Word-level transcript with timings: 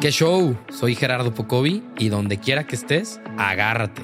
¿Qué 0.00 0.12
show? 0.12 0.56
Soy 0.70 0.94
Gerardo 0.94 1.34
Pocovi 1.34 1.84
y 1.98 2.08
donde 2.08 2.40
quiera 2.40 2.66
que 2.66 2.74
estés, 2.74 3.20
agárrate, 3.36 4.00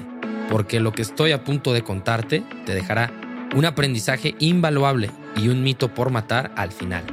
porque 0.47 0.79
lo 0.79 0.91
que 0.91 1.01
estoy 1.01 1.31
a 1.31 1.43
punto 1.43 1.73
de 1.73 1.83
contarte 1.83 2.43
te 2.67 2.75
dejará 2.75 3.11
un 3.55 3.65
aprendizaje 3.65 4.35
invaluable 4.37 5.09
y 5.35 5.47
un 5.47 5.63
mito 5.63 5.91
por 5.91 6.11
matar 6.11 6.53
al 6.55 6.71
final. 6.71 7.03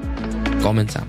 Comenzamos. 0.62 1.08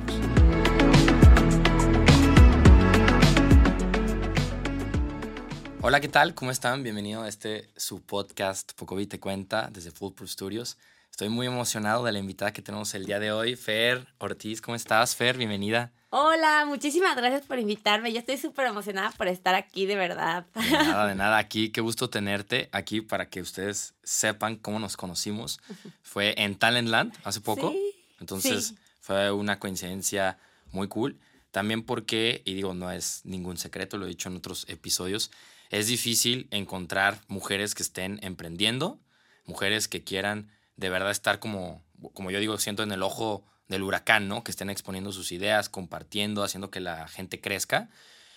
Hola, 5.82 6.00
¿qué 6.00 6.08
tal? 6.08 6.34
¿Cómo 6.34 6.52
están? 6.52 6.82
Bienvenido 6.82 7.24
a 7.24 7.28
este 7.28 7.68
su 7.76 8.02
podcast 8.02 8.72
Pocovi 8.78 9.06
te 9.06 9.20
cuenta 9.20 9.70
desde 9.70 9.92
Foolproof 9.92 10.32
Studios. 10.32 10.78
Estoy 11.12 11.28
muy 11.28 11.48
emocionado 11.48 12.06
de 12.06 12.14
la 12.14 12.20
invitada 12.20 12.54
que 12.54 12.62
tenemos 12.62 12.96
el 12.96 13.06
día 13.06 13.20
de 13.20 13.34
hoy, 13.34 13.58
Fer 13.58 14.08
Ortiz. 14.18 14.62
¿Cómo 14.62 14.78
estás, 14.78 15.18
Fer? 15.18 15.38
Bienvenida. 15.38 15.92
Hola, 16.18 16.64
muchísimas 16.66 17.14
gracias 17.18 17.42
por 17.46 17.60
invitarme. 17.60 18.14
Yo 18.14 18.20
estoy 18.20 18.38
súper 18.38 18.68
emocionada 18.68 19.12
por 19.12 19.28
estar 19.28 19.54
aquí, 19.54 19.86
de 19.86 19.98
verdad. 19.98 20.46
De 20.56 20.62
nada, 20.72 21.08
de 21.08 21.16
nada. 21.16 21.38
Aquí, 21.38 21.72
qué 21.72 21.82
gusto 21.82 22.10
tenerte 22.10 22.70
aquí 22.72 23.02
para 23.02 23.28
que 23.28 23.42
ustedes 23.42 23.96
sepan 24.02 24.56
cómo 24.56 24.80
nos 24.80 24.96
conocimos. 24.96 25.60
Fue 26.04 26.34
en 26.38 26.56
Talentland 26.56 27.14
hace 27.26 27.42
poco. 27.42 27.72
Sí, 27.72 27.96
Entonces 28.22 28.68
sí. 28.68 28.78
fue 29.02 29.30
una 29.30 29.60
coincidencia 29.60 30.38
muy 30.72 30.88
cool. 30.88 31.20
También 31.52 31.84
porque, 31.84 32.44
y 32.46 32.54
digo, 32.54 32.74
no 32.74 32.90
es 32.92 33.20
ningún 33.26 33.58
secreto, 33.58 33.98
lo 33.98 34.06
he 34.06 34.10
dicho 34.10 34.30
en 34.30 34.38
otros 34.38 34.64
episodios, 34.70 35.32
es 35.70 35.88
difícil 35.88 36.48
encontrar 36.52 37.20
mujeres 37.28 37.76
que 37.76 37.84
estén 37.84 38.22
emprendiendo, 38.24 39.02
mujeres 39.44 39.90
que 39.90 40.06
quieran 40.06 40.50
de 40.78 40.90
verdad 40.90 41.12
estar 41.12 41.40
como, 41.40 41.84
como 42.14 42.32
yo 42.32 42.40
digo, 42.40 42.58
siento 42.58 42.84
en 42.84 42.94
el 42.94 43.04
ojo 43.04 43.44
del 43.68 43.84
huracán, 43.84 44.28
¿no? 44.28 44.44
Que 44.44 44.52
estén 44.52 44.70
exponiendo 44.70 45.12
sus 45.12 45.32
ideas, 45.32 45.70
compartiendo, 45.70 46.44
haciendo 46.44 46.70
que 46.70 46.80
la 46.80 47.08
gente 47.08 47.42
crezca. 47.42 47.90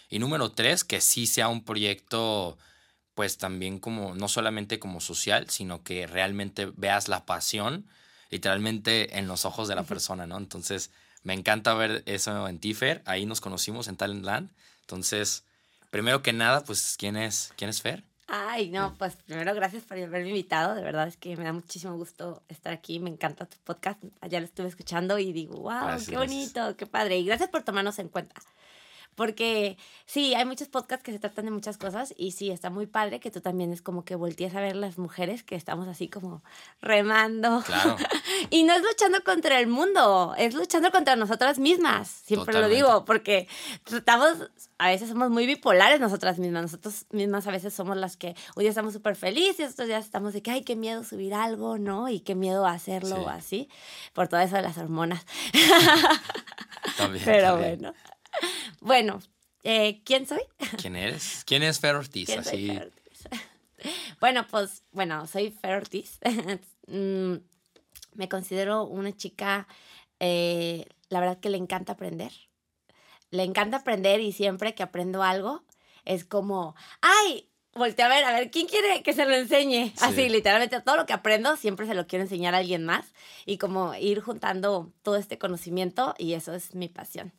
Y 0.09 0.19
número 0.19 0.53
tres, 0.53 0.85
que 0.85 1.01
sí 1.01 1.27
sea 1.27 1.49
un 1.49 1.65
proyecto, 1.65 2.59
pues 3.15 3.39
también 3.39 3.79
como, 3.79 4.15
no 4.15 4.29
solamente 4.29 4.79
como 4.79 5.01
social, 5.01 5.51
sino 5.51 5.83
que 5.83 6.07
realmente 6.07 6.67
veas 6.77 7.09
la 7.09 7.27
pasión 7.27 7.87
literalmente 8.31 9.19
en 9.19 9.27
los 9.27 9.45
ojos 9.45 9.69
de 9.69 9.75
la 9.75 9.85
persona, 9.85 10.27
¿no? 10.27 10.37
Entonces, 10.37 10.91
me 11.23 11.35
encanta 11.35 11.75
ver 11.75 12.03
eso 12.07 12.49
en 12.49 12.59
Tifer. 12.59 13.03
Ahí 13.07 13.27
nos 13.27 13.41
conocimos 13.41 13.89
en 13.89 13.97
Talentland. 13.97 14.51
Entonces, 14.83 15.45
primero 15.91 16.23
que 16.23 16.33
nada, 16.33 16.65
pues, 16.65 16.97
¿quién 16.99 17.17
es, 17.17 17.53
quién 17.57 17.71
es 17.71 17.83
Fer? 17.83 18.05
Ay, 18.31 18.69
no, 18.69 18.95
pues 18.99 19.17
primero 19.17 19.55
gracias 19.55 19.85
por 19.85 19.97
haberme 19.97 20.29
invitado. 20.29 20.75
De 20.75 20.83
verdad 20.83 21.09
es 21.09 21.17
que 21.17 21.35
me 21.37 21.45
da 21.45 21.53
muchísimo 21.55 21.97
gusto 21.97 22.43
estar 22.49 22.75
aquí. 22.75 23.01
Me 23.01 23.09
encanta 23.09 23.47
tu 23.47 23.57
podcast. 23.65 24.03
Allá 24.21 24.39
lo 24.41 24.45
estuve 24.45 24.69
escuchando 24.69 25.19
y 25.19 25.33
digo, 25.33 25.55
wow, 25.57 25.71
Gracias, 25.71 26.07
qué 26.09 26.13
gracias. 26.13 26.19
bonito, 26.19 26.77
qué 26.77 26.87
padre. 26.87 27.19
Y 27.19 27.25
gracias 27.25 27.49
por 27.49 27.63
tomarnos 27.63 27.99
en 27.99 28.09
cuenta. 28.09 28.35
Porque 29.15 29.79
sí, 30.07 30.35
hay 30.35 30.45
muchos 30.45 30.69
podcasts 30.69 31.03
que 31.03 31.11
se 31.11 31.19
tratan 31.19 31.47
de 31.47 31.51
muchas 31.51 31.77
cosas 31.79 32.15
y 32.17 32.33
sí, 32.33 32.51
está 32.51 32.71
muy 32.71 32.87
padre 32.87 33.19
que 33.19 33.31
tú 33.33 33.41
también 33.41 33.73
es 33.73 33.83
como 33.83 34.05
que 34.05 34.15
voltees 34.15 34.55
a 34.55 34.61
ver 34.61 34.77
las 34.77 34.97
mujeres 34.99 35.43
que 35.43 35.57
estamos 35.57 35.89
así 35.89 36.09
como 36.09 36.45
remando. 36.81 37.63
Claro. 37.67 37.97
Y 38.51 38.63
no 38.65 38.75
es 38.75 38.83
luchando 38.83 39.23
contra 39.25 39.59
el 39.61 39.67
mundo, 39.67 40.35
es 40.39 40.55
luchando 40.55 40.91
contra 40.91 41.17
nosotras 41.17 41.59
mismas. 41.59 42.09
Siempre 42.09 42.53
lo 42.55 42.61
Totalmente. 42.61 42.77
digo, 42.77 43.05
porque 43.05 43.49
tratamos, 43.85 44.51
a 44.79 44.89
veces 44.89 45.09
somos 45.09 45.31
muy 45.31 45.47
bipolares 45.47 46.01
nosotras 46.01 46.39
mismas. 46.39 46.63
Nosotros 46.63 47.07
mismas 47.11 47.47
a 47.47 47.51
veces 47.51 47.75
somos 47.75 47.97
las 47.97 48.17
que 48.17 48.35
un 48.57 48.61
día 48.63 48.71
estamos 48.71 48.93
súper 48.93 49.17
felices, 49.17 49.73
otros 49.73 49.89
días 49.89 50.05
estamos 50.05 50.33
de 50.33 50.43
que, 50.43 50.51
ay, 50.51 50.63
qué 50.65 50.77
miedo 50.77 51.05
subir 51.05 51.35
algo, 51.35 51.79
¿no? 51.79 52.09
Y 52.09 52.21
qué 52.21 52.35
miedo 52.35 52.67
hacerlo 52.67 53.17
Sí. 53.17 53.23
o 53.25 53.29
así, 53.29 53.69
por 54.13 54.29
todo 54.29 54.41
eso 54.41 54.57
de 54.57 54.63
las 54.63 54.79
hormonas. 54.79 55.25
También, 56.97 57.25
Pero 57.25 57.53
también. 57.53 57.79
bueno. 57.81 57.95
Bueno, 58.81 59.21
eh, 59.65 60.03
¿quién 60.05 60.27
soy? 60.27 60.41
¿Quién 60.81 60.97
eres? 60.97 61.43
¿Quién 61.45 61.63
es 61.63 61.81
Fer 61.81 61.97
Ortiz? 61.97 62.27
¿Quién? 62.27 62.41
Así, 62.41 62.67
Fer 62.69 62.83
Ortiz. 62.87 63.29
bueno, 64.21 64.47
pues, 64.51 64.83
bueno, 64.93 65.27
soy 65.27 65.51
Fer 65.51 65.75
Ortiz. 65.77 66.19
Me 68.19 68.29
considero 68.29 68.83
una 68.83 69.17
chica, 69.17 69.69
eh, 70.19 70.87
la 71.09 71.21
verdad 71.21 71.39
que 71.39 71.51
le 71.51 71.57
encanta 71.57 71.93
aprender. 71.93 72.33
Le 73.31 73.45
encanta 73.45 73.77
aprender 73.77 74.21
y 74.21 74.33
siempre 74.33 74.75
que 74.75 74.83
aprendo 74.83 75.23
algo 75.23 75.63
es 76.05 76.25
como, 76.25 76.75
ay, 77.01 77.49
volteé 77.75 78.05
a 78.05 78.09
ver, 78.09 78.25
a 78.25 78.33
ver, 78.33 78.51
¿quién 78.51 78.67
quiere 78.67 79.05
que 79.05 79.13
se 79.13 79.25
lo 79.25 79.37
enseñe? 79.37 79.91
Sí. 79.91 79.95
Así, 80.01 80.29
literalmente, 80.29 80.81
todo 80.81 80.97
lo 80.97 81.07
que 81.07 81.13
aprendo 81.13 81.57
siempre 81.57 81.87
se 81.87 81.95
lo 81.95 82.09
quiero 82.09 82.25
enseñar 82.25 82.57
a 82.57 82.59
alguien 82.59 82.85
más 82.85 83.15
y 83.47 83.59
como 83.59 83.95
ir 83.95 84.21
juntando 84.21 84.93
todo 85.03 85.15
este 85.15 85.39
conocimiento 85.39 86.17
y 86.19 86.33
eso 86.33 86.53
es 86.55 86.75
mi 86.75 86.89
pasión. 86.89 87.33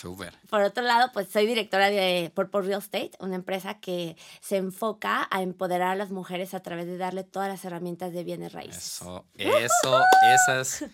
Súper. 0.00 0.34
Por 0.48 0.62
otro 0.62 0.82
lado, 0.82 1.10
pues 1.12 1.28
soy 1.28 1.46
directora 1.46 1.90
de 1.90 2.32
Purple 2.34 2.62
Real 2.62 2.80
Estate, 2.80 3.10
una 3.18 3.36
empresa 3.36 3.78
que 3.80 4.16
se 4.40 4.56
enfoca 4.56 5.28
a 5.30 5.42
empoderar 5.42 5.88
a 5.88 5.94
las 5.94 6.10
mujeres 6.10 6.54
a 6.54 6.60
través 6.60 6.86
de 6.86 6.96
darle 6.96 7.24
todas 7.24 7.48
las 7.48 7.64
herramientas 7.64 8.12
de 8.12 8.24
bienes 8.24 8.52
raíces. 8.52 9.00
Eso, 9.00 9.26
eso, 9.36 10.02
esas. 10.22 10.84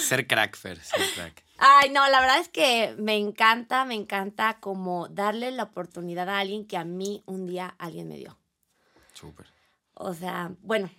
Ser 0.00 0.26
crack, 0.26 0.56
Fer, 0.56 0.80
ser 0.80 1.00
crack. 1.14 1.44
Ay, 1.58 1.90
no, 1.90 2.08
la 2.08 2.20
verdad 2.20 2.38
es 2.38 2.48
que 2.48 2.94
me 2.98 3.16
encanta, 3.16 3.84
me 3.84 3.94
encanta 3.94 4.58
como 4.60 5.08
darle 5.08 5.50
la 5.52 5.64
oportunidad 5.64 6.28
a 6.28 6.38
alguien 6.38 6.66
que 6.66 6.76
a 6.76 6.84
mí 6.84 7.22
un 7.26 7.46
día 7.46 7.74
alguien 7.78 8.08
me 8.08 8.16
dio. 8.16 8.36
Súper. 9.12 9.46
O 9.94 10.12
sea, 10.12 10.50
bueno, 10.62 10.90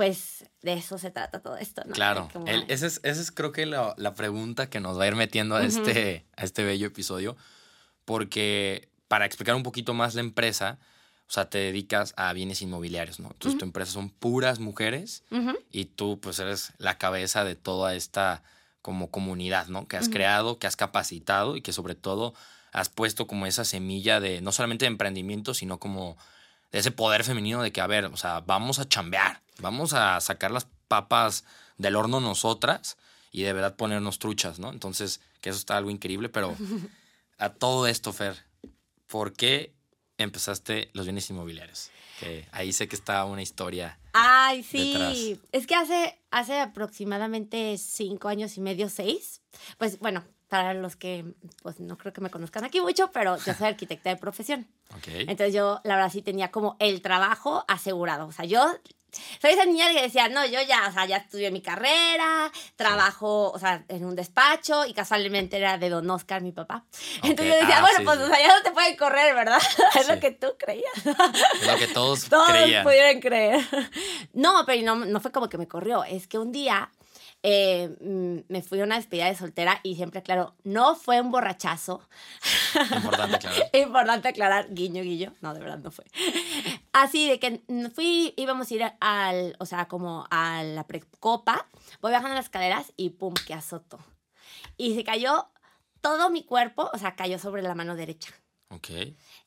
pues 0.00 0.46
de 0.62 0.72
eso 0.72 0.96
se 0.96 1.10
trata 1.10 1.40
todo 1.42 1.58
esto, 1.58 1.82
¿no? 1.84 1.92
Claro, 1.92 2.30
Como- 2.32 2.46
el- 2.46 2.64
esa 2.68 2.86
es, 2.86 3.00
esa 3.02 3.20
es 3.20 3.30
creo 3.30 3.52
que 3.52 3.66
la, 3.66 3.92
la 3.98 4.14
pregunta 4.14 4.70
que 4.70 4.80
nos 4.80 4.98
va 4.98 5.04
a 5.04 5.08
ir 5.08 5.14
metiendo 5.14 5.56
a, 5.56 5.62
este, 5.62 6.24
a 6.38 6.44
este 6.44 6.64
bello 6.64 6.86
episodio, 6.86 7.36
porque 8.04 8.88
para 9.08 9.26
explicar 9.26 9.54
un 9.54 9.62
poquito 9.62 9.92
más 9.94 10.14
la 10.14 10.20
empresa, 10.22 10.78
o 11.28 11.32
sea, 11.32 11.50
te 11.50 11.58
dedicas 11.58 12.14
a 12.16 12.32
bienes 12.32 12.62
inmobiliarios, 12.62 13.20
¿no? 13.20 13.28
Entonces 13.32 13.58
tu 13.58 13.64
empresa 13.64 13.92
son 13.92 14.08
puras 14.10 14.58
mujeres 14.58 15.22
y 15.70 15.84
tú 15.84 16.18
pues 16.18 16.38
eres 16.38 16.72
la 16.78 16.96
cabeza 16.98 17.44
de 17.44 17.54
toda 17.54 17.94
esta 17.94 18.42
como 18.82 19.10
comunidad, 19.10 19.66
¿no? 19.68 19.86
Que 19.86 19.96
has 19.98 20.08
creado, 20.08 20.58
que 20.58 20.66
has 20.66 20.76
capacitado 20.76 21.56
y 21.56 21.60
que 21.62 21.72
sobre 21.74 21.94
todo 21.94 22.32
has 22.72 22.88
puesto 22.88 23.26
como 23.26 23.44
esa 23.46 23.64
semilla 23.66 24.18
de 24.18 24.40
no 24.40 24.50
solamente 24.52 24.86
de 24.86 24.92
emprendimiento, 24.92 25.52
sino 25.52 25.78
como 25.78 26.16
de 26.72 26.78
ese 26.78 26.90
poder 26.90 27.24
femenino 27.24 27.62
de 27.62 27.72
que, 27.72 27.80
a 27.80 27.86
ver, 27.86 28.06
o 28.06 28.16
sea, 28.16 28.40
vamos 28.40 28.78
a 28.78 28.88
chambear, 28.88 29.42
vamos 29.58 29.92
a 29.92 30.20
sacar 30.20 30.50
las 30.50 30.66
papas 30.88 31.44
del 31.78 31.96
horno 31.96 32.20
nosotras 32.20 32.96
y 33.32 33.42
de 33.42 33.52
verdad 33.52 33.76
ponernos 33.76 34.18
truchas, 34.18 34.58
¿no? 34.58 34.70
Entonces, 34.70 35.20
que 35.40 35.50
eso 35.50 35.58
está 35.58 35.76
algo 35.76 35.90
increíble, 35.90 36.28
pero 36.28 36.56
a 37.38 37.50
todo 37.50 37.86
esto, 37.86 38.12
Fer, 38.12 38.36
¿por 39.06 39.32
qué 39.32 39.72
empezaste 40.18 40.90
los 40.92 41.06
bienes 41.06 41.28
inmobiliarios? 41.30 41.90
Que 42.18 42.46
ahí 42.52 42.72
sé 42.72 42.86
que 42.86 42.96
está 42.96 43.24
una 43.24 43.40
historia. 43.40 43.98
Ay, 44.12 44.62
sí. 44.62 44.92
detrás. 44.92 45.18
Es 45.52 45.66
que 45.66 45.74
hace, 45.74 46.18
hace 46.30 46.60
aproximadamente 46.60 47.78
cinco 47.78 48.28
años 48.28 48.56
y 48.58 48.60
medio, 48.60 48.90
seis. 48.90 49.40
Pues 49.78 49.98
bueno, 50.00 50.22
para 50.50 50.74
los 50.74 50.96
que 50.96 51.24
pues 51.62 51.80
no 51.80 51.96
creo 51.96 52.12
que 52.12 52.20
me 52.20 52.28
conozcan 52.28 52.64
aquí 52.64 52.80
mucho, 52.82 53.10
pero 53.12 53.38
yo 53.38 53.54
soy 53.54 53.66
arquitecta 53.68 54.10
de 54.10 54.16
profesión. 54.16 54.66
Ok. 54.96 55.06
Entonces 55.08 55.54
yo, 55.54 55.80
la 55.84 55.94
verdad, 55.96 56.10
sí 56.12 56.20
tenía 56.20 56.50
como 56.50 56.76
el 56.80 57.00
trabajo 57.00 57.64
asegurado. 57.68 58.26
O 58.26 58.32
sea, 58.32 58.44
yo 58.44 58.66
soy 59.40 59.50
esa 59.52 59.64
niña 59.64 59.90
que 59.92 60.02
decía, 60.02 60.28
no, 60.28 60.44
yo 60.46 60.60
ya, 60.62 60.86
o 60.88 60.92
sea, 60.92 61.04
ya 61.06 61.16
estudié 61.16 61.50
mi 61.50 61.60
carrera, 61.62 62.50
trabajo, 62.76 63.50
o 63.50 63.58
sea, 63.58 63.84
en 63.88 64.04
un 64.04 64.14
despacho 64.14 64.84
y 64.86 64.92
casualmente 64.94 65.56
era 65.56 65.78
de 65.78 65.88
Don 65.88 66.08
Oscar, 66.10 66.42
mi 66.42 66.52
papá. 66.52 66.84
Entonces 67.22 67.54
yo 67.54 67.60
decía, 67.60 67.78
Ah, 67.78 67.80
bueno, 67.80 67.98
sí, 67.98 68.04
pues, 68.04 68.18
sí. 68.18 68.24
o 68.24 68.26
sea, 68.28 68.38
ya 68.46 68.56
no 68.56 68.62
te 68.62 68.70
pueden 68.70 68.96
correr, 68.96 69.34
¿verdad? 69.34 69.58
es 69.98 70.06
Sí. 70.06 70.12
lo 70.12 70.20
que 70.20 70.30
tú 70.32 70.46
creías. 70.58 70.92
Es 71.60 71.66
lo 71.66 71.76
que 71.78 71.88
todos, 71.88 72.24
Todos 72.28 72.50
creían. 72.50 72.84
pudieron 72.84 73.20
creer. 73.20 73.64
No, 74.32 74.64
pero 74.66 74.82
no, 74.82 75.04
no 75.04 75.20
fue 75.20 75.32
como 75.32 75.48
que 75.48 75.58
me 75.58 75.66
corrió. 75.68 76.04
Es 76.04 76.26
que 76.28 76.38
un 76.38 76.52
día 76.52 76.90
eh, 77.42 77.96
mm, 78.00 78.52
me 78.52 78.62
fui 78.62 78.80
a 78.80 78.84
una 78.84 78.96
despedida 78.96 79.26
de 79.26 79.34
soltera 79.34 79.80
y 79.82 79.96
siempre, 79.96 80.22
claro, 80.22 80.54
no 80.62 80.94
fue 80.94 81.20
un 81.20 81.30
borrachazo. 81.30 82.02
Importante, 82.94 83.38
claro. 83.38 83.56
Importante 83.72 84.28
aclarar, 84.28 84.74
guiño, 84.74 85.02
guiño. 85.02 85.34
No, 85.40 85.54
de 85.54 85.60
verdad 85.60 85.78
no 85.78 85.90
fue. 85.90 86.04
Así 86.92 87.28
de 87.28 87.38
que 87.38 87.62
fui, 87.94 88.34
íbamos 88.36 88.70
a 88.70 88.74
ir 88.74 88.92
al, 89.00 89.56
o 89.58 89.66
sea, 89.66 89.88
como 89.88 90.26
a 90.30 90.62
la 90.62 90.86
precopa. 90.86 91.66
Voy 92.00 92.12
bajando 92.12 92.34
las 92.34 92.46
escaleras 92.46 92.92
y 92.96 93.10
pum, 93.10 93.34
que 93.46 93.54
azoto. 93.54 93.98
Y 94.76 94.94
se 94.94 95.04
cayó 95.04 95.48
todo 96.00 96.30
mi 96.30 96.44
cuerpo, 96.44 96.90
o 96.92 96.98
sea, 96.98 97.16
cayó 97.16 97.38
sobre 97.38 97.62
la 97.62 97.74
mano 97.74 97.96
derecha. 97.96 98.32
Ok. 98.72 98.88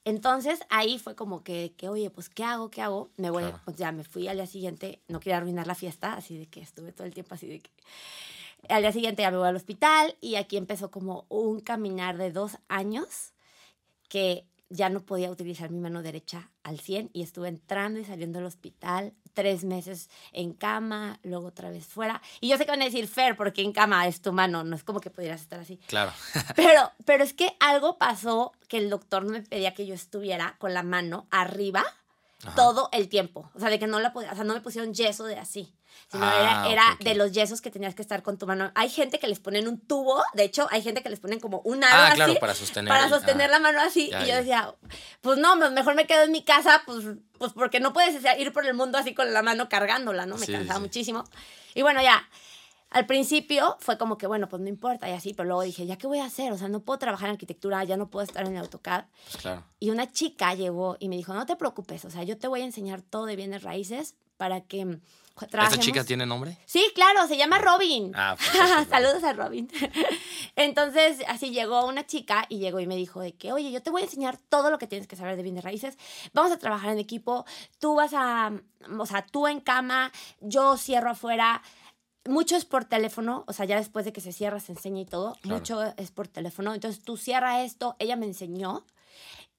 Entonces 0.04 0.60
ahí 0.70 1.00
fue 1.00 1.16
como 1.16 1.44
que, 1.44 1.74
que, 1.78 1.88
oye, 1.90 2.10
pues, 2.10 2.30
¿qué 2.30 2.44
hago? 2.44 2.70
¿Qué 2.70 2.82
hago? 2.82 3.10
Me 3.16 3.30
voy, 3.30 3.44
Claro. 3.44 3.62
pues 3.64 3.78
ya 3.78 3.92
me 3.94 4.04
fui 4.04 4.28
al 4.28 4.36
día 4.36 4.48
siguiente, 4.48 5.02
no 5.08 5.20
quería 5.20 5.38
arruinar 5.38 5.66
la 5.66 5.76
fiesta, 5.76 6.14
así 6.14 6.38
de 6.38 6.48
que 6.48 6.60
estuve 6.62 6.92
todo 6.92 7.08
el 7.08 7.14
tiempo 7.14 7.34
así 7.36 7.48
de 7.48 7.60
que... 7.62 7.70
Al 8.70 8.82
día 8.82 8.92
siguiente 8.92 9.22
ya 9.22 9.32
me 9.32 9.38
voy 9.38 9.48
al 9.48 9.56
hospital 9.56 10.16
y 10.22 10.36
aquí 10.36 10.56
empezó 10.58 10.90
como 10.92 11.26
un 11.30 11.60
caminar 11.60 12.18
de 12.18 12.32
dos 12.32 12.58
años 12.70 13.34
que 14.08 14.46
ya 14.70 14.90
no 14.90 15.02
podía 15.06 15.30
utilizar 15.32 15.70
mi 15.70 15.80
mano 15.80 16.02
derecha 16.02 16.50
al 16.64 16.80
100 16.80 17.10
y 17.14 17.24
estuve 17.24 17.50
entrando 17.50 18.00
y 18.00 18.06
saliendo 18.06 18.40
del 18.40 18.48
hospital 18.48 19.14
tres 19.34 19.64
meses 19.64 20.10
en 20.32 20.54
cama, 20.54 21.20
luego 21.24 21.48
otra 21.48 21.70
vez 21.70 21.86
fuera. 21.86 22.22
Y 22.40 22.50
yo 22.50 22.58
sé 22.58 22.66
que 22.66 22.72
van 22.72 22.82
a 22.82 22.86
decir 22.86 23.08
Fer, 23.08 23.36
porque 23.36 23.62
en 23.62 23.72
cama 23.74 24.08
es 24.08 24.22
tu 24.22 24.32
mano, 24.32 24.64
no 24.64 24.76
es 24.76 24.84
como 24.84 25.00
que 25.00 25.10
pudieras 25.10 25.42
estar 25.42 25.60
así. 25.60 25.78
Claro. 25.88 26.12
Pero, 26.56 26.92
pero 27.06 27.24
es 27.24 27.34
que 27.34 27.56
algo 27.60 27.98
pasó 27.98 28.54
que 28.68 28.78
el 28.78 28.90
doctor 28.90 29.26
me 29.26 29.42
pedía 29.42 29.74
que 29.74 29.86
yo 29.86 29.94
estuviera 29.96 30.56
con 30.60 30.74
la 30.74 30.84
mano 30.84 31.28
arriba 31.32 31.84
Ajá. 32.44 32.56
todo 32.56 32.90
el 32.92 33.10
tiempo. 33.10 33.50
O 33.54 33.60
sea, 33.60 33.70
de 33.70 33.80
que 33.80 33.88
no 33.88 34.00
la 34.00 34.14
podía, 34.14 34.32
o 34.32 34.36
sea, 34.36 34.44
no 34.44 34.54
me 34.54 34.62
pusieron 34.62 34.94
yeso 34.94 35.26
de 35.26 35.38
así. 35.38 35.74
Sino 36.12 36.26
Ah, 36.26 36.68
era, 36.70 36.94
ok. 36.94 37.00
de 37.02 37.16
los 37.16 37.32
yesos 37.32 37.60
que 37.62 37.72
tenías 37.72 37.96
que 37.96 38.02
estar 38.02 38.22
con 38.22 38.38
tu 38.38 38.46
mano. 38.46 38.72
Hay 38.76 38.90
gente 38.90 39.18
que 39.20 39.28
les 39.28 39.40
ponen 39.40 39.68
un 39.68 39.80
tubo, 39.80 40.22
de 40.34 40.44
hecho, 40.44 40.68
hay 40.70 40.82
gente 40.84 41.02
que 41.02 41.10
les 41.10 41.20
ponen 41.20 41.40
como 41.40 41.60
un 41.62 41.84
aro 41.84 41.96
Ah, 41.96 42.08
así 42.08 42.16
claro, 42.16 42.36
para 42.40 42.54
sostener. 42.54 42.90
para 42.90 43.10
sostener 43.10 43.48
ah. 43.50 43.52
la 43.54 43.60
mano 43.60 43.82
así. 43.82 44.10
Ya, 44.10 44.24
y 44.24 44.28
yo 44.30 44.36
decía, 44.36 44.76
pues 45.22 45.38
no, 45.40 45.58
pues 45.58 45.72
mejor 45.72 45.96
me 45.96 46.06
quedo 46.06 46.24
en 46.24 46.32
mi 46.32 46.44
casa, 46.44 46.84
pues, 46.86 47.06
pues 47.38 47.52
porque 47.54 47.80
no 47.80 47.94
puedes 47.94 48.16
ir 48.40 48.54
por 48.54 48.66
el 48.66 48.74
mundo 48.76 48.98
así 48.98 49.14
con 49.16 49.34
la 49.34 49.42
mano 49.42 49.70
cargándola, 49.70 50.26
¿no? 50.26 50.38
Me 50.38 50.46
Sí, 50.46 50.52
cansaba 50.52 50.76
sí. 50.80 50.82
muchísimo. 50.84 51.24
Y 51.74 51.82
bueno, 51.82 52.02
ya, 52.04 52.30
al 52.92 53.08
principio 53.08 53.76
fue 53.80 53.98
como 53.98 54.20
que, 54.20 54.28
bueno, 54.28 54.48
pues 54.48 54.62
no 54.62 54.70
importa 54.70 55.10
y 55.10 55.14
así, 55.14 55.34
pero 55.34 55.48
luego 55.48 55.64
dije, 55.64 55.88
¿ya 55.88 55.98
qué 55.98 56.06
voy 56.06 56.20
a 56.20 56.26
hacer? 56.26 56.52
O 56.52 56.58
sea, 56.60 56.68
no 56.68 56.82
puedo 56.82 57.00
trabajar 57.00 57.30
en 57.30 57.34
arquitectura, 57.34 57.84
ya 57.86 57.98
no 57.98 58.12
puedo 58.12 58.24
estar 58.24 58.46
en 58.46 58.52
el 58.56 58.60
AutoCAD. 58.62 59.06
Pues 59.32 59.38
claro. 59.38 59.64
Y 59.80 59.90
una 59.90 60.12
chica 60.12 60.54
llegó 60.54 60.98
y 61.00 61.10
me 61.10 61.16
dijo, 61.18 61.34
no 61.34 61.48
te 61.48 61.56
preocupes, 61.56 62.06
o 62.06 62.12
sea, 62.12 62.22
yo 62.22 62.38
te 62.38 62.48
voy 62.48 62.62
a 62.62 62.66
enseñar 62.66 63.02
todo 63.02 63.26
de 63.26 63.36
bienes 63.36 63.64
raíces 63.64 64.14
para 64.38 64.62
que 64.62 65.00
¿Esta 65.36 65.48
trabajemos. 65.48 65.86
chica 65.86 66.04
tiene 66.04 66.26
nombre? 66.26 66.58
Sí, 66.66 66.92
claro, 66.94 67.28
se 67.28 67.38
llama 67.38 67.58
Robin. 67.58 68.12
Ah, 68.14 68.36
perfecto. 68.38 68.86
Saludos 68.90 69.24
a 69.24 69.34
Robin. 69.34 69.68
Entonces, 70.56 71.20
así 71.28 71.50
llegó 71.50 71.86
una 71.88 72.06
chica 72.06 72.46
y 72.50 72.60
llegó 72.60 72.80
y 72.80 72.88
me 72.88 72.96
dijo 72.96 73.20
de 73.20 73.34
que, 73.34 73.52
oye, 73.52 73.72
yo 73.72 73.82
te 73.82 73.90
voy 73.90 74.02
a 74.02 74.06
enseñar 74.06 74.38
todo 74.38 74.70
lo 74.70 74.78
que 74.78 74.86
tienes 74.88 75.08
que 75.08 75.16
saber 75.16 75.36
de 75.36 75.44
bienes 75.44 75.64
raíces. 75.64 75.98
Vamos 76.34 76.52
a 76.52 76.58
trabajar 76.58 76.92
en 76.92 77.00
equipo. 77.00 77.46
Tú 77.80 77.96
vas 77.96 78.12
a, 78.14 78.52
o 79.00 79.06
sea, 79.06 79.26
tú 79.26 79.48
en 79.48 79.60
cama, 79.60 80.12
yo 80.40 80.78
cierro 80.78 81.10
afuera. 81.10 81.64
Mucho 82.26 82.56
es 82.56 82.64
por 82.64 82.86
teléfono, 82.86 83.44
o 83.48 83.54
sea, 83.54 83.66
ya 83.66 83.76
después 83.76 84.06
de 84.06 84.14
que 84.14 84.22
se 84.22 84.32
cierra, 84.32 84.60
se 84.60 84.72
enseña 84.72 85.02
y 85.02 85.06
todo. 85.06 85.34
Claro. 85.42 85.58
Mucho 85.58 85.82
es 85.98 86.12
por 86.12 86.28
teléfono. 86.28 86.74
Entonces, 86.74 87.04
tú 87.04 87.18
cierra 87.18 87.64
esto. 87.64 87.96
Ella 88.00 88.16
me 88.16 88.28
enseñó 88.28 88.86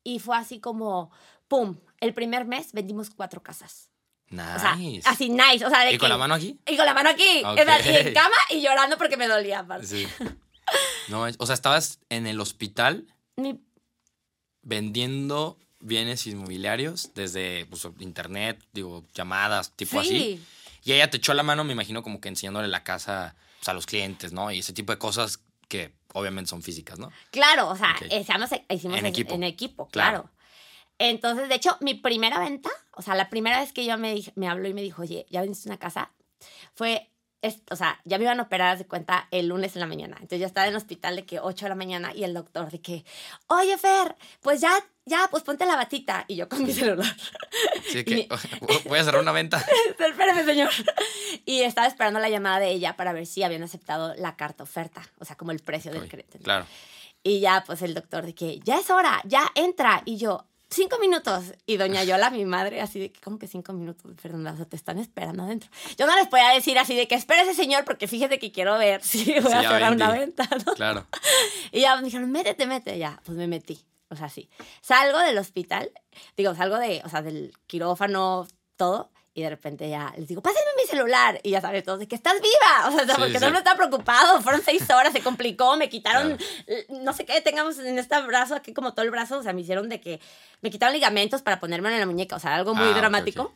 y 0.05 0.21
fue 0.21 0.37
así 0.37 0.61
como, 0.61 1.11
¡pum! 1.49 1.79
El 2.01 2.15
primer 2.15 2.45
mes 2.47 2.73
vendimos 2.73 3.11
cuatro 3.11 3.43
casas. 3.43 3.91
O 4.41 4.59
sea, 4.59 4.77
Nice. 4.77 5.09
así 5.09 5.29
nice. 5.31 5.65
O 5.65 5.71
sea, 5.71 5.81
de 5.85 5.93
¿Y 5.93 5.99
con 5.99 6.07
que- 6.07 6.13
la 6.13 6.19
mano 6.19 6.35
aquí? 6.35 6.59
y 6.67 6.77
con 6.77 6.87
la 6.87 6.95
mano 6.95 7.11
aquí, 7.11 7.43
Ok. 7.45 7.59
o 7.61 7.65
sea, 7.65 7.81
y 8.03 8.07
en 8.09 8.15
cama 8.15 8.37
y 8.51 8.61
llorando 8.63 8.97
porque 8.99 9.17
me 9.17 9.29
dolía. 9.29 9.61
aparte. 9.61 9.87
Sí. 9.87 10.07
No, 11.09 11.27
o 11.39 11.47
sea, 11.47 11.55
estabas 11.55 11.99
en 12.09 12.27
el 12.27 12.41
hospital 12.41 13.07
Mi- 13.37 13.61
vendiendo 14.63 15.59
bienes 15.81 16.27
inmobiliarios 16.27 17.11
desde 17.15 17.67
pues, 17.67 17.87
internet, 18.01 18.63
digo, 18.73 19.05
llamadas, 19.15 19.73
tipo 19.77 20.01
así. 20.01 20.09
sí, 20.09 20.45
Y 20.85 20.93
ella 20.93 21.11
te 21.11 21.19
echó 21.19 21.35
la 21.35 21.43
mano, 21.43 21.65
me 21.65 21.73
imagino, 21.75 22.03
como 22.03 22.21
que 22.21 22.29
enseñándole 22.31 22.69
la 22.69 22.83
casa 22.85 23.37
pues, 23.59 23.69
a 23.69 23.75
los 23.75 23.85
clientes, 23.87 24.33
¿no? 24.33 24.51
Y 24.51 24.61
ese 24.61 24.73
tipo 24.73 24.93
de 24.93 24.99
cosas 24.99 25.41
que 25.69 25.93
obviamente 26.15 26.49
son 26.49 26.63
físicas, 26.63 26.99
¿no? 26.99 27.11
claro, 27.31 27.69
o 27.69 27.77
sea, 27.77 27.95
Ok. 28.01 28.07
hicimos, 28.13 28.51
hicimos 28.71 28.99
En 28.99 29.05
en, 29.05 29.07
equipo. 29.07 29.35
en 29.35 29.43
equipo, 29.45 29.89
Claro. 29.89 30.23
claro. 30.23 30.34
Entonces, 30.99 31.49
de 31.49 31.55
hecho, 31.57 31.77
mi 31.81 31.95
primera 31.95 32.39
venta, 32.39 32.71
o 32.93 33.03
sea, 33.03 33.15
la 33.15 33.29
primera 33.31 33.61
vez 33.61 33.73
que 33.73 33.83
ella 33.83 33.97
me, 33.97 34.15
dij- 34.15 34.33
me 34.37 34.49
habló 34.49 34.69
y 34.69 34.75
me 34.75 34.83
dijo, 34.83 35.03
oye, 35.03 35.27
¿ya 35.31 35.41
vendiste 35.41 35.69
una 35.69 35.79
casa? 35.79 36.13
Fue, 36.75 37.11
es- 37.43 37.63
o 37.71 37.77
sea, 37.77 38.01
ya 38.05 38.17
me 38.19 38.25
iban 38.25 38.39
a 38.41 38.45
operar 38.45 38.79
de 38.79 38.87
cuenta 38.87 39.27
el 39.31 39.49
lunes 39.49 39.75
en 39.77 39.81
la 39.81 39.87
mañana. 39.87 40.15
Entonces 40.17 40.41
yo 40.41 40.47
estaba 40.47 40.67
en 40.67 40.71
el 40.73 40.77
hospital 40.77 41.17
de 41.17 41.27
que 41.27 41.41
8 41.41 41.65
de 41.67 41.69
la 41.71 41.75
mañana 41.75 42.13
y 42.15 42.25
el 42.25 42.33
doctor 42.33 42.71
de 42.71 42.81
que, 42.81 43.05
oye, 43.49 43.77
Fer, 43.77 44.15
pues 44.41 44.61
ya, 44.61 44.73
ya, 45.05 45.27
pues 45.31 45.43
ponte 45.43 45.67
la 45.67 45.77
batita. 45.77 46.25
Y 46.29 46.37
yo 46.37 46.49
con 46.49 46.63
mi 46.65 46.73
celular. 46.73 47.15
Así 47.81 48.05
que 48.05 48.29
voy 48.89 48.99
a 48.99 49.05
cerrar 49.05 49.21
una 49.21 49.33
venta. 49.33 49.65
Espérame, 49.99 50.45
señor. 50.45 50.71
Y 51.45 51.63
estaba 51.63 51.87
esperando 51.89 52.21
la 52.21 52.29
llamada 52.31 52.61
de 52.61 52.71
ella 52.71 52.97
para 52.97 53.13
ver 53.13 53.27
si 53.27 53.43
habían 53.43 53.63
aceptado 53.65 54.15
la 54.15 54.37
carta 54.37 54.63
oferta, 54.63 55.03
o 55.19 55.25
sea, 55.25 55.37
como 55.37 55.51
el 55.51 55.59
precio 55.61 55.93
del 55.93 56.09
crédito. 56.09 56.39
Claro. 56.39 56.67
Y 57.23 57.41
ya, 57.41 57.65
pues 57.67 57.83
el 57.83 57.95
doctor 57.95 58.25
de 58.27 58.35
que 58.35 58.61
ya 58.61 58.79
es 58.79 58.91
hora, 58.91 59.21
ya 59.25 59.51
entra. 59.55 60.03
Y 60.05 60.17
yo, 60.19 60.47
cinco 60.75 60.99
minutos. 60.99 61.55
Y 61.67 61.77
doña 61.77 62.05
Yola, 62.05 62.31
mi 62.31 62.45
madre, 62.45 62.81
así 62.81 62.99
de 63.01 63.13
que, 63.13 63.21
¿cómo 63.21 63.39
que 63.39 63.47
cinco 63.47 63.73
minutos? 63.73 64.13
Fernanda, 64.21 64.53
o 64.53 64.57
sea, 64.57 64.67
te 64.67 64.77
están 64.77 64.99
esperando 64.99 65.43
adentro. 65.45 65.71
Yo 65.97 66.07
no 66.07 66.15
les 66.17 66.29
podía 66.29 66.51
decir 66.51 66.79
así 66.79 66.95
de 66.95 67.09
que 67.09 67.15
espere 67.15 67.43
ese 67.43 67.55
señor, 67.55 67.85
porque 67.85 68.07
fíjate 68.09 68.39
que 68.39 68.53
quiero 68.53 68.77
ver 68.79 69.03
si 69.03 69.25
voy 69.41 69.51
Sí, 69.51 69.53
a 69.53 69.63
cerrar 69.63 69.93
una 69.93 70.11
venta, 70.11 70.49
¿no? 70.67 70.75
Claro. 70.75 71.07
Y 71.73 71.81
ya 71.81 71.97
me 71.97 72.03
dijeron, 72.05 72.31
métete, 72.31 72.67
métete. 72.67 72.99
Ya, 72.99 73.21
pues 73.25 73.37
me 73.37 73.47
metí. 73.49 73.85
O 74.11 74.17
sea, 74.17 74.29
sí. 74.29 74.49
Salgo 74.81 75.19
del 75.19 75.39
hospital, 75.39 75.91
digo, 76.37 76.55
salgo 76.55 76.79
de, 76.79 77.03
o 77.05 77.09
sea, 77.09 77.23
del 77.23 77.53
quirófano, 77.67 78.47
todo. 78.77 79.11
Y 79.37 79.43
de 79.43 79.51
repente 79.51 79.89
ya 79.91 80.15
les 80.17 80.29
digo, 80.29 80.41
pásenme 80.43 80.71
mi 80.81 80.87
celular. 80.89 81.41
Y 81.43 81.51
ya 81.51 81.61
sabes, 81.61 81.83
todos 81.83 81.99
de 81.99 82.07
que 82.07 82.15
estás 82.15 82.35
viva. 82.35 82.89
O 82.89 82.93
sea, 82.93 83.05
Sí, 83.05 83.13
porque 83.21 83.39
sí. 83.41 83.45
no 83.45 83.51
me 83.51 83.59
está 83.59 83.75
preocupado. 83.77 84.41
Fueron 84.41 84.63
seis 84.63 84.89
horas, 84.91 85.13
se 85.13 85.23
complicó, 85.23 85.77
me 85.77 85.89
quitaron, 85.89 86.39
eh, 86.69 86.87
no 86.89 87.13
sé 87.13 87.25
qué, 87.27 87.41
tengamos 87.41 87.79
en 87.81 87.99
este 87.99 88.21
brazo, 88.23 88.55
aquí 88.55 88.73
como 88.73 88.95
todo 88.95 89.05
el 89.05 89.11
brazo. 89.11 89.39
O 89.39 89.43
sea, 89.43 89.53
me 89.53 89.63
hicieron 89.63 89.89
de 89.89 90.01
que 90.01 90.21
me 90.61 90.71
quitaron 90.71 90.95
ligamentos 90.95 91.43
para 91.43 91.59
ponérmelo 91.59 91.95
en 91.95 92.01
la 92.01 92.07
muñeca. 92.07 92.37
O 92.37 92.39
sea, 92.39 92.55
algo 92.55 92.75
muy 92.77 92.87
Ah, 92.89 92.97
dramático. 92.97 93.43
ok. 93.43 93.53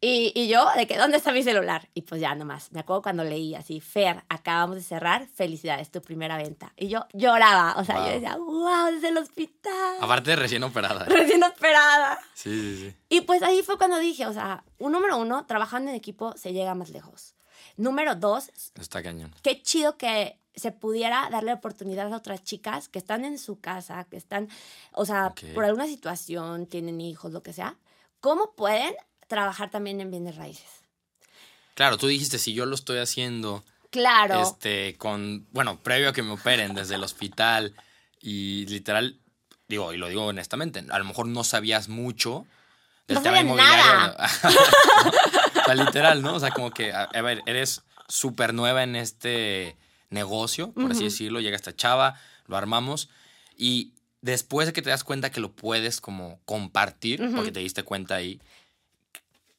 Y, 0.00 0.32
y 0.34 0.48
yo, 0.48 0.66
de 0.76 0.86
que, 0.88 0.98
¿dónde 0.98 1.16
está 1.18 1.30
mi 1.32 1.42
celular? 1.44 1.88
Y 1.94 2.02
pues 2.02 2.20
ya 2.20 2.34
nomás, 2.34 2.72
me 2.72 2.80
acuerdo 2.80 3.02
cuando 3.02 3.22
leí 3.22 3.54
así, 3.54 3.80
Fer, 3.80 4.24
acabamos 4.28 4.74
de 4.76 4.82
cerrar, 4.82 5.28
felicidades, 5.34 5.90
tu 5.92 6.02
primera 6.02 6.36
venta. 6.36 6.72
Y 6.76 6.88
yo 6.88 7.06
lloraba, 7.12 7.74
o 7.78 7.84
sea, 7.84 7.96
Wow. 7.98 8.06
yo 8.06 8.12
decía, 8.12 8.36
wow, 8.36 8.86
desde 8.92 9.08
el 9.08 9.18
hospital. 9.18 9.96
Aparte 10.00 10.30
de 10.30 10.36
recién 10.36 10.62
operada. 10.64 11.04
Recién 11.08 11.42
operada. 11.44 12.18
Sí, 12.34 12.50
sí, 12.50 12.76
sí. 12.90 12.96
Y 13.08 13.20
pues 13.20 13.42
ahí 13.42 13.62
fue 13.62 13.78
cuando 13.78 13.98
dije, 13.98 14.26
o 14.26 14.32
sea, 14.32 14.64
un 14.82 14.92
número 14.92 15.16
uno, 15.16 15.46
trabajando 15.46 15.90
en 15.90 15.96
equipo 15.96 16.34
se 16.36 16.52
llega 16.52 16.74
más 16.74 16.90
lejos. 16.90 17.34
Número 17.76 18.14
dos, 18.16 18.50
Está 18.78 19.02
cañón. 19.02 19.32
qué 19.42 19.62
chido 19.62 19.96
que 19.96 20.38
se 20.54 20.72
pudiera 20.72 21.28
darle 21.30 21.52
oportunidad 21.52 22.12
a 22.12 22.16
otras 22.16 22.42
chicas 22.42 22.88
que 22.88 22.98
están 22.98 23.24
en 23.24 23.38
su 23.38 23.60
casa, 23.60 24.04
que 24.10 24.16
están, 24.16 24.48
o 24.92 25.06
sea, 25.06 25.34
por 25.54 25.64
alguna 25.64 25.86
situación, 25.86 26.66
tienen 26.66 27.00
hijos, 27.00 27.32
lo 27.32 27.42
que 27.42 27.52
sea, 27.52 27.76
¿cómo 28.20 28.52
pueden 28.54 28.94
trabajar 29.28 29.70
también 29.70 30.00
en 30.00 30.10
bienes 30.10 30.36
raíces? 30.36 30.68
Claro, 31.74 31.96
tú 31.96 32.06
dijiste, 32.06 32.38
si 32.38 32.52
yo 32.52 32.66
lo 32.66 32.74
estoy 32.74 32.98
haciendo 32.98 33.64
Claro. 33.90 34.42
este, 34.42 34.96
con, 34.98 35.46
bueno, 35.52 35.78
previo 35.80 36.08
a 36.10 36.12
que 36.12 36.22
me 36.22 36.32
operen 36.32 36.74
desde 36.74 36.96
el 36.96 37.04
hospital 37.04 37.74
y 38.20 38.66
literal, 38.66 39.18
digo, 39.68 39.92
y 39.92 39.96
lo 39.96 40.08
digo 40.08 40.26
honestamente, 40.26 40.84
a 40.90 40.98
lo 40.98 41.04
mejor 41.04 41.28
no 41.28 41.44
sabías 41.44 41.88
mucho 41.88 42.46
del 43.14 43.22
No 43.22 43.22
tema 43.22 43.40
inmobiliario. 43.40 44.14
o 45.62 45.64
sea, 45.64 45.74
literal, 45.74 46.22
¿no? 46.22 46.34
O 46.34 46.40
sea, 46.40 46.50
como 46.50 46.70
que, 46.70 46.92
a, 46.92 47.04
a 47.04 47.22
ver, 47.22 47.42
eres 47.46 47.82
súper 48.08 48.54
nueva 48.54 48.82
en 48.82 48.96
este 48.96 49.76
negocio, 50.10 50.72
por 50.72 50.90
así 50.90 51.04
decirlo, 51.04 51.40
llega 51.40 51.56
esta 51.56 51.74
chava, 51.74 52.20
lo 52.46 52.56
armamos 52.56 53.08
y 53.56 53.92
después 54.20 54.66
de 54.66 54.72
que 54.72 54.82
te 54.82 54.90
das 54.90 55.04
cuenta 55.04 55.30
que 55.30 55.40
lo 55.40 55.52
puedes 55.52 56.00
como 56.00 56.40
compartir, 56.44 57.30
porque 57.34 57.52
te 57.52 57.60
diste 57.60 57.82
cuenta 57.82 58.16
ahí, 58.16 58.40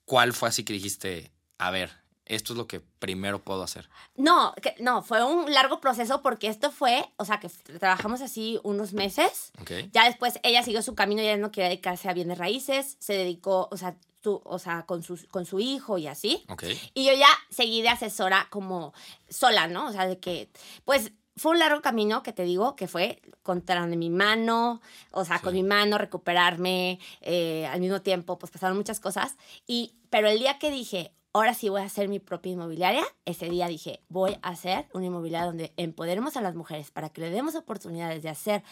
¿cuál 0.06 0.34
fue 0.34 0.50
así 0.50 0.64
que 0.64 0.74
dijiste, 0.74 1.32
a 1.58 1.72
ver, 1.72 1.92
esto 2.26 2.54
es 2.54 2.58
lo 2.58 2.68
que 2.68 2.80
primero 2.80 3.40
puedo 3.44 3.64
hacer? 3.64 3.90
No, 4.16 4.54
que, 4.62 4.76
no, 4.80 5.02
fue 5.04 5.24
un 5.24 5.52
largo 5.54 5.80
proceso 5.80 6.22
porque 6.22 6.48
esto 6.48 6.72
fue, 6.72 7.06
o 7.18 7.26
sea, 7.26 7.40
que 7.40 7.50
trabajamos 7.50 8.22
así 8.22 8.60
unos 8.64 8.94
meses. 8.94 9.52
Ya 9.92 10.06
después 10.06 10.40
ella 10.44 10.64
siguió 10.64 10.82
su 10.82 10.96
camino, 10.96 11.22
ya 11.22 11.38
no 11.38 11.52
quería 11.52 11.70
dedicarse 11.70 12.10
a 12.10 12.14
bienes 12.14 12.38
raíces, 12.38 12.96
se 13.00 13.14
dedicó, 13.14 13.68
o 13.72 13.78
sea, 13.78 13.96
tú, 14.22 14.42
o 14.46 14.58
sea 14.58 14.86
con, 14.86 15.04
su, 15.04 15.20
con 15.30 15.46
su 15.46 15.60
hijo 15.60 15.98
y 15.98 16.08
así. 16.08 16.46
Y 16.94 17.06
yo 17.06 17.14
ya 17.14 17.28
seguí 17.50 17.82
de 17.82 17.90
asesora 17.90 18.48
como 18.50 18.94
sola, 19.30 19.68
¿no? 19.68 19.88
O 19.88 19.92
sea, 19.92 20.08
de 20.08 20.18
que, 20.20 20.50
pues 20.86 21.12
fue 21.36 21.52
un 21.52 21.60
largo 21.60 21.82
camino 21.82 22.24
que 22.24 22.32
te 22.32 22.44
digo 22.44 22.76
que 22.76 22.88
fue 22.88 23.22
contra 23.42 23.86
mi 23.88 24.10
mano, 24.10 24.82
o 25.12 25.26
sea, 25.26 25.38
Sí. 25.40 25.44
con 25.44 25.54
mi 25.54 25.64
mano 25.64 25.98
recuperarme, 25.98 27.00
eh, 27.22 27.66
al 27.68 27.80
mismo 27.82 28.02
tiempo, 28.02 28.38
pues 28.38 28.52
pasaron 28.52 28.78
muchas 28.78 29.00
cosas. 29.00 29.36
Y, 29.68 29.96
pero 30.10 30.30
el 30.30 30.40
día 30.40 30.60
que 30.60 30.70
dije, 30.72 31.12
ahora 31.34 31.54
sí 31.54 31.68
voy 31.70 31.82
a 31.82 31.86
hacer 31.86 32.08
mi 32.08 32.20
propia 32.20 32.52
inmobiliaria, 32.54 33.04
ese 33.26 33.50
día 33.50 33.68
dije, 33.68 34.02
voy 34.08 34.38
a 34.44 34.50
hacer 34.50 34.88
una 34.94 35.08
inmobiliaria 35.08 35.48
donde 35.48 35.74
empoderemos 35.78 36.38
a 36.38 36.42
las 36.42 36.56
mujeres 36.56 36.92
para 36.92 37.10
que 37.10 37.22
le 37.22 37.30
demos 37.32 37.56
oportunidades 37.56 38.22
de 38.24 38.30
hacer 38.30 38.64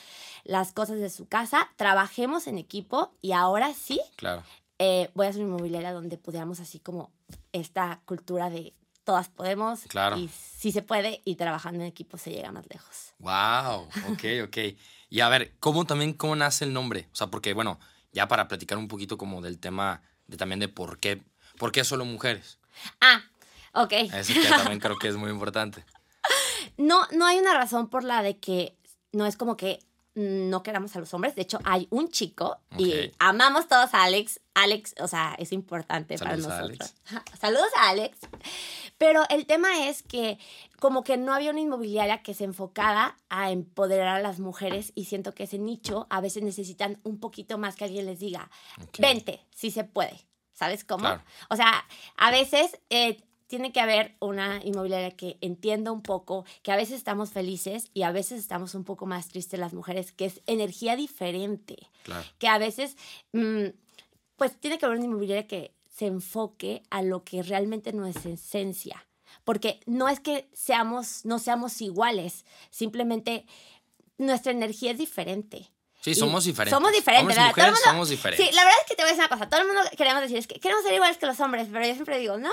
las 0.44 0.72
cosas 0.72 1.00
de 1.00 1.10
su 1.10 1.28
casa, 1.28 1.70
trabajemos 1.76 2.48
en 2.48 2.58
equipo 2.58 3.14
y 3.22 3.32
ahora 3.32 3.74
sí 3.74 4.00
Claro. 4.16 4.44
eh, 4.80 5.10
voy 5.16 5.26
a 5.26 5.30
hacer 5.30 5.42
una 5.44 5.50
inmobiliaria 5.56 5.92
donde 5.92 6.18
pudiéramos 6.18 6.60
así 6.60 6.80
como 6.80 7.12
esta 7.52 8.02
cultura 8.06 8.50
de 8.50 8.74
todas 9.04 9.30
podemos 9.30 9.82
Claro. 9.88 10.18
y 10.18 10.28
si 10.30 10.72
se 10.72 10.84
puede 10.84 11.22
y 11.26 11.36
trabajando 11.36 11.80
en 11.82 11.88
equipo 11.88 12.18
se 12.20 12.30
llega 12.32 12.52
más 12.52 12.66
lejos. 12.70 13.14
Wow, 13.18 13.88
ok, 14.12 14.24
ok. 14.48 14.58
Y 15.10 15.20
a 15.22 15.30
ver, 15.30 15.56
¿cómo 15.60 15.86
también, 15.86 16.14
cómo 16.14 16.36
nace 16.36 16.66
el 16.66 16.74
nombre? 16.74 17.10
O 17.12 17.16
sea, 17.16 17.28
porque, 17.28 17.54
bueno, 17.54 17.80
ya 18.12 18.28
para 18.28 18.48
platicar 18.48 18.78
un 18.78 18.88
poquito 18.88 19.18
como 19.18 19.42
del 19.42 19.60
tema 19.60 20.04
de 20.28 20.38
también 20.38 20.60
de 20.60 20.68
por 20.70 21.00
qué, 21.00 21.24
por 21.62 21.72
qué 21.72 21.84
solo 21.84 22.06
mujeres. 22.06 22.58
Ah, 23.02 23.22
ok. 23.74 23.94
Eso 23.94 24.34
que 24.34 24.50
también 24.50 24.80
creo 24.80 24.98
que 24.98 25.08
es 25.08 25.16
muy 25.16 25.30
importante. 25.30 25.86
No, 26.78 27.06
no 27.12 27.26
hay 27.26 27.38
una 27.38 27.54
razón 27.54 27.90
por 27.90 28.04
la 28.04 28.24
de 28.24 28.40
que 28.40 28.76
no 29.12 29.28
es 29.28 29.36
como 29.38 29.58
que 29.58 29.80
no 30.16 30.64
queramos 30.64 30.96
a 30.96 31.00
los 31.00 31.14
hombres. 31.14 31.36
De 31.36 31.44
hecho, 31.44 31.60
hay 31.64 31.88
un 31.92 32.10
chico 32.10 32.60
y 32.78 33.12
amamos 33.20 33.68
todos 33.68 33.94
a 33.94 34.04
Alex. 34.04 34.40
Alex, 34.56 34.96
o 35.00 35.08
sea, 35.08 35.36
es 35.38 35.52
importante 35.52 36.18
Saludos 36.18 36.46
a 36.46 36.50
para 36.50 36.62
nosotros. 36.62 36.96
Alex. 37.10 37.24
Saludos 37.40 37.70
a 37.78 37.90
Alex. 37.90 38.18
Pero 38.98 39.24
el 39.30 39.46
tema 39.46 39.88
es 39.88 40.02
que 40.02 40.40
como 40.80 41.04
que 41.04 41.18
no 41.18 41.34
había 41.34 41.52
una 41.52 41.60
inmobiliaria 41.60 42.24
que 42.24 42.34
se 42.34 42.46
enfocara 42.46 43.18
a 43.30 43.52
empoderar 43.52 44.18
a 44.18 44.22
las 44.22 44.40
mujeres 44.40 44.94
y 44.96 45.06
siento 45.06 45.36
que 45.36 45.44
ese 45.44 45.60
nicho 45.60 46.08
a 46.10 46.22
veces 46.22 46.42
necesitan 46.42 47.00
un 47.04 47.20
poquito 47.20 47.60
más 47.60 47.76
que 47.76 47.84
alguien 47.84 48.08
les 48.08 48.20
diga, 48.20 48.50
vente, 48.98 49.46
si 49.54 49.70
se 49.70 49.84
puede. 49.84 50.31
¿Sabes 50.54 50.84
cómo? 50.84 51.02
Claro. 51.06 51.24
O 51.50 51.56
sea, 51.56 51.86
a 52.18 52.32
veces 52.32 52.80
eh, 52.90 53.24
tiene 53.48 53.72
que 53.72 53.80
haber 53.82 54.16
una 54.20 54.62
inmobiliaria 54.64 55.12
que 55.12 55.38
entienda 55.42 55.92
un 55.92 56.02
poco 56.02 56.46
que 56.64 56.72
a 56.72 56.76
veces 56.76 56.96
estamos 56.96 57.32
felices 57.32 57.90
y 57.94 58.04
a 58.04 58.12
veces 58.12 58.40
estamos 58.40 58.76
un 58.76 58.84
poco 58.84 59.06
más 59.06 59.28
tristes 59.28 59.60
las 59.60 59.74
mujeres, 59.74 60.12
que 60.12 60.26
es 60.26 60.42
energía 60.46 60.96
diferente 60.96 61.90
Claro. 62.04 62.26
que 62.38 62.48
a 62.48 62.58
veces, 62.58 62.96
mm, 63.34 63.66
pues 64.38 64.58
tiene 64.60 64.78
que 64.78 64.86
haber 64.86 64.98
una 64.98 65.08
inmobiliaria 65.08 65.48
que 65.48 65.74
se 65.90 66.06
enfoque 66.08 66.84
a 66.90 67.02
lo 67.02 67.24
que 67.24 67.44
realmente 67.44 67.92
no 67.94 68.06
es 68.08 68.26
esencia. 68.26 69.06
Porque 69.44 69.80
no 69.86 70.08
es 70.10 70.20
que 70.20 70.50
seamos, 70.54 71.26
no 71.26 71.40
seamos 71.40 71.82
iguales, 71.82 72.46
simplemente 72.70 73.46
nuestra 74.18 74.52
energía 74.52 74.92
es 74.92 74.98
diferente. 74.98 75.72
Sí, 76.02 76.16
somos 76.16 76.46
diferentes. 76.46 76.76
Somos 76.76 76.92
diferentes, 76.92 77.28
¿verdad? 77.28 77.48
Mujeres 77.50 77.70
mundo- 77.72 77.82
somos 77.86 78.10
diferentes. 78.10 78.48
Sí, 78.50 78.56
la 78.56 78.64
verdad 78.64 78.80
es 78.82 78.88
que 78.88 78.96
te 78.96 79.04
voy 79.04 79.10
a 79.10 79.14
decir 79.14 79.24
una 79.24 79.30
cosa. 79.38 79.50
Todo 79.50 79.62
el 79.62 79.68
mundo 79.68 79.82
queremos 79.96 80.22
decir, 80.22 80.38
es 80.38 80.48
que 80.48 80.60
queremos 80.60 80.84
ser 80.84 80.94
iguales 80.96 81.18
que 81.18 81.26
los 81.28 81.40
hombres, 81.40 81.68
pero 81.72 81.86
yo 81.86 81.94
siempre 81.94 82.18
digo, 82.18 82.38
no, 82.40 82.50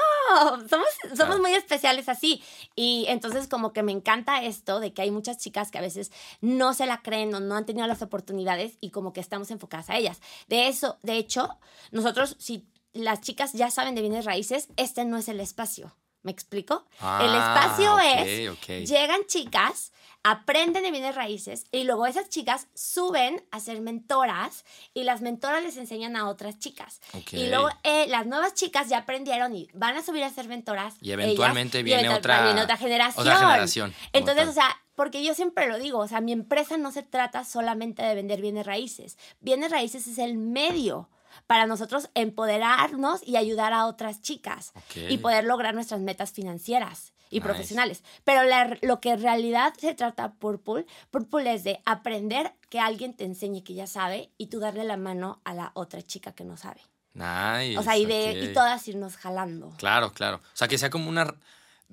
somos, 0.68 0.86
somos 1.02 1.16
Claro. 1.16 1.38
muy 1.38 1.54
especiales 1.54 2.08
así. 2.10 2.42
Y 2.76 3.06
entonces 3.08 3.48
como 3.48 3.72
que 3.72 3.82
me 3.82 3.92
encanta 3.92 4.42
esto 4.42 4.80
de 4.80 4.92
que 4.92 5.00
hay 5.02 5.10
muchas 5.10 5.38
chicas 5.38 5.70
que 5.70 5.78
a 5.78 5.80
veces 5.80 6.12
no 6.42 6.74
se 6.74 6.84
la 6.86 7.00
creen 7.02 7.34
o 7.34 7.40
no 7.40 7.56
han 7.56 7.64
tenido 7.64 7.86
las 7.86 8.02
oportunidades 8.02 8.74
y 8.80 8.90
como 8.90 9.12
que 9.14 9.20
estamos 9.20 9.50
enfocadas 9.50 9.88
a 9.88 9.96
ellas. 9.96 10.20
De 10.48 10.68
eso, 10.68 10.98
de 11.02 11.16
hecho, 11.16 11.48
nosotros, 11.90 12.36
si 12.38 12.66
las 12.92 13.22
chicas 13.22 13.52
ya 13.54 13.70
saben 13.70 13.94
de 13.94 14.02
bienes 14.02 14.26
raíces, 14.26 14.68
este 14.76 15.04
no 15.06 15.16
es 15.16 15.28
el 15.28 15.40
espacio. 15.40 15.96
¿Me 16.22 16.32
explico? 16.32 16.84
el 17.00 17.00
Ah, 17.00 17.62
espacio 17.64 17.98
es, 18.00 18.88
llegan 18.90 19.20
chicas, 19.26 19.92
aprenden 20.24 20.82
de 20.82 20.90
bienes 20.90 21.14
raíces 21.14 21.64
y 21.72 21.84
luego 21.84 22.06
esas 22.06 22.28
chicas 22.28 22.66
suben 22.74 23.44
a 23.50 23.60
ser 23.60 23.80
mentoras 23.80 24.64
y 24.92 25.04
las 25.04 25.20
mentoras 25.22 25.62
les 25.62 25.76
enseñan 25.76 26.16
a 26.16 26.28
otras 26.28 26.58
chicas. 26.58 27.00
Y 27.32 27.46
luego 27.48 27.68
eh, 27.84 28.06
las 28.08 28.26
nuevas 28.26 28.54
chicas 28.54 28.88
ya 28.88 28.98
aprendieron 28.98 29.54
y 29.54 29.68
van 29.74 29.96
a 29.96 30.02
subir 30.02 30.24
a 30.24 30.30
ser 30.30 30.48
mentoras. 30.48 30.94
Y 31.00 31.12
eventualmente 31.12 31.78
ellas, 31.78 32.00
viene 32.00 32.14
otra- 32.14 32.44
viene 32.44 32.62
otra 32.62 32.76
generación. 32.76 33.26
otra 33.26 33.36
generación, 33.38 33.94
Entonces, 34.12 34.42
tal. 34.44 34.48
o 34.50 34.52
sea, 34.52 34.76
porque 34.94 35.22
yo 35.22 35.32
siempre 35.34 35.68
lo 35.68 35.78
digo, 35.78 35.98
o 36.00 36.08
sea, 36.08 36.20
mi 36.20 36.32
empresa 36.32 36.76
no 36.76 36.90
se 36.90 37.02
trata 37.04 37.44
solamente 37.44 38.02
de 38.02 38.14
vender 38.16 38.40
bienes 38.40 38.66
raíces. 38.66 39.16
Bienes 39.40 39.70
raíces 39.70 40.06
es 40.08 40.18
el 40.18 40.36
medio 40.36 41.08
para 41.46 41.66
nosotros 41.66 42.08
empoderarnos 42.14 43.20
y 43.26 43.36
ayudar 43.36 43.72
a 43.72 43.86
otras 43.86 44.20
chicas 44.22 44.72
Ok. 44.74 44.96
y 45.10 45.18
poder 45.18 45.44
lograr 45.44 45.74
nuestras 45.74 46.00
metas 46.00 46.32
financieras 46.32 47.12
y 47.30 47.36
Nice. 47.36 47.44
profesionales. 47.46 48.02
Pero 48.24 48.42
la- 48.44 48.78
lo 48.82 49.00
que 49.00 49.10
en 49.10 49.22
realidad 49.22 49.74
se 49.78 49.94
trata 49.94 50.32
Purple, 50.34 50.86
Purple 51.10 51.52
es 51.54 51.64
de 51.64 51.80
aprender 51.84 52.54
que 52.70 52.80
alguien 52.80 53.14
te 53.14 53.24
enseñe 53.24 53.62
que 53.62 53.74
ya 53.74 53.86
sabe 53.86 54.30
y 54.38 54.46
tú 54.46 54.60
darle 54.60 54.84
la 54.84 54.96
mano 54.96 55.40
a 55.44 55.52
la 55.54 55.72
otra 55.74 56.00
chica 56.02 56.32
que 56.32 56.44
no 56.44 56.56
sabe. 56.56 56.80
Nice, 57.14 57.76
O 57.78 57.82
sea, 57.82 57.96
y, 57.96 58.06
de, 58.06 58.32
y 58.44 58.46
ok. 58.48 58.54
todas 58.54 58.86
irnos 58.88 59.16
jalando. 59.16 59.74
Claro, 59.78 60.12
claro. 60.12 60.36
O 60.36 60.56
sea, 60.56 60.68
que 60.68 60.78
sea 60.78 60.88
como 60.90 61.08
una... 61.08 61.34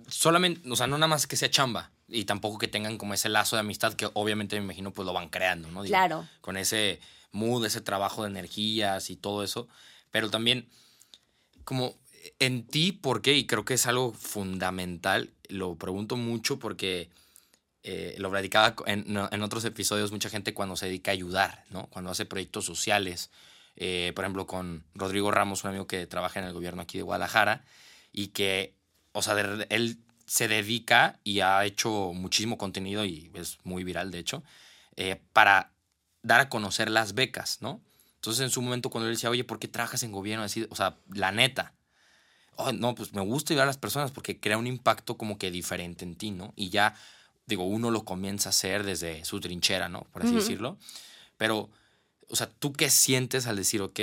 Solamente, 0.07 0.69
o 0.69 0.75
sea, 0.75 0.87
no 0.87 0.97
nada 0.97 1.07
más 1.07 1.25
que 1.25 1.35
sea 1.37 1.49
chamba. 1.49 1.91
Y 2.07 2.25
tampoco 2.25 2.57
que 2.59 2.67
tengan 2.67 2.97
como 2.97 3.13
ese 3.13 3.29
lazo 3.29 3.55
de 3.55 3.61
amistad 3.61 3.93
que 3.93 4.09
obviamente 4.13 4.55
me 4.57 4.63
imagino 4.65 4.91
pues 4.91 5.05
lo 5.05 5.13
van 5.13 5.29
creando, 5.29 5.69
¿no? 5.71 5.81
Digo, 5.83 5.91
Claro. 5.93 6.27
Con 6.41 6.57
ese 6.57 6.99
mood, 7.35 7.65
ese 7.65 7.81
trabajo 7.81 8.23
de 8.23 8.29
energías 8.29 9.09
y 9.09 9.15
todo 9.15 9.43
eso. 9.43 9.67
Pero 10.11 10.29
también 10.31 10.67
como 11.63 11.95
en 12.39 12.65
ti, 12.67 12.91
¿por 12.91 13.21
qué? 13.21 13.35
Y 13.35 13.45
creo 13.45 13.65
que 13.65 13.75
es 13.75 13.85
algo 13.87 14.13
fundamental. 14.13 15.31
Lo 15.49 15.75
pregunto 15.75 16.17
mucho 16.17 16.59
porque 16.59 17.09
eh, 17.83 18.15
lo 18.17 18.31
platicaba 18.31 18.75
en, 18.87 19.05
en 19.31 19.41
otros 19.43 19.65
episodios, 19.65 20.11
mucha 20.11 20.29
gente 20.29 20.53
cuando 20.53 20.75
se 20.75 20.87
dedica 20.87 21.11
a 21.11 21.13
ayudar, 21.13 21.65
¿no? 21.69 21.87
Cuando 21.87 22.11
hace 22.11 22.25
proyectos 22.25 22.65
sociales. 22.65 23.29
eh, 23.75 24.11
por 24.15 24.23
ejemplo, 24.25 24.47
con 24.47 24.83
Rodrigo 24.95 25.31
Ramos, 25.31 25.63
un 25.63 25.69
amigo 25.71 25.87
que 25.87 26.07
trabaja 26.07 26.39
en 26.39 26.45
el 26.45 26.53
gobierno 26.53 26.81
aquí 26.81 26.97
de 26.97 27.03
Guadalajara 27.03 27.63
y 28.11 28.27
que, 28.29 28.73
o 29.11 29.21
sea, 29.21 29.35
él 29.69 29.97
se 30.25 30.47
dedica 30.47 31.19
y 31.23 31.41
ha 31.41 31.63
hecho 31.65 32.11
muchísimo 32.13 32.57
contenido 32.57 33.05
y 33.05 33.31
es 33.35 33.59
muy 33.63 33.83
viral, 33.83 34.11
de 34.11 34.19
hecho, 34.19 34.43
eh, 34.95 35.21
para 35.33 35.71
dar 36.25 36.41
a 36.41 36.49
conocer 36.49 36.89
las 36.89 37.13
becas, 37.13 37.61
¿no? 37.61 37.81
Entonces, 38.15 38.41
en 38.43 38.49
su 38.49 38.61
momento, 38.61 38.89
cuando 38.89 39.07
él 39.07 39.15
decía, 39.15 39.29
oye, 39.29 39.43
¿por 39.43 39.59
qué 39.59 39.67
trabajas 39.67 40.01
en 40.03 40.11
gobierno? 40.11 40.43
Así, 40.43 40.65
o 40.69 40.75
sea, 40.75 40.97
la 41.13 41.31
neta. 41.31 41.73
"Oh, 42.57 42.71
no, 42.71 42.95
pues 42.95 43.13
me 43.13 43.21
gusta 43.21 43.53
ayudar 43.53 43.65
a 43.65 43.67
las 43.67 43.77
personas 43.77 44.11
porque 44.11 44.39
crea 44.39 44.57
un 44.57 44.65
impacto 44.65 45.17
como 45.17 45.37
que 45.37 45.51
diferente 45.51 46.05
en 46.05 46.15
ti, 46.15 46.31
¿no? 46.31 46.53
Y 46.55 46.69
ya, 46.69 46.95
digo, 47.45 47.65
uno 47.65 47.91
lo 47.91 48.05
comienza 48.05 48.49
a 48.49 48.51
hacer 48.51 48.83
desde 48.83 49.23
su 49.25 49.39
trinchera, 49.39 49.89
¿no? 49.89 50.01
Por 50.11 50.23
así 50.23 50.33
decirlo. 50.33 50.77
Pero, 51.37 51.69
o 52.29 52.35
sea, 52.35 52.49
¿tú 52.49 52.73
qué 52.73 52.89
sientes 52.89 53.45
al 53.45 53.57
decir, 53.57 53.81
ok, 53.81 53.99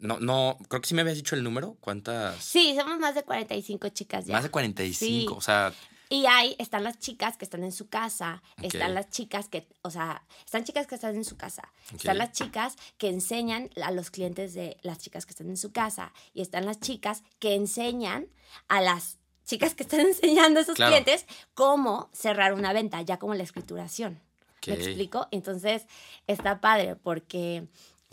no, 0.00 0.18
no, 0.20 0.58
creo 0.68 0.82
que 0.82 0.88
sí 0.88 0.94
me 0.94 1.00
habías 1.02 1.16
dicho 1.16 1.34
el 1.36 1.42
número, 1.44 1.76
¿cuántas? 1.80 2.42
Sí, 2.44 2.74
somos 2.78 2.98
más 2.98 3.14
de 3.14 3.22
45 3.22 3.88
chicas 3.90 4.26
ya. 4.26 4.32
Más 4.34 4.42
de 4.42 4.50
45, 4.50 5.32
Sí. 5.32 5.38
o 5.38 5.40
sea, 5.40 5.72
Y 6.14 6.26
hay, 6.26 6.54
están 6.60 6.84
las 6.84 7.00
chicas 7.00 7.36
que 7.36 7.44
están 7.44 7.64
en 7.64 7.72
su 7.72 7.88
casa, 7.88 8.40
están 8.62 8.94
las 8.94 9.10
chicas 9.10 9.48
que, 9.48 9.66
o 9.82 9.90
sea, 9.90 10.22
están 10.44 10.62
chicas 10.62 10.86
que 10.86 10.94
están 10.94 11.16
en 11.16 11.24
su 11.24 11.36
casa, 11.36 11.72
están 11.92 12.18
las 12.18 12.30
chicas 12.30 12.76
que 12.98 13.08
enseñan 13.08 13.68
a 13.82 13.90
los 13.90 14.10
clientes 14.12 14.54
de 14.54 14.76
las 14.82 14.98
chicas 14.98 15.26
que 15.26 15.30
están 15.30 15.48
en 15.48 15.56
su 15.56 15.72
casa 15.72 16.12
y 16.32 16.40
están 16.40 16.66
las 16.66 16.78
chicas 16.78 17.24
que 17.40 17.54
enseñan 17.56 18.28
a 18.68 18.80
las 18.80 19.18
chicas 19.44 19.74
que 19.74 19.82
están 19.82 20.00
enseñando 20.06 20.60
a 20.60 20.62
esos 20.62 20.76
Claro. 20.76 20.92
clientes 20.92 21.26
cómo 21.54 22.10
cerrar 22.12 22.54
una 22.54 22.72
venta, 22.72 23.02
ya 23.02 23.18
como 23.18 23.34
la 23.34 23.42
escrituración. 23.42 24.20
¿Me 24.68 24.74
explico? 24.74 25.26
Entonces, 25.32 25.86
está 26.28 26.60
padre 26.60 26.94
porque 26.94 27.66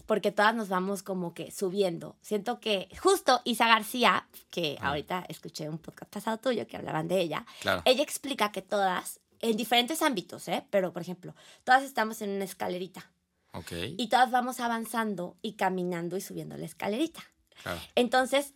porque 0.05 0.31
todas 0.31 0.53
nos 0.55 0.69
vamos 0.69 1.03
como 1.03 1.33
que 1.33 1.51
subiendo. 1.51 2.15
Siento 2.21 2.59
que 2.59 2.89
justo 3.01 3.41
Isa 3.45 3.67
García, 3.67 4.27
que 4.49 4.77
Ah. 4.81 4.89
ahorita 4.89 5.25
escuché 5.29 5.69
un 5.69 5.77
podcast 5.77 6.11
pasado 6.11 6.37
tuyo 6.37 6.67
que 6.67 6.77
hablaban 6.77 7.07
de 7.07 7.19
ella, 7.21 7.45
Claro. 7.61 7.81
ella 7.85 8.03
explica 8.03 8.51
que 8.51 8.61
todas, 8.61 9.19
en 9.39 9.55
diferentes 9.57 10.01
ámbitos, 10.01 10.47
¿eh? 10.47 10.65
Pero, 10.69 10.91
por 10.93 11.01
ejemplo, 11.01 11.33
todas 11.63 11.83
estamos 11.83 12.21
en 12.21 12.31
una 12.31 12.43
escalerita 12.45 13.09
Ok, 13.53 13.71
y 13.97 14.07
todas 14.09 14.31
vamos 14.31 14.59
avanzando 14.59 15.37
y 15.41 15.53
caminando 15.53 16.17
y 16.17 16.21
subiendo 16.21 16.57
la 16.57 16.65
escalerita. 16.65 17.21
claro. 17.63 17.79
Entonces, 17.95 18.53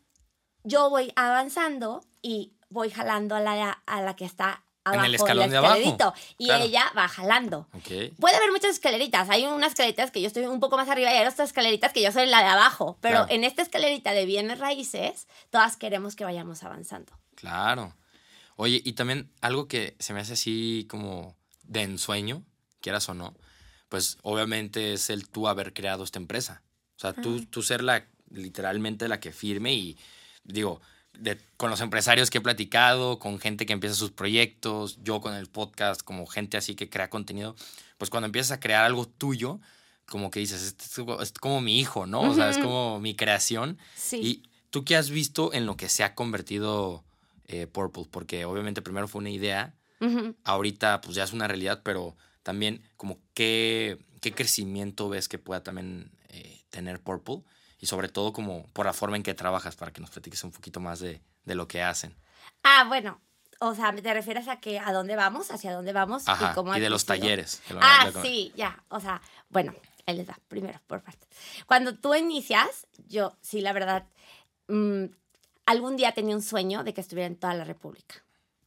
yo 0.64 0.90
voy 0.90 1.12
avanzando 1.16 2.04
y 2.22 2.54
voy 2.70 2.90
jalando 2.90 3.36
a 3.36 3.40
la, 3.40 3.72
a 3.86 4.02
la 4.02 4.16
que 4.16 4.26
está 4.26 4.64
abajo 4.86 5.06
el 5.06 5.16
escalón 5.16 5.50
de 5.50 5.58
abajo. 5.58 5.98
Y 6.38 6.46
Claro. 6.46 6.64
ella 6.66 6.92
va 6.98 7.08
jalando. 7.08 7.68
Puede 8.20 8.36
haber 8.36 8.52
muchas 8.52 8.72
escaleritas. 8.72 9.30
Hay 9.30 9.46
unas 9.46 9.70
escaleritas 9.72 10.12
que 10.12 10.22
yo 10.22 10.28
estoy 10.28 10.46
un 10.46 10.60
poco 10.60 10.78
más 10.78 10.88
arriba 10.90 11.12
y 11.12 11.18
hay 11.18 11.28
otras 11.28 11.50
escaleritas 11.50 11.92
que 11.92 12.02
yo 12.02 12.12
soy 12.12 12.28
la 12.28 12.40
de 12.40 12.46
abajo. 12.46 12.98
Pero 13.02 13.18
Claro. 13.20 13.32
en 13.34 13.44
esta 13.44 13.62
escalerita 13.62 14.14
de 14.14 14.26
bienes 14.26 14.60
raíces, 14.60 15.28
todas 15.50 15.76
queremos 15.78 16.16
que 16.16 16.24
vayamos 16.24 16.64
avanzando. 16.64 17.12
Claro. 17.36 17.96
Oye, 18.56 18.82
y 18.86 18.94
también 18.94 19.32
algo 19.42 19.68
que 19.68 19.96
se 20.00 20.14
me 20.14 20.22
hace 20.22 20.34
así 20.34 20.86
como 20.90 21.36
de 21.64 21.82
ensueño, 21.82 22.44
quieras 22.80 23.10
o 23.10 23.14
no, 23.14 23.34
pues 23.90 24.18
obviamente 24.22 24.94
es 24.94 25.10
el 25.10 25.28
tú 25.28 25.48
haber 25.48 25.74
creado 25.74 26.04
esta 26.04 26.20
empresa. 26.20 26.62
O 26.96 27.00
sea, 27.00 27.12
tú, 27.14 27.44
tú 27.46 27.62
ser 27.62 27.84
la, 27.84 28.06
literalmente 28.30 29.08
la 29.10 29.20
que 29.20 29.32
firme 29.34 29.74
y 29.74 29.98
digo, 30.44 30.80
de- 31.20 31.40
con 31.58 31.70
los 31.70 31.82
empresarios 31.82 32.30
que 32.30 32.38
he 32.40 32.42
platicado, 32.42 33.20
con 33.20 33.40
gente 33.40 33.66
que 33.66 33.74
empieza 33.74 33.96
sus 33.96 34.12
proyectos, 34.12 35.00
yo 35.04 35.22
con 35.22 35.34
el 35.34 35.48
podcast, 35.48 36.02
como 36.02 36.26
gente 36.28 36.58
así 36.58 36.76
que 36.76 36.90
crea 36.90 37.10
contenido, 37.10 37.56
pues 37.98 38.10
cuando 38.10 38.26
empiezas 38.26 38.52
a 38.52 38.60
crear 38.60 38.84
algo 38.86 39.08
tuyo, 39.08 39.60
como 40.06 40.30
que 40.32 40.40
dices, 40.40 40.62
este 40.62 40.84
es, 40.86 40.96
como- 40.96 41.22
es 41.22 41.32
como 41.34 41.62
mi 41.62 41.80
hijo, 41.80 42.06
¿no? 42.06 42.22
O 42.22 42.34
sea, 42.36 42.50
es 42.50 42.58
como 42.58 43.00
mi 43.00 43.16
creación. 43.16 43.78
Sí. 43.96 44.18
¿Y 44.22 44.44
tú 44.70 44.84
qué 44.86 44.96
has 44.96 45.10
visto 45.10 45.52
en 45.54 45.66
lo 45.66 45.78
que 45.78 45.90
se 45.90 46.04
ha 46.04 46.14
convertido 46.16 47.04
eh, 47.48 47.68
Purple? 47.68 48.06
Porque 48.12 48.46
obviamente 48.46 48.82
primero 48.82 49.08
fue 49.08 49.20
una 49.20 49.30
idea, 49.30 49.74
Ujú. 50.02 50.36
ahorita 50.44 51.02
pues 51.02 51.16
ya 51.16 51.24
es 51.24 51.34
una 51.34 51.48
realidad, 51.48 51.82
pero 51.84 52.16
también 52.44 52.82
como 52.98 53.18
qué, 53.34 53.98
qué 54.22 54.32
crecimiento 54.34 55.10
ves 55.10 55.28
que 55.28 55.38
pueda 55.40 55.64
también 55.64 56.12
eh, 56.30 56.62
tener 56.70 57.00
Purple 57.00 57.42
y 57.80 57.86
sobre 57.88 58.10
todo 58.10 58.34
como 58.34 58.68
por 58.74 58.86
la 58.86 58.94
forma 58.94 59.18
en 59.18 59.24
que 59.24 59.34
trabajas 59.34 59.76
para 59.76 59.92
que 59.92 60.02
nos 60.02 60.10
platiques 60.12 60.44
un 60.44 60.52
poquito 60.52 60.80
más 60.80 61.00
de, 61.00 61.22
de 61.44 61.56
lo 61.56 61.68
que 61.68 61.82
hacen. 61.82 62.16
Ah, 62.64 62.86
bueno. 62.88 63.20
O 63.62 63.74
sea, 63.74 63.96
¿te 63.96 64.14
refieres 64.14 64.48
a 64.50 64.60
que 64.60 64.80
a 64.80 64.92
dónde 64.92 65.16
vamos? 65.16 65.50
¿Hacia 65.50 65.72
dónde 65.74 65.94
vamos? 65.94 66.28
Ajá, 66.28 66.54
cómo 66.54 66.76
y 66.76 66.80
de 66.82 66.90
los 66.90 67.06
talleres. 67.06 67.62
lo- 67.70 67.80
Ah, 67.82 68.10
lo- 68.14 68.22
sí, 68.22 68.52
ya. 68.56 68.84
O 68.90 69.00
sea, 69.00 69.22
bueno, 69.50 69.74
él 70.06 70.18
les 70.18 70.28
da 70.28 70.38
primero 70.50 70.80
por 70.88 71.02
parte. 71.02 71.26
Cuando 71.66 71.96
tú 71.96 72.14
inicias, 72.16 72.86
yo 73.08 73.38
sí, 73.42 73.62
la 73.62 73.72
verdad, 73.72 74.08
mm, 74.68 75.06
algún 75.66 75.96
día 75.96 76.12
tenía 76.12 76.36
un 76.36 76.42
sueño 76.42 76.84
de 76.84 76.94
que 76.94 77.00
estuviera 77.02 77.28
en 77.28 77.38
toda 77.38 77.54
la 77.54 77.64
República. 77.64 78.16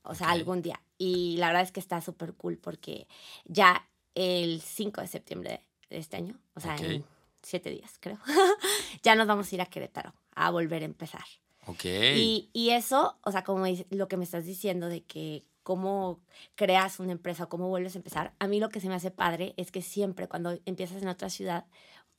O 0.03 0.15
sea, 0.15 0.31
algún 0.31 0.63
día. 0.63 0.81
Y 0.97 1.37
la 1.37 1.49
verdad 1.49 1.63
es 1.65 1.71
que 1.73 1.81
está 1.81 2.01
súper 2.01 2.33
cool 2.33 2.57
porque 2.57 3.07
ya 3.45 3.87
el 4.15 4.63
5 4.63 5.03
de 5.03 5.07
septiembre 5.07 5.67
de 5.91 5.99
este 5.99 6.17
año, 6.17 6.35
o 6.55 6.61
sea, 6.61 6.75
Ok. 6.77 6.81
en 6.81 7.05
siete 7.49 7.71
días, 7.71 7.99
creo. 8.01 8.19
ya 9.03 9.15
nos 9.15 9.27
vamos 9.27 9.51
a 9.51 9.55
ir 9.55 9.61
a 9.61 9.67
Querétaro 9.67 10.15
a 10.35 10.51
volver 10.51 10.83
a 10.83 10.87
empezar. 10.87 11.25
Ok. 11.67 11.85
Y, 11.85 12.51
y 12.53 12.71
eso, 12.71 13.19
o 13.23 13.33
sea, 13.33 13.45
como 13.45 13.65
lo 13.91 14.09
que 14.09 14.17
me 14.17 14.25
estás 14.25 14.45
diciendo 14.45 14.89
de 14.89 15.05
que 15.05 15.45
cómo 15.63 16.21
creas 16.55 16.99
una 16.99 17.13
empresa 17.13 17.45
o 17.45 17.49
cómo 17.49 17.69
vuelves 17.69 17.95
a 17.95 17.99
empezar, 17.99 18.33
a 18.39 18.47
mí 18.47 18.59
lo 18.59 18.71
que 18.71 18.81
se 18.81 18.89
me 18.89 18.95
hace 18.95 19.11
padre 19.11 19.53
es 19.57 19.71
que 19.71 19.83
siempre 19.83 20.29
cuando 20.29 20.59
empiezas 20.65 21.03
en 21.03 21.09
otra 21.09 21.29
ciudad, 21.29 21.67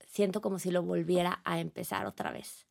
siento 0.07 0.41
como 0.41 0.59
si 0.59 0.69
lo 0.69 0.83
volviera 0.83 1.41
a 1.45 1.59
empezar 1.59 2.05
otra 2.05 2.31
vez. 2.31 2.67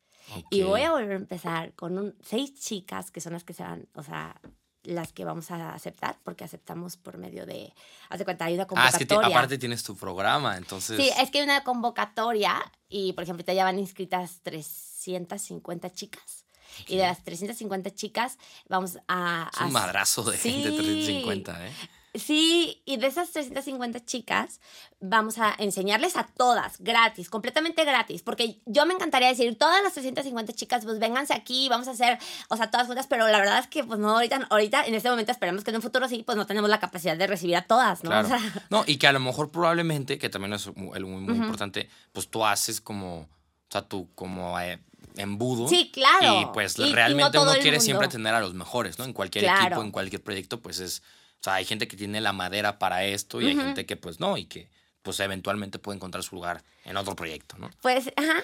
Y 0.51 0.61
voy 0.61 0.83
a 0.83 0.91
volver 0.91 1.11
a 1.11 1.15
empezar 1.15 1.73
con 1.73 1.97
un, 1.97 2.15
seis 2.21 2.53
chicas 2.53 3.11
que 3.11 3.19
son 3.19 3.33
las 3.33 3.43
que 3.43 3.53
se 3.53 3.63
van, 3.63 3.87
o 3.93 4.03
sea, 4.03 4.39
las 4.83 5.11
que 5.11 5.25
vamos 5.25 5.51
a 5.51 5.73
aceptar, 5.73 6.17
porque 6.23 6.43
aceptamos 6.43 6.95
por 6.97 7.17
medio 7.17 7.45
de, 7.45 7.73
haz 8.09 8.19
de 8.19 8.25
cuenta, 8.25 8.45
hay 8.45 8.53
una 8.55 8.63
Ah, 8.63 8.87
es 8.89 8.97
que 8.97 9.05
convocatoria. 9.05 9.27
aparte 9.37 9.57
tienes 9.57 9.83
tu 9.83 9.95
programa, 9.95 10.57
entonces. 10.57 10.97
Sí, 10.97 11.09
es 11.21 11.29
que 11.31 11.39
hay 11.39 11.43
una 11.43 11.63
convocatoria 11.63 12.55
y, 12.87 13.13
por 13.13 13.23
ejemplo, 13.25 13.45
ya 13.53 13.63
van 13.65 13.77
inscritas 13.79 14.39
350 14.43 15.91
chicas. 15.93 16.45
Y 16.87 16.95
de 16.97 17.03
las 17.03 17.23
350 17.23 17.91
chicas 17.95 18.37
vamos 18.67 18.99
a... 19.07 19.49
Es 19.53 19.61
un 19.61 19.71
madrazo 19.73 20.23
de 20.23 20.37
gente, 20.37 20.69
Sí. 20.69 20.75
350, 20.77 21.67
¿eh? 21.67 21.71
Sí, 22.15 22.81
y 22.85 22.97
de 22.97 23.07
esas 23.07 23.29
350 23.31 24.03
chicas 24.05 24.59
vamos 24.99 25.37
a 25.37 25.53
enseñarles 25.59 26.17
a 26.17 26.23
todas, 26.25 26.77
gratis, 26.79 27.29
completamente 27.29 27.85
gratis, 27.85 28.23
porque 28.23 28.59
yo 28.65 28.85
me 28.87 28.93
encantaría 28.95 29.27
decir, 29.27 29.55
todas 29.57 29.81
las 29.83 29.93
350 29.93 30.53
chicas, 30.53 30.83
pues 30.85 30.97
vénganse 30.99 31.33
aquí, 31.33 31.69
vamos 31.69 31.87
a 31.87 31.91
hacer, 31.91 32.17
o 32.49 32.57
sea, 32.57 32.71
todas 32.71 32.87
juntas, 32.87 33.05
pero 33.07 33.27
la 33.27 33.37
verdad 33.37 33.59
es 33.59 33.67
que, 33.67 33.83
pues 33.83 33.99
no, 33.99 34.09
ahorita, 34.09 34.47
ahorita 34.49 34.85
en 34.85 34.95
este 34.95 35.09
momento 35.09 35.31
esperemos 35.31 35.63
que 35.63 35.69
en 35.69 35.75
un 35.77 35.81
futuro 35.83 36.07
sí, 36.09 36.23
pues 36.25 36.35
no 36.37 36.45
tenemos 36.47 36.69
la 36.69 36.79
capacidad 36.79 37.15
de 37.15 37.27
recibir 37.27 37.55
a 37.55 37.61
todas, 37.61 38.03
¿no? 38.03 38.09
Claro. 38.09 38.27
O 38.27 38.29
sea, 38.29 38.39
No, 38.71 38.83
y 38.87 38.97
que 38.97 39.07
a 39.07 39.11
lo 39.11 39.19
mejor 39.19 39.51
probablemente, 39.51 40.17
que 40.17 40.29
también 40.29 40.53
es 40.53 40.65
muy, 40.75 40.99
muy, 41.03 41.21
muy 41.21 41.35
importante, 41.37 41.89
pues 42.11 42.27
tú 42.27 42.43
haces 42.45 42.81
como, 42.81 43.19
o 43.21 43.27
sea, 43.69 43.83
tú 43.83 44.09
como 44.15 44.59
eh, 44.59 44.79
embudo. 45.15 45.67
Sí, 45.67 45.91
claro. 45.93 46.41
Y 46.41 46.45
pues 46.53 46.77
Y- 46.79 46.83
y 46.83 46.89
no 46.89 46.95
realmente 46.95 47.31
todo 47.37 47.43
uno 47.43 47.53
quiere 47.53 47.77
mundo. 47.77 47.85
siempre 47.85 48.07
tener 48.07 48.33
a 48.33 48.39
los 48.41 48.53
mejores, 48.55 48.97
¿no? 48.97 49.05
En 49.05 49.13
cualquier 49.13 49.45
Claro. 49.45 49.65
equipo, 49.67 49.81
en 49.83 49.91
cualquier 49.91 50.23
proyecto, 50.23 50.59
pues 50.59 50.79
es, 50.79 51.03
o 51.39 51.43
sea, 51.43 51.53
hay 51.55 51.65
gente 51.65 51.87
que 51.87 51.95
tiene 51.95 52.19
la 52.19 52.33
madera 52.33 52.79
para 52.79 53.05
esto 53.05 53.39
y 53.39 53.47
hay 53.47 53.55
gente 53.55 53.85
que 53.85 53.95
pues 53.95 54.19
no 54.19 54.37
y 54.37 54.45
que 54.45 54.69
pues 55.01 55.19
eventualmente 55.21 55.79
puede 55.79 55.95
encontrar 55.95 56.21
su 56.23 56.35
lugar 56.35 56.63
en 56.83 56.97
otro 56.97 57.15
proyecto, 57.15 57.57
¿no? 57.57 57.69
Pues, 57.81 58.11
ajá. 58.17 58.43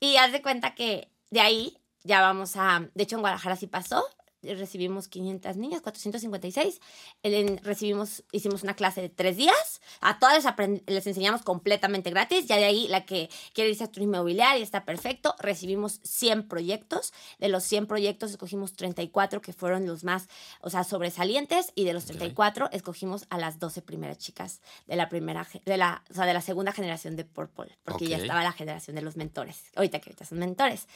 Y 0.00 0.16
haz 0.16 0.32
de 0.32 0.42
cuenta 0.42 0.74
que 0.74 1.08
de 1.30 1.40
ahí 1.40 1.78
ya 2.02 2.20
vamos 2.20 2.56
a. 2.56 2.88
De 2.94 3.04
hecho, 3.04 3.14
en 3.14 3.20
Guadalajara 3.20 3.54
sí 3.54 3.68
pasó. 3.68 4.04
Recibimos 4.42 5.08
500 5.08 5.56
niñas, 5.56 5.80
456. 5.82 6.80
El- 7.22 7.34
en- 7.34 7.58
recibimos, 7.58 8.24
hicimos 8.32 8.62
una 8.64 8.74
clase 8.74 9.00
de 9.00 9.08
tres 9.08 9.36
días. 9.36 9.80
A 10.00 10.18
todas 10.18 10.44
les, 10.44 10.82
les 10.86 11.06
enseñamos 11.06 11.42
completamente 11.42 12.10
gratis. 12.10 12.46
Ya 12.46 12.56
de 12.56 12.64
ahí, 12.64 12.88
la 12.88 13.04
que 13.06 13.30
quiere 13.54 13.70
irse 13.70 13.84
a 13.84 13.88
turismo 13.90 14.16
inmobiliario 14.16 14.62
está 14.62 14.84
perfecto. 14.84 15.34
Recibimos 15.38 16.00
100 16.02 16.48
proyectos. 16.48 17.12
De 17.38 17.48
los 17.48 17.62
100 17.64 17.86
proyectos 17.86 18.30
escogimos 18.32 18.72
34 18.74 19.40
que 19.40 19.52
fueron 19.52 19.86
los 19.86 20.02
más, 20.04 20.28
o 20.60 20.70
sea, 20.70 20.84
sobresalientes. 20.84 21.72
Y 21.74 21.84
de 21.84 21.92
los 21.92 22.04
Ok. 22.04 22.16
34 22.16 22.68
escogimos 22.72 23.26
a 23.30 23.38
las 23.38 23.58
12 23.58 23.82
primeras 23.82 24.18
chicas 24.18 24.60
de 24.86 24.96
la 24.96 25.08
primera, 25.08 25.46
de 25.64 25.76
la, 25.76 26.02
o 26.10 26.14
sea, 26.14 26.26
de 26.26 26.34
la 26.34 26.40
segunda 26.40 26.72
generación 26.72 27.16
de 27.16 27.24
Purple. 27.24 27.78
Porque 27.84 28.06
ya 28.08 28.16
Ok. 28.16 28.22
estaba 28.22 28.42
la 28.42 28.52
generación 28.52 28.96
de 28.96 29.02
los 29.02 29.16
mentores. 29.16 29.64
Ahorita 29.76 30.00
que 30.00 30.10
ahorita 30.10 30.24
son 30.24 30.38
mentores. 30.38 30.88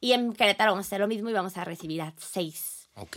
Y 0.00 0.12
en 0.12 0.32
Querétaro 0.32 0.72
vamos 0.72 0.86
a 0.86 0.88
hacer 0.88 1.00
lo 1.00 1.08
mismo 1.08 1.30
y 1.30 1.32
vamos 1.32 1.56
a 1.56 1.64
recibir 1.64 2.02
a 2.02 2.12
seis. 2.18 2.87
Ok. 3.00 3.16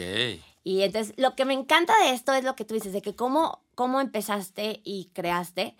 Y 0.64 0.82
entonces 0.84 1.14
lo 1.18 1.36
que 1.36 1.46
me 1.46 1.54
encanta 1.54 1.94
de 2.04 2.12
esto 2.12 2.34
es 2.34 2.44
lo 2.44 2.56
que 2.56 2.66
tú 2.66 2.74
dices, 2.76 2.94
de 2.94 3.02
que 3.02 3.16
cómo, 3.16 3.64
cómo 3.76 4.00
empezaste 4.00 4.82
y 4.84 5.10
creaste, 5.14 5.76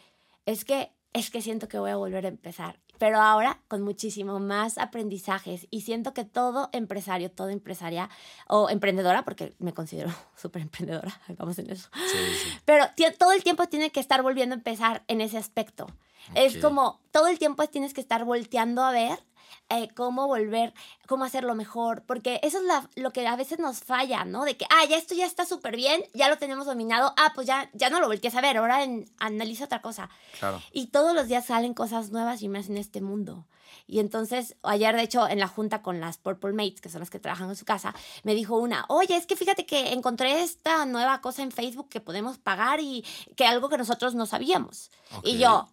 es 0.46 0.66
que, 0.66 0.92
es 1.14 1.30
que 1.30 1.42
siento 1.42 1.68
que 1.68 1.78
voy 1.78 1.92
a 1.92 1.98
volver 1.98 2.26
a 2.26 2.30
empezar, 2.30 2.80
pero 2.98 3.20
ahora 3.22 3.62
con 3.68 3.84
muchísimo 3.84 4.40
más 4.40 4.78
aprendizajes 4.80 5.68
y 5.70 5.82
siento 5.82 6.14
que 6.16 6.26
todo 6.26 6.70
empresario, 6.74 7.30
toda 7.30 7.52
empresaria 7.52 8.10
o 8.48 8.70
emprendedora, 8.72 9.24
porque 9.24 9.54
me 9.60 9.74
considero 9.74 10.10
súper 10.36 10.64
emprendedora, 10.64 11.22
vamos 11.38 11.60
en 11.60 11.70
eso, 11.70 11.90
Sí, 11.94 12.18
sí. 12.44 12.50
pero 12.66 12.86
todo 13.20 13.34
el 13.34 13.44
tiempo 13.44 13.68
tiene 13.68 13.92
que 13.92 14.00
estar 14.00 14.24
volviendo 14.24 14.56
a 14.56 14.58
empezar 14.58 15.04
en 15.08 15.22
ese 15.22 15.38
aspecto. 15.38 15.88
Es 16.36 16.56
Ok. 16.58 16.62
como 16.62 17.02
todo 17.12 17.28
el 17.28 17.40
tiempo 17.40 17.66
tienes 17.68 17.94
que 17.96 18.02
estar 18.02 18.26
volteando 18.26 18.84
a 18.84 18.92
ver 18.92 19.18
eh, 19.70 19.90
cómo 19.96 20.28
volver, 20.28 20.74
cómo 21.08 21.24
hacerlo 21.26 21.56
mejor, 21.56 22.04
porque 22.06 22.40
eso 22.44 22.58
es 22.60 22.64
la- 22.66 22.90
lo 22.96 23.12
que 23.12 23.28
a 23.28 23.36
veces 23.36 23.60
nos 23.60 23.80
falla, 23.80 24.26
¿no? 24.26 24.44
De 24.46 24.58
que, 24.58 24.66
ah, 24.70 24.86
ya 24.86 24.98
esto 24.98 25.16
ya 25.16 25.26
está 25.26 25.46
súper 25.46 25.76
bien, 25.76 26.04
ya 26.14 26.30
lo 26.30 26.38
tenemos 26.38 26.66
dominado, 26.66 27.14
ah, 27.18 27.32
pues 27.36 27.48
ya, 27.48 27.70
ya 27.74 27.90
no 27.90 28.00
lo 28.00 28.08
volteas 28.08 28.36
a 28.36 28.42
ver, 28.42 28.58
ahora 28.58 28.84
en- 28.84 29.10
analiza 29.20 29.66
otra 29.66 29.82
cosa. 29.82 30.10
Claro. 30.40 30.62
Y 30.72 30.88
todos 30.88 31.14
los 31.16 31.28
días 31.28 31.46
salen 31.46 31.74
cosas 31.74 32.12
nuevas 32.12 32.42
y 32.42 32.50
más 32.50 32.68
en 32.70 32.78
este 32.78 33.02
mundo. 33.02 33.48
Y 33.88 34.00
entonces, 34.00 34.56
ayer 34.64 34.96
de 34.96 35.02
hecho, 35.04 35.28
en 35.28 35.40
la 35.40 35.48
junta 35.48 35.82
con 35.82 36.00
las 36.02 36.18
Purple 36.18 36.54
Mates, 36.54 36.82
que 36.82 36.90
son 36.90 37.00
las 37.00 37.10
que 37.10 37.20
trabajan 37.20 37.50
en 37.50 37.56
su 37.56 37.66
casa, 37.66 37.94
me 38.24 38.36
dijo 38.36 38.58
una, 38.58 38.86
oye, 38.90 39.16
es 39.16 39.26
que 39.26 39.36
fíjate 39.36 39.66
que 39.66 39.94
encontré 39.94 40.42
esta 40.44 40.86
nueva 40.86 41.22
cosa 41.22 41.42
en 41.42 41.52
Facebook 41.52 41.90
que 41.90 42.00
podemos 42.02 42.38
pagar 42.38 42.80
y 42.82 43.06
que 43.36 43.46
algo 43.46 43.70
que 43.70 43.78
nosotros 43.78 44.14
no 44.14 44.26
sabíamos. 44.26 44.92
Y 45.24 45.36
Ok. 45.36 45.40
yo, 45.42 45.70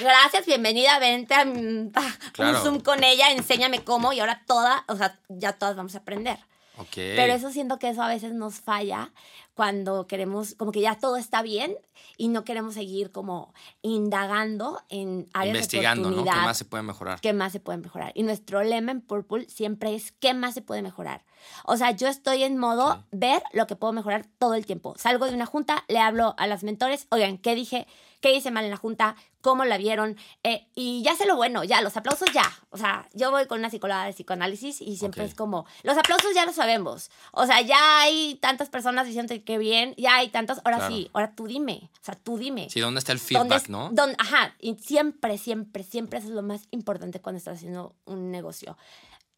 gracias, 0.00 0.46
bienvenida, 0.46 0.98
vente 0.98 1.34
a, 1.34 1.42
un- 1.42 1.92
Claro. 2.32 2.60
Zoom 2.62 2.80
con 2.80 3.02
ella, 3.04 3.30
enséñame 3.32 3.82
cómo 3.84 4.12
y 4.12 4.20
ahora 4.20 4.42
toda, 4.46 4.84
o 4.88 4.96
sea, 4.96 5.18
ya 5.28 5.52
todas 5.52 5.76
vamos 5.76 5.94
a 5.94 5.98
aprender. 5.98 6.38
Ok. 6.76 6.94
Pero 6.94 7.32
eso 7.32 7.50
siento 7.50 7.78
que 7.80 7.88
eso 7.88 8.02
a 8.02 8.08
veces 8.08 8.32
nos 8.32 8.60
falla 8.60 9.10
cuando 9.54 10.06
queremos, 10.06 10.54
como 10.54 10.70
que 10.70 10.80
ya 10.80 10.94
todo 10.96 11.16
está 11.16 11.42
bien 11.42 11.76
y 12.16 12.28
no 12.28 12.44
queremos 12.44 12.74
seguir 12.74 13.10
como 13.10 13.52
indagando 13.82 14.80
en 14.88 15.28
áreas 15.34 15.56
Investigando, 15.56 16.10
de 16.10 16.14
¿no? 16.16 16.22
oportunidad. 16.22 16.40
¿Qué 16.42 16.46
más 16.46 16.56
se 16.58 16.64
puede 16.64 16.82
mejorar? 16.84 17.20
¿Qué 17.20 17.32
más 17.32 17.52
se 17.52 17.58
puede 17.58 17.78
mejorar? 17.78 18.12
Y 18.14 18.22
nuestro 18.22 18.62
lema 18.62 18.92
en 18.92 19.00
Purple 19.00 19.48
siempre 19.48 19.96
es 19.96 20.12
¿qué 20.12 20.34
más 20.34 20.54
se 20.54 20.62
puede 20.62 20.82
mejorar? 20.82 21.24
O 21.64 21.76
sea, 21.76 21.90
yo 21.90 22.06
estoy 22.06 22.44
en 22.44 22.56
modo 22.56 22.92
Ok. 22.92 23.00
ver 23.10 23.42
lo 23.52 23.66
que 23.66 23.74
puedo 23.74 23.92
mejorar 23.92 24.26
todo 24.38 24.54
el 24.54 24.64
tiempo. 24.64 24.94
Salgo 24.96 25.26
de 25.26 25.34
una 25.34 25.46
junta, 25.46 25.84
le 25.88 25.98
hablo 25.98 26.36
a 26.38 26.46
las 26.46 26.62
mentores, 26.62 27.08
oigan, 27.10 27.38
¿qué 27.38 27.56
dije? 27.56 27.88
¿Qué 28.20 28.34
hice 28.34 28.50
mal 28.50 28.64
en 28.64 28.70
la 28.72 28.76
junta? 28.76 29.14
¿Cómo 29.40 29.64
la 29.64 29.76
vieron? 29.78 30.16
Eh, 30.42 30.66
y 30.74 31.02
ya 31.04 31.14
sé 31.14 31.24
lo 31.24 31.36
bueno, 31.36 31.62
ya, 31.62 31.80
los 31.82 31.96
aplausos 31.96 32.28
ya. 32.32 32.42
O 32.70 32.76
sea, 32.76 33.08
yo 33.14 33.30
voy 33.30 33.46
con 33.46 33.60
una 33.60 33.70
psicóloga 33.70 34.04
de 34.06 34.12
psicoanálisis 34.12 34.80
y 34.80 34.96
siempre 34.96 35.22
Ok. 35.22 35.28
es 35.28 35.34
como, 35.36 35.66
los 35.84 35.96
aplausos 35.96 36.34
ya 36.34 36.44
lo 36.44 36.52
sabemos. 36.52 37.10
O 37.32 37.46
sea, 37.46 37.60
ya 37.60 38.00
hay 38.00 38.34
tantas 38.42 38.68
personas 38.70 39.06
diciendo 39.06 39.32
que 39.44 39.58
bien, 39.58 39.94
ya 39.96 40.16
hay 40.16 40.30
tantos, 40.30 40.58
ahora 40.64 40.78
Claro. 40.78 40.94
sí, 40.96 41.10
ahora 41.12 41.32
tú 41.36 41.46
dime. 41.46 41.90
O 42.00 42.04
sea, 42.04 42.16
tú 42.16 42.38
dime. 42.38 42.68
Sí, 42.70 42.80
¿dónde 42.80 42.98
está 42.98 43.12
el 43.12 43.18
¿Dónde 43.18 43.28
feedback, 43.38 43.62
es- 43.62 43.68
no? 43.70 43.90
dónde- 43.92 44.16
ajá, 44.18 44.54
y 44.58 44.74
siempre, 44.74 45.38
siempre, 45.38 45.84
siempre 45.84 46.18
eso 46.18 46.28
es 46.28 46.34
lo 46.34 46.42
más 46.42 46.62
importante 46.72 47.20
cuando 47.20 47.38
estás 47.38 47.58
haciendo 47.58 47.94
un 48.04 48.30
negocio. 48.32 48.76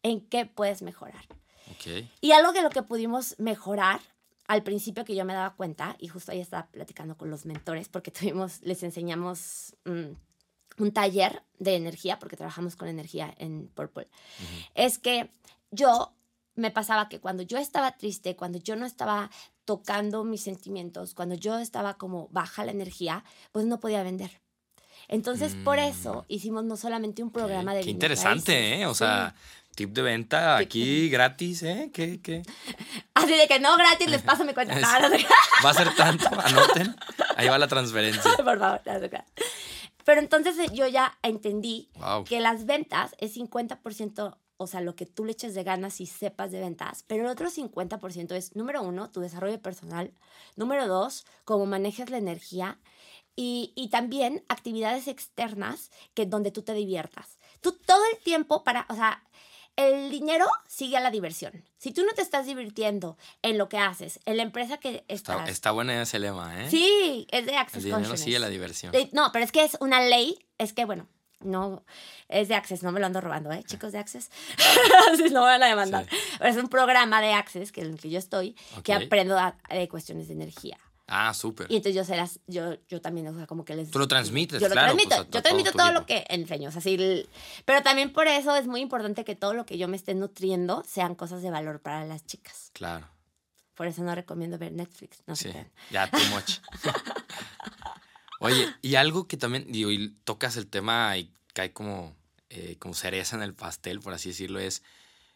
¿En 0.01 0.21
qué 0.21 0.47
puedes 0.47 0.81
mejorar? 0.81 1.23
Ok. 1.69 2.05
Y 2.19 2.31
algo 2.31 2.51
que 2.53 2.63
lo 2.63 2.71
que 2.71 2.81
pudimos 2.81 3.35
mejorar 3.37 4.01
al 4.51 4.63
principio 4.63 5.05
que 5.05 5.15
yo 5.15 5.23
me 5.23 5.33
daba 5.33 5.55
cuenta, 5.55 5.95
y 5.97 6.09
justo 6.09 6.33
ahí 6.33 6.41
estaba 6.41 6.67
platicando 6.67 7.15
con 7.15 7.29
los 7.29 7.45
mentores, 7.45 7.87
porque 7.87 8.11
tuvimos, 8.17 8.61
les 8.63 8.83
enseñamos 8.83 9.77
mm, 9.85 10.81
un 10.83 10.91
taller 10.91 11.41
de 11.57 11.77
energía, 11.77 12.19
porque 12.19 12.35
trabajamos 12.35 12.75
con 12.75 12.89
energía 12.89 13.33
en 13.37 13.69
Purple, 13.69 14.09
es 14.75 14.97
que 14.97 15.31
yo 15.71 16.13
me 16.55 16.69
pasaba 16.69 17.07
que 17.07 17.21
cuando 17.21 17.43
yo 17.43 17.57
estaba 17.57 17.95
triste, 17.95 18.35
cuando 18.35 18.57
yo 18.57 18.75
no 18.75 18.85
estaba 18.85 19.29
tocando 19.63 20.25
mis 20.25 20.41
sentimientos, 20.43 21.13
cuando 21.13 21.35
yo 21.35 21.57
estaba 21.57 21.93
como 21.93 22.27
baja 22.31 22.65
la 22.65 22.71
energía, 22.71 23.23
pues 23.53 23.65
no 23.65 23.79
podía 23.79 24.03
vender. 24.03 24.41
Entonces, 25.07 25.55
por 25.63 25.79
eso 25.79 26.25
hicimos 26.27 26.65
no 26.65 26.75
solamente 26.75 27.23
un 27.23 27.31
programa 27.31 27.71
Ok. 27.71 27.77
de 27.77 27.83
Qué 27.85 27.89
interesante, 27.89 28.81
¿eh? 28.81 28.85
O 28.85 28.93
sí. 28.93 28.99
sea, 28.99 29.33
tip 29.75 29.91
de 29.93 30.01
venta 30.01 30.57
aquí 30.57 31.09
gratis, 31.09 31.63
¿eh? 31.63 31.89
¿Qué, 31.93 32.21
qué? 32.21 32.43
Así 33.13 33.35
de 33.35 33.47
que 33.47 33.59
no, 33.59 33.75
gratis, 33.77 34.09
les 34.09 34.21
paso 34.23 34.43
mi 34.45 34.53
cuenta. 34.53 34.75
Es- 34.75 34.81
No, 34.81 34.99
no 34.99 35.09
sé. 35.17 35.25
Va 35.65 35.69
a 35.69 35.73
ser 35.73 35.95
tanto, 35.95 36.27
anoten. 36.39 36.95
Ahí 37.37 37.47
va 37.47 37.57
la 37.57 37.67
transferencia. 37.67 38.21
Por 38.37 38.59
favor, 38.59 38.81
no 38.85 39.09
crean. 39.09 39.25
Pero 40.03 40.19
entonces 40.21 40.57
eh, 40.57 40.67
yo 40.73 40.87
ya 40.87 41.17
entendí 41.21 41.89
Wow. 41.95 42.23
que 42.23 42.39
las 42.39 42.65
ventas 42.65 43.15
es 43.19 43.35
50%, 43.37 44.37
o 44.57 44.67
sea, 44.67 44.81
lo 44.81 44.95
que 44.95 45.05
tú 45.05 45.25
le 45.25 45.31
eches 45.33 45.53
de 45.53 45.63
ganas 45.63 46.01
y 46.01 46.05
sepas 46.07 46.51
de 46.51 46.59
ventas, 46.59 47.03
pero 47.07 47.23
el 47.23 47.29
otro 47.29 47.49
50% 47.49 48.31
es, 48.35 48.55
número 48.55 48.81
uno, 48.81 49.09
tu 49.11 49.21
desarrollo 49.21 49.61
personal, 49.61 50.11
número 50.55 50.87
dos, 50.87 51.25
cómo 51.45 51.65
manejas 51.67 52.09
la 52.09 52.17
energía 52.17 52.79
y, 53.35 53.73
y 53.75 53.89
también 53.89 54.43
actividades 54.49 55.07
externas 55.07 55.91
que 56.15 56.25
donde 56.25 56.51
tú 56.51 56.63
te 56.63 56.73
diviertas. 56.73 57.37
Tú 57.61 57.73
todo 57.73 58.01
el 58.11 58.17
tiempo 58.23 58.63
para, 58.63 58.85
o 58.89 58.95
sea, 58.95 59.23
el 59.75 60.09
dinero 60.11 60.47
sigue 60.67 60.97
a 60.97 60.99
la 60.99 61.11
diversión. 61.11 61.63
Si 61.77 61.91
tú 61.91 62.03
no 62.03 62.13
te 62.13 62.21
estás 62.21 62.45
divirtiendo 62.45 63.17
en 63.41 63.57
lo 63.57 63.69
que 63.69 63.77
haces, 63.77 64.19
en 64.25 64.37
la 64.37 64.43
empresa 64.43 64.77
que 64.77 65.03
Está, 65.07 65.33
estás... 65.33 65.49
está 65.49 65.71
buena 65.71 66.01
ese 66.01 66.19
lema, 66.19 66.63
¿eh? 66.63 66.69
Sí, 66.69 67.27
es 67.31 67.45
de 67.45 67.55
Access 67.55 67.83
El 67.85 67.95
dinero 67.95 68.17
sigue 68.17 68.39
la 68.39 68.49
diversión. 68.49 68.93
Eh, 68.95 69.09
No, 69.13 69.31
pero 69.31 69.45
es 69.45 69.51
que 69.51 69.63
es 69.63 69.77
una 69.79 70.01
ley, 70.01 70.37
es 70.57 70.73
que 70.73 70.85
bueno, 70.85 71.07
no, 71.39 71.83
es 72.29 72.47
de 72.47 72.55
Access, 72.55 72.83
no 72.83 72.91
me 72.91 72.99
lo 72.99 73.05
ando 73.05 73.21
robando, 73.21 73.51
¿eh? 73.51 73.63
Chicos 73.65 73.91
de 73.91 73.99
Access, 73.99 74.29
no 75.31 75.41
me 75.41 75.47
van 75.47 75.63
a 75.63 75.67
demandar. 75.67 76.07
Sí. 76.09 76.15
Pero 76.37 76.49
es 76.49 76.57
un 76.57 76.69
programa 76.69 77.21
de 77.21 77.33
Access, 77.33 77.71
que 77.71 77.81
es 77.81 77.87
en 77.87 77.93
el 77.93 77.99
que 77.99 78.09
yo 78.09 78.19
estoy, 78.19 78.55
que 78.83 78.93
aprendo 78.93 79.37
de 79.69 79.89
cuestiones 79.89 80.27
de 80.27 80.33
energía. 80.33 80.77
Ah, 81.13 81.33
súper. 81.33 81.67
Y 81.69 81.75
entonces 81.75 81.93
yo, 81.93 82.05
se 82.05 82.15
las, 82.15 82.39
yo, 82.47 82.77
yo 82.87 83.01
también, 83.01 83.27
o 83.27 83.35
sea, 83.35 83.45
como 83.45 83.65
que 83.65 83.75
les... 83.75 83.91
Tú 83.91 83.99
lo 83.99 84.07
transmites, 84.07 84.61
Yo 84.61 84.69
lo 84.69 84.71
claro, 84.73 84.93
transmito, 84.93 85.15
pues, 85.17 85.29
yo 85.29 85.41
transmito 85.41 85.71
todo, 85.73 85.91
lo 85.91 86.05
que 86.05 86.23
enseño, 86.29 86.69
o 86.69 86.71
sea, 86.71 86.81
sí, 86.81 87.27
pero 87.65 87.83
también 87.83 88.13
por 88.13 88.27
eso 88.27 88.55
es 88.55 88.65
muy 88.65 88.79
importante 88.79 89.25
que 89.25 89.35
todo 89.35 89.53
lo 89.53 89.65
que 89.65 89.77
yo 89.77 89.89
me 89.89 89.97
esté 89.97 90.15
nutriendo 90.15 90.83
sean 90.87 91.15
cosas 91.15 91.41
de 91.41 91.51
valor 91.51 91.81
para 91.81 92.05
las 92.05 92.25
chicas. 92.25 92.69
Claro. 92.71 93.09
Por 93.75 93.87
eso 93.87 94.03
no 94.03 94.15
recomiendo 94.15 94.57
ver 94.57 94.71
Netflix, 94.71 95.21
no 95.27 95.35
Sí, 95.35 95.51
sé. 95.51 95.69
ya, 95.89 96.09
too 96.09 96.17
much. 96.29 96.59
Oye, 98.39 98.73
y 98.81 98.95
algo 98.95 99.27
que 99.27 99.35
también, 99.35 99.69
digo, 99.69 99.91
y 99.91 100.15
tocas 100.23 100.55
el 100.55 100.67
tema 100.67 101.17
y 101.17 101.29
cae 101.53 101.73
como, 101.73 102.15
eh, 102.49 102.77
como 102.79 102.93
cereza 102.93 103.35
en 103.35 103.43
el 103.43 103.53
pastel, 103.53 103.99
por 103.99 104.13
así 104.13 104.29
decirlo, 104.29 104.59
es, 104.59 104.81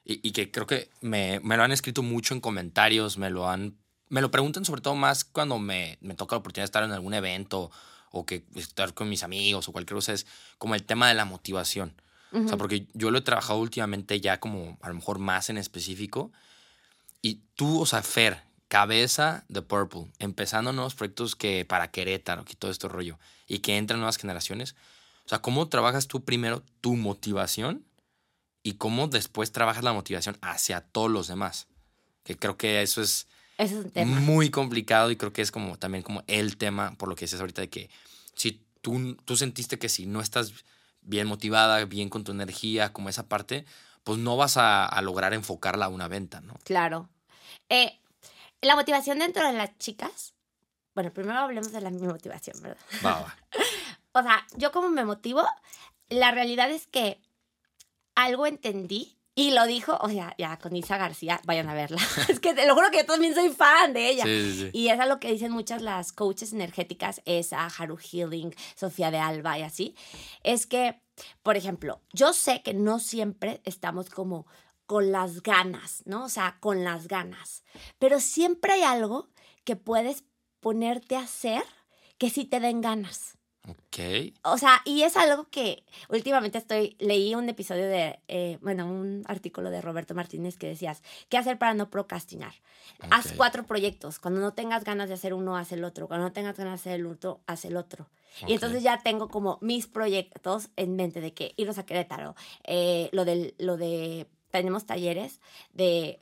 y, 0.06 0.26
y 0.28 0.32
que 0.32 0.52
creo 0.52 0.68
que 0.68 0.90
me, 1.02 1.40
me 1.42 1.58
lo 1.58 1.64
han 1.64 1.72
escrito 1.72 2.02
mucho 2.02 2.34
en 2.34 2.40
comentarios, 2.40 3.18
me 3.18 3.30
lo 3.30 3.50
han, 3.50 3.76
me 4.10 4.22
lo 4.22 4.32
preguntan 4.32 4.66
sobre 4.66 4.82
todo 4.82 4.96
más 4.96 5.24
cuando 5.24 5.60
me, 5.60 5.98
me 6.02 6.16
toca 6.16 6.36
la 6.36 6.40
oportunidad 6.40 6.64
de 6.64 6.66
estar 6.66 6.84
en 6.84 6.92
algún 6.92 7.14
evento 7.14 7.72
o 8.12 8.26
que 8.26 8.46
estar 8.56 8.94
con 8.94 9.10
mis 9.10 9.24
amigos 9.24 9.68
o 9.68 9.72
cualquier 9.72 9.96
cosa, 9.96 10.14
es 10.14 10.26
como 10.58 10.76
el 10.76 10.84
tema 10.84 11.08
de 11.08 11.16
la 11.16 11.26
motivación. 11.26 11.94
O 12.32 12.48
sea, 12.50 12.58
porque 12.58 12.88
yo 12.94 13.12
lo 13.12 13.20
he 13.20 13.22
trabajado 13.22 13.60
últimamente 13.60 14.20
ya 14.20 14.42
como 14.42 14.78
a 14.82 14.90
lo 14.90 14.96
mejor 14.96 15.20
más 15.20 15.50
en 15.50 15.58
específico. 15.58 16.34
Y 17.22 17.42
tú, 17.56 17.80
o 17.80 17.86
sea, 17.86 18.02
Fer, 18.04 18.44
cabeza 18.68 19.46
de 19.48 19.62
Purple, 19.62 20.12
empezando 20.20 20.74
nuevos 20.74 20.96
proyectos 20.96 21.38
que 21.38 21.64
para 21.64 21.92
Querétaro, 21.92 22.44
que 22.44 22.56
todo 22.56 22.72
este 22.72 22.90
rollo, 22.90 23.18
y 23.48 23.60
que 23.60 23.78
entran 23.78 24.02
nuevas 24.02 24.18
generaciones. 24.18 24.76
O 25.26 25.30
sea, 25.30 25.40
¿cómo 25.40 25.70
trabajas 25.70 26.08
tú 26.08 26.26
primero 26.26 26.62
tu 26.82 26.96
motivación 26.96 27.86
y 28.64 28.74
cómo 28.74 29.08
después 29.08 29.54
trabajas 29.54 29.86
la 29.86 29.94
motivación 29.94 30.38
hacia 30.42 30.82
todos 30.82 31.10
los 31.10 31.28
demás? 31.28 31.68
Que 32.24 32.38
creo 32.38 32.58
que 32.58 32.82
eso 32.82 33.02
es 33.02 33.28
Ese 33.58 33.80
es 33.80 33.86
un 33.86 33.92
tema. 33.92 34.20
muy 34.20 34.50
complicado 34.50 35.12
y 35.12 35.16
creo 35.16 35.32
que 35.32 35.42
es 35.42 35.52
como 35.52 35.78
también 35.78 36.04
como 36.04 36.24
el 36.28 36.58
tema, 36.58 36.96
por 36.98 37.10
lo 37.10 37.16
que 37.16 37.26
dices 37.26 37.40
ahorita, 37.40 37.62
de 37.62 37.70
que 37.70 37.90
si 38.36 38.64
tú, 38.82 39.16
tú 39.26 39.38
sentiste 39.38 39.80
que 39.80 39.90
si 39.90 40.06
no 40.06 40.22
estás 40.22 40.54
bien 41.02 41.28
motivada, 41.28 41.84
bien 41.86 42.10
con 42.10 42.24
tu 42.24 42.32
energía, 42.32 42.92
como 42.92 43.10
esa 43.10 43.28
parte, 43.28 43.66
pues 44.04 44.20
no 44.20 44.38
vas 44.38 44.58
a, 44.58 44.86
a 44.86 45.02
lograr 45.02 45.34
enfocarla 45.34 45.86
a 45.86 45.90
una 45.90 46.08
venta, 46.08 46.42
¿no? 46.42 46.56
Claro. 46.64 47.10
Eh, 47.70 48.00
la 48.62 48.76
motivación 48.76 49.20
dentro 49.20 49.46
de 49.48 49.54
las 49.54 49.78
chicas. 49.78 50.34
Bueno, 50.94 51.12
primero 51.12 51.40
hablemos 51.40 51.72
de 51.72 51.82
la 51.82 51.90
mi 51.90 52.08
motivación, 52.08 52.62
¿verdad? 52.62 52.82
Va, 53.06 53.20
va. 53.22 53.36
O 54.14 54.24
sea, 54.24 54.46
yo 54.58 54.72
como 54.72 54.90
me 54.90 55.06
motivo, 55.06 55.44
la 56.10 56.32
realidad 56.32 56.72
es 56.72 56.88
que 56.88 57.20
algo 58.16 58.48
entendí 58.48 59.15
y 59.38 59.52
lo 59.52 59.66
dijo, 59.68 59.98
o 60.02 60.10
sea, 60.10 60.34
ya 60.38 60.58
con 60.58 60.74
Isa 60.78 60.98
García, 60.98 61.42
vayan 61.44 61.68
a 61.68 61.74
verla. 61.74 62.02
es 62.30 62.40
que 62.40 62.54
te 62.54 62.66
lo 62.66 62.74
juro 62.74 62.90
que 62.90 63.00
yo 63.00 63.06
también 63.06 63.36
soy 63.36 63.50
fan 63.50 63.92
de 63.94 64.10
ella. 64.10 64.24
Sí, 64.24 64.52
sí, 64.52 64.60
sí. 64.60 64.70
Y 64.72 64.88
es 64.88 65.00
a 65.00 65.06
lo 65.06 65.20
que 65.20 65.30
dicen 65.30 65.52
muchas 65.52 65.82
las 65.82 66.14
coaches 66.14 66.54
energéticas, 66.54 67.22
esa 67.26 67.66
Haru 67.66 67.98
Healing, 67.98 68.56
Sofía 68.76 69.12
de 69.12 69.18
Alba 69.18 69.60
y 69.60 69.64
así. 69.64 69.96
Es 70.44 70.66
que, 70.66 71.02
por 71.44 71.58
ejemplo, 71.58 72.02
yo 72.14 72.32
sé 72.32 72.62
que 72.64 72.74
no 72.74 73.00
siempre 73.00 73.62
estamos 73.66 74.10
como 74.10 74.48
con 74.86 75.12
las 75.12 75.44
ganas, 75.44 76.04
¿no? 76.06 76.26
O 76.26 76.30
sea, 76.30 76.58
con 76.62 76.86
las 76.86 77.10
ganas. 77.10 77.64
Pero 78.00 78.22
siempre 78.22 78.74
hay 78.74 78.84
algo 78.84 79.30
que 79.66 79.76
puedes 79.76 80.24
ponerte 80.62 81.18
a 81.18 81.22
hacer 81.22 81.64
que 82.18 82.30
sí 82.30 82.46
te 82.46 82.62
den 82.62 82.80
ganas. 82.80 83.35
Ok. 83.68 84.34
O 84.44 84.58
sea, 84.58 84.82
y 84.86 85.04
es 85.04 85.18
algo 85.18 85.48
que 85.50 85.84
últimamente 86.10 86.58
estoy, 86.58 86.96
leí 87.00 87.34
un 87.34 87.50
episodio 87.50 87.88
de, 87.88 88.20
eh, 88.28 88.60
bueno, 88.62 88.86
un 88.86 89.24
artículo 89.28 89.72
de 89.72 89.82
Roberto 89.82 90.14
Martínez 90.14 90.58
que 90.58 90.68
decías, 90.68 91.02
¿qué 91.30 91.38
hacer 91.38 91.58
para 91.58 91.74
no 91.74 91.90
procrastinar? 91.90 92.54
Haz 93.10 93.34
cuatro 93.36 93.64
proyectos. 93.64 94.20
Cuando 94.20 94.40
no 94.42 94.54
tengas 94.54 94.84
ganas 94.84 95.08
de 95.08 95.16
hacer 95.16 95.34
uno, 95.34 95.58
haz 95.58 95.72
el 95.72 95.84
otro. 95.84 96.08
Cuando 96.08 96.28
no 96.28 96.34
tengas 96.34 96.58
ganas 96.58 96.84
de 96.84 96.92
hacer 96.92 97.00
el 97.00 97.08
otro, 97.08 97.42
haz 97.48 97.66
el 97.66 97.78
otro. 97.78 98.08
Y 98.48 98.54
entonces 98.54 98.84
ya 98.84 99.02
tengo 99.02 99.30
como 99.30 99.58
mis 99.62 99.88
proyectos 99.88 100.70
en 100.76 100.96
mente 100.96 101.22
de 101.22 101.34
que 101.34 101.54
irnos 101.58 101.78
a 101.78 101.86
Querétaro, 101.86 102.36
eh, 102.66 103.10
lo, 103.14 103.26
del, 103.26 103.56
lo 103.58 103.78
de, 103.78 104.28
tenemos 104.52 104.86
talleres 104.86 105.40
de... 105.74 106.20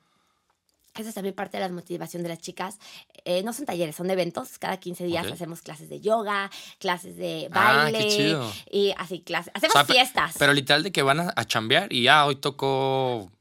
Eso 0.96 1.10
es 1.10 1.16
también 1.16 1.34
parte 1.34 1.58
de 1.58 1.68
la 1.68 1.74
motivación 1.74 2.22
de 2.24 2.30
las 2.30 2.40
chicas. 2.40 2.78
Eh, 3.26 3.42
no 3.44 3.52
son 3.54 3.66
talleres, 3.66 3.96
son 3.96 4.10
eventos. 4.12 4.60
Cada 4.60 4.78
15 4.78 5.06
días 5.06 5.26
hacemos 5.32 5.62
clases 5.62 5.90
de 5.90 6.00
yoga, 6.02 6.52
clases 6.78 7.18
de 7.18 7.50
Ah, 7.52 7.84
baile. 7.86 8.00
qué 8.00 8.08
chido. 8.10 8.52
Y 8.72 8.94
así 8.98 9.22
clases. 9.22 9.52
Hacemos 9.56 9.76
O 9.76 9.80
sea, 9.80 9.86
pe- 9.88 9.94
fiestas. 9.94 10.36
Pero 10.38 10.54
literal 10.54 10.84
de 10.84 10.92
que 10.92 11.02
van 11.02 11.20
a, 11.20 11.34
a 11.36 11.46
chambear 11.46 11.92
y 11.92 12.04
ya 12.04 12.26
hoy 12.26 12.36
tocó 12.36 13.32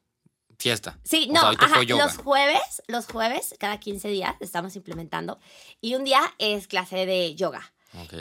fiesta. 0.59 0.99
Sí, 1.05 1.27
O 1.29 1.33
no, 1.35 1.41
sea, 1.41 1.49
hoy 1.51 1.57
tocó 1.57 1.73
ajá, 1.73 1.83
yoga. 1.83 2.05
los 2.07 2.17
jueves, 2.17 2.83
los 2.87 3.07
jueves, 3.07 3.55
cada 3.59 3.79
15 3.81 4.09
días 4.09 4.35
estamos 4.41 4.75
implementando. 4.77 5.39
Y 5.81 5.95
un 5.97 6.05
día 6.05 6.21
es 6.39 6.67
clase 6.69 7.05
de 7.05 7.35
yoga. 7.35 7.73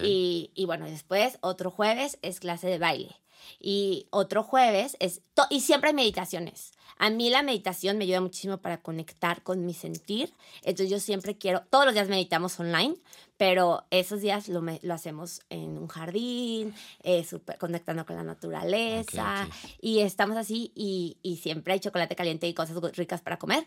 Y, 0.04 0.52
y 0.54 0.66
bueno, 0.66 0.86
después 0.86 1.38
otro 1.40 1.72
jueves 1.72 2.18
es 2.22 2.42
clase 2.42 2.68
de 2.68 2.78
baile. 2.80 3.16
Y 3.60 4.08
otro 4.10 4.44
jueves 4.44 4.98
es... 5.00 5.22
y 5.50 5.62
siempre 5.62 5.90
hay 5.92 5.96
meditaciones. 5.96 6.72
A 7.04 7.10
mí 7.10 7.32
la 7.32 7.42
meditación 7.42 7.98
me 7.98 8.04
ayuda 8.04 8.22
muchísimo 8.22 8.60
para 8.60 8.78
conectar 8.82 9.42
con 9.42 9.66
mi 9.66 9.74
sentir. 9.74 10.34
Entonces 10.62 10.92
yo 10.92 11.00
siempre 11.00 11.36
quiero... 11.36 11.64
Todos 11.72 11.86
los 11.86 11.96
días 11.96 12.08
meditamos 12.10 12.60
online, 12.60 12.96
pero 13.38 13.86
esos 13.90 14.22
días 14.22 14.48
lo, 14.50 14.64
hacemos 14.94 15.42
en 15.50 15.80
un 15.80 15.88
jardín, 15.88 16.76
eh, 17.02 17.24
súper- 17.24 17.58
conectando 17.58 18.06
con 18.06 18.18
la 18.18 18.24
naturaleza. 18.24 19.48
Y 19.82 20.02
estamos 20.02 20.38
así 20.38 20.72
y, 20.76 21.18
y 21.24 21.38
siempre 21.38 21.74
hay 21.74 21.80
chocolate 21.80 22.16
caliente 22.16 22.48
y 22.48 22.54
cosas 22.54 22.78
ricas 22.96 23.22
para 23.22 23.38
comer. 23.40 23.66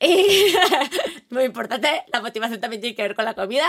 Y 0.00 0.54
muy 1.34 1.42
importante, 1.42 2.04
la 2.12 2.20
motivación 2.20 2.60
también 2.60 2.80
tiene 2.80 2.94
que 2.94 3.02
ver 3.02 3.16
con 3.16 3.24
la 3.24 3.34
comida. 3.34 3.66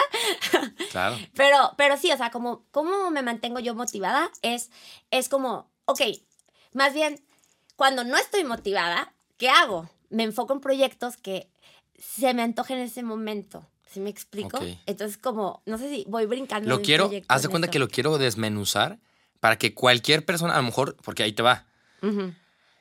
Claro. 0.92 1.18
Pero, 1.34 1.72
pero 1.76 1.98
sí, 1.98 2.12
o 2.12 2.18
sea, 2.18 2.30
como, 2.30 2.66
¿cómo 2.70 3.10
me 3.10 3.24
mantengo 3.24 3.60
yo 3.60 3.74
motivada? 3.74 4.30
Es, 4.44 4.70
es 5.10 5.28
como, 5.28 5.72
ok, 5.86 6.02
más 6.74 6.94
bien, 6.94 7.20
cuando 7.78 8.04
no 8.04 8.18
estoy 8.18 8.44
motivada, 8.44 9.14
¿qué 9.38 9.50
hago? 9.50 9.90
Me 10.10 10.24
enfoco 10.24 10.54
en 10.54 10.60
proyectos 10.60 11.16
que 11.16 11.48
se 11.98 12.34
me 12.34 12.42
antojen 12.42 12.80
en 12.80 12.86
ese 12.86 13.04
momento. 13.04 13.66
¿Sí 13.90 14.02
me 14.02 14.10
explico? 14.10 14.60
Entonces, 14.86 15.18
como, 15.18 15.62
no 15.66 15.78
sé 15.78 15.90
si 15.90 16.04
voy 16.10 16.26
brincando. 16.26 16.68
Lo 16.68 16.82
quiero, 16.82 17.10
haz 17.30 17.42
de 17.42 17.46
en 17.46 17.52
cuenta 17.52 17.70
que 17.70 17.80
lo 17.80 17.88
quiero 17.88 18.18
desmenuzar 18.18 19.00
para 19.40 19.58
que 19.58 19.74
cualquier 19.74 20.26
persona, 20.26 20.56
a 20.56 20.58
lo 20.58 20.64
mejor, 20.64 20.98
porque 21.04 21.24
ahí 21.24 21.32
te 21.32 21.44
va. 21.44 21.66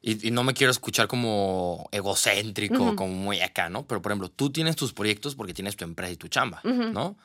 Y, 0.03 0.29
y 0.29 0.31
no 0.31 0.45
me 0.45 0.55
quiero 0.55 0.71
escuchar 0.71 1.07
como 1.07 1.89
egocéntrico, 1.93 2.97
como 2.97 3.13
muy 3.13 3.41
acá, 3.41 3.69
¿no? 3.69 3.87
Pero, 3.87 4.03
por 4.03 4.13
ejemplo, 4.13 4.31
tú 4.31 4.51
tienes 4.51 4.77
tus 4.77 4.93
proyectos 4.93 5.35
porque 5.35 5.55
tienes 5.55 5.77
tu 5.77 5.85
empresa 5.85 6.13
y 6.13 6.17
tu 6.17 6.29
chamba. 6.29 6.61
¿no? 6.65 7.17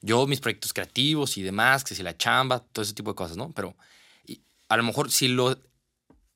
Yo, 0.00 0.26
mis 0.26 0.40
proyectos 0.40 0.72
creativos 0.72 1.36
y 1.36 1.42
demás, 1.42 1.84
que 1.84 1.94
si 1.94 2.02
la 2.02 2.16
chamba, 2.16 2.60
todo 2.60 2.82
ese 2.82 2.94
tipo 2.94 3.10
de 3.10 3.16
cosas, 3.16 3.36
¿no? 3.36 3.52
Pero 3.52 3.76
y 4.26 4.40
a 4.68 4.76
lo 4.76 4.82
mejor 4.82 5.10
si 5.10 5.28
lo 5.28 5.58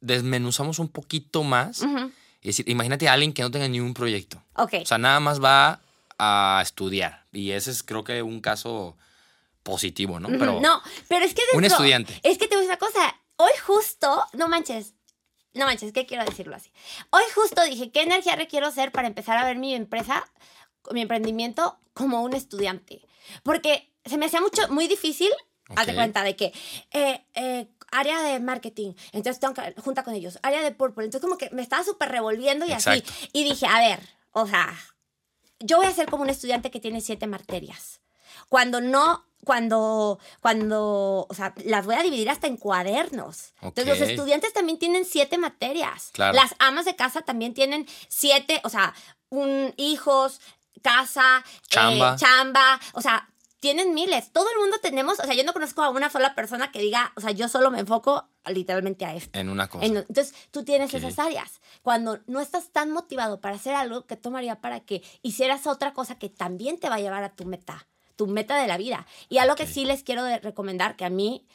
desmenuzamos 0.02 0.78
un 0.78 0.88
poquito 0.88 1.42
más, 1.42 1.80
Ujú. 1.80 2.10
es 2.42 2.56
decir, 2.56 2.68
imagínate 2.68 3.08
a 3.08 3.14
alguien 3.14 3.32
que 3.32 3.42
no 3.42 3.50
tenga 3.50 3.68
ni 3.68 3.80
un 3.80 3.94
proyecto. 3.94 4.42
Ok. 4.56 4.74
O 4.82 4.86
sea, 4.86 4.98
nada 4.98 5.20
más 5.20 5.42
va 5.42 5.80
a 6.18 6.60
estudiar. 6.62 7.24
Y 7.32 7.52
ese 7.52 7.70
es, 7.70 7.82
creo 7.82 8.04
que, 8.04 8.22
un 8.22 8.40
caso 8.40 8.96
positivo, 9.62 10.20
¿no? 10.20 10.28
Pero 10.28 10.60
no, 10.60 10.82
pero 11.08 11.24
es 11.24 11.34
que 11.34 11.42
un 11.54 11.64
estudiante. 11.64 12.20
Es 12.22 12.36
que 12.36 12.48
te 12.48 12.56
voy 12.56 12.66
a 12.66 12.68
decir 12.68 12.70
una 12.70 12.78
cosa. 12.78 13.16
Hoy 13.36 13.52
justo, 13.64 14.24
no 14.34 14.48
manches, 14.48 14.94
no 15.54 15.66
manches, 15.66 15.92
¿qué 15.92 16.04
quiero 16.06 16.24
decirlo 16.24 16.56
así? 16.56 16.70
Hoy 17.10 17.22
justo 17.34 17.62
dije, 17.64 17.90
¿qué 17.90 18.02
energía 18.02 18.36
requiero 18.36 18.70
ser 18.70 18.92
para 18.92 19.08
empezar 19.08 19.38
a 19.38 19.44
ver 19.44 19.56
mi 19.56 19.74
empresa, 19.74 20.24
mi 20.90 21.02
emprendimiento 21.02 21.78
como 21.94 22.22
un 22.22 22.34
estudiante? 22.34 23.02
Porque 23.42 23.88
se 24.04 24.18
me 24.18 24.26
hacía 24.26 24.40
mucho, 24.40 24.68
muy 24.68 24.88
difícil, 24.88 25.30
haz 25.76 25.86
de 25.86 25.94
cuenta 25.94 26.22
de 26.22 26.36
que 26.36 26.52
eh, 26.90 27.24
eh, 27.34 27.68
área 27.90 28.22
de 28.22 28.40
marketing, 28.40 28.94
entonces 29.12 29.40
tengo 29.40 29.54
que 29.54 29.74
junta 29.80 30.02
con 30.02 30.14
ellos, 30.14 30.38
área 30.42 30.62
de 30.62 30.72
purple, 30.72 31.04
entonces 31.04 31.26
como 31.26 31.38
que 31.38 31.50
me 31.50 31.62
estaba 31.62 31.84
súper 31.84 32.10
revolviendo 32.10 32.66
y 32.66 32.72
Exacto. 32.72 33.04
así. 33.06 33.28
Y 33.32 33.44
dije, 33.44 33.66
a 33.66 33.78
ver, 33.78 34.00
o 34.32 34.46
sea, 34.46 34.74
yo 35.60 35.76
voy 35.78 35.86
a 35.86 35.92
ser 35.92 36.08
como 36.08 36.22
un 36.22 36.30
estudiante 36.30 36.70
que 36.70 36.80
tiene 36.80 37.00
siete 37.00 37.26
materias. 37.26 38.00
Cuando 38.48 38.80
no, 38.80 39.24
cuando, 39.44 40.18
cuando, 40.40 41.26
o 41.28 41.34
sea, 41.34 41.54
las 41.64 41.84
voy 41.84 41.96
a 41.96 42.02
dividir 42.02 42.30
hasta 42.30 42.46
en 42.46 42.56
cuadernos. 42.56 43.54
Entonces, 43.60 43.98
los 43.98 44.08
estudiantes 44.08 44.52
también 44.52 44.78
tienen 44.78 45.04
siete 45.04 45.36
materias. 45.38 46.10
Claro. 46.12 46.34
Las 46.34 46.54
amas 46.58 46.84
de 46.84 46.96
casa 46.96 47.22
también 47.22 47.54
tienen 47.54 47.86
siete, 48.08 48.60
o 48.64 48.68
sea, 48.68 48.94
un, 49.30 49.74
hijos, 49.76 50.40
casa, 50.82 51.44
eh, 51.46 51.60
Chamba. 51.68 52.16
chamba, 52.16 52.80
o 52.92 53.00
sea, 53.00 53.28
tienen 53.62 53.94
miles. 53.94 54.32
Todo 54.32 54.50
el 54.50 54.58
mundo 54.58 54.78
tenemos, 54.82 55.20
o 55.20 55.22
sea, 55.24 55.34
yo 55.34 55.44
no 55.44 55.52
conozco 55.52 55.82
a 55.84 55.90
una 55.90 56.10
sola 56.10 56.34
persona 56.34 56.72
que 56.72 56.80
diga, 56.80 57.12
o 57.14 57.20
sea, 57.20 57.30
yo 57.30 57.46
solo 57.48 57.70
me 57.70 57.78
enfoco 57.78 58.28
literalmente 58.44 59.04
a 59.04 59.14
esto. 59.14 59.38
En 59.38 59.48
una 59.48 59.68
cosa. 59.68 59.86
En- 59.86 59.98
entonces, 59.98 60.34
tú 60.50 60.64
tienes 60.64 60.90
Ok. 60.92 60.96
esas 60.98 61.16
áreas. 61.20 61.60
Cuando 61.82 62.18
no 62.26 62.40
estás 62.40 62.70
tan 62.70 62.90
motivado 62.90 63.40
para 63.40 63.54
hacer 63.54 63.76
algo, 63.76 64.04
¿qué 64.04 64.16
tomaría 64.16 64.60
para 64.60 64.80
que 64.80 65.00
hicieras 65.22 65.68
otra 65.68 65.92
cosa 65.92 66.18
que 66.18 66.28
también 66.28 66.80
te 66.80 66.88
va 66.88 66.96
a 66.96 67.00
llevar 67.00 67.22
a 67.22 67.36
tu 67.36 67.44
meta? 67.44 67.86
Tu 68.16 68.26
meta 68.26 68.56
de 68.60 68.66
la 68.66 68.78
vida. 68.78 69.06
Y 69.28 69.38
algo 69.38 69.54
que 69.54 69.62
Ok. 69.62 69.68
sí 69.68 69.84
les 69.84 70.02
quiero 70.02 70.26
recomendar, 70.38 70.96
que 70.96 71.04
a 71.04 71.10
mí 71.10 71.46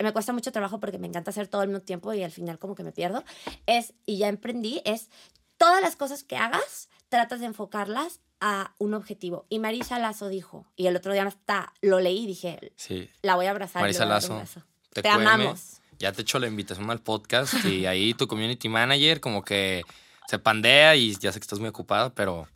me 0.00 0.12
cuesta 0.12 0.32
mucho 0.32 0.50
trabajo 0.50 0.80
porque 0.80 0.98
me 0.98 1.06
encanta 1.06 1.30
hacer 1.30 1.46
todo 1.46 1.60
al 1.60 1.68
mismo 1.68 1.82
tiempo 1.82 2.12
y 2.14 2.24
al 2.24 2.32
final 2.32 2.58
como 2.58 2.74
que 2.74 2.82
me 2.82 2.90
pierdo, 2.90 3.22
es, 3.66 3.94
y 4.06 4.18
ya 4.18 4.26
emprendí, 4.26 4.82
es 4.84 5.08
todas 5.56 5.80
las 5.80 5.94
cosas 5.94 6.24
que 6.24 6.36
hagas, 6.36 6.88
tratas 7.08 7.38
de 7.38 7.46
enfocarlas 7.46 8.18
a 8.40 8.74
un 8.78 8.94
objetivo. 8.94 9.46
Y 9.48 9.58
Marisa 9.58 9.98
Lazo 9.98 10.28
dijo, 10.28 10.66
y 10.76 10.86
el 10.86 10.96
otro 10.96 11.12
día 11.12 11.24
hasta 11.26 11.72
lo 11.80 12.00
leí 12.00 12.24
y 12.24 12.26
dije, 12.26 12.72
Sí. 12.76 13.08
la 13.22 13.36
voy 13.36 13.46
a 13.46 13.50
abrazar. 13.50 13.82
Marisa 13.82 14.04
Lazo, 14.04 14.42
te, 14.92 15.02
Te 15.02 15.08
amamos. 15.08 15.80
Ya 15.98 16.12
te 16.12 16.22
echo 16.22 16.38
la 16.38 16.46
invitación 16.48 16.90
al 16.90 17.00
podcast 17.00 17.54
y 17.64 17.86
ahí 17.86 18.14
tu 18.14 18.26
community 18.26 18.68
manager 18.68 19.20
como 19.20 19.42
que 19.44 19.82
se 20.28 20.38
pandea 20.38 20.96
y 20.96 21.14
ya 21.16 21.32
sé 21.32 21.38
que 21.38 21.44
estás 21.44 21.60
muy 21.60 21.68
ocupada, 21.68 22.10
pero 22.14 22.48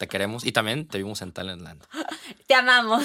te 0.00 0.08
queremos. 0.08 0.46
Y 0.46 0.52
también 0.52 0.88
te 0.88 0.96
vimos 0.96 1.20
en 1.20 1.30
Talentland. 1.32 1.84
Te 2.48 2.54
amamos. 2.54 3.04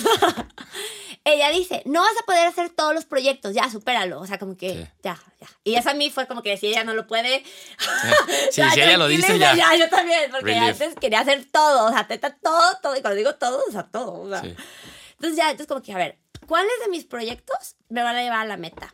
Ella 1.26 1.50
dice, 1.50 1.82
no 1.86 2.02
vas 2.02 2.14
a 2.22 2.26
poder 2.26 2.48
hacer 2.48 2.70
todos 2.70 2.94
los 2.96 3.04
proyectos, 3.06 3.54
ya, 3.54 3.70
supéralo. 3.70 4.22
O 4.22 4.26
sea, 4.26 4.38
como 4.40 4.56
que, 4.56 4.70
Sí. 4.70 4.88
ya, 5.04 5.20
ya. 5.42 5.48
Y 5.64 5.76
eso 5.76 5.90
a 5.90 5.94
mí 5.94 6.10
fue 6.10 6.26
como 6.28 6.42
que 6.42 6.56
si 6.56 6.68
ella 6.68 6.84
no 6.86 6.94
lo 6.94 7.06
puede, 7.08 7.44
Sí, 8.52 8.62
si 8.74 8.82
ella 8.82 8.98
lo 8.98 9.08
dice 9.08 9.38
ya. 9.38 9.54
Ya, 9.56 9.76
yo 9.76 9.90
también, 9.90 10.32
porque 10.32 10.54
Relief. 10.54 10.82
antes 10.82 10.96
quería 10.96 11.20
hacer 11.20 11.46
todo, 11.52 11.88
o 11.88 11.92
sea, 11.92 12.08
teta, 12.08 12.36
todo, 12.42 12.78
todo. 12.82 12.96
Y 12.96 13.02
cuando 13.02 13.18
digo 13.18 13.36
todo, 13.36 13.62
o 13.68 13.72
sea, 13.72 13.84
todo. 13.84 14.22
o 14.22 14.30
sea. 14.30 14.42
Sí. 14.42 14.56
Entonces 15.16 15.38
ya, 15.38 15.46
entonces 15.52 15.68
como 15.68 15.82
que, 15.82 15.94
a 15.94 15.98
ver, 15.98 16.18
¿cuáles 16.48 16.72
de 16.84 16.90
mis 16.92 17.04
proyectos 17.06 17.76
me 17.90 18.04
van 18.04 18.16
a 18.16 18.22
llevar 18.24 18.40
a 18.40 18.46
la 18.46 18.58
meta? 18.58 18.94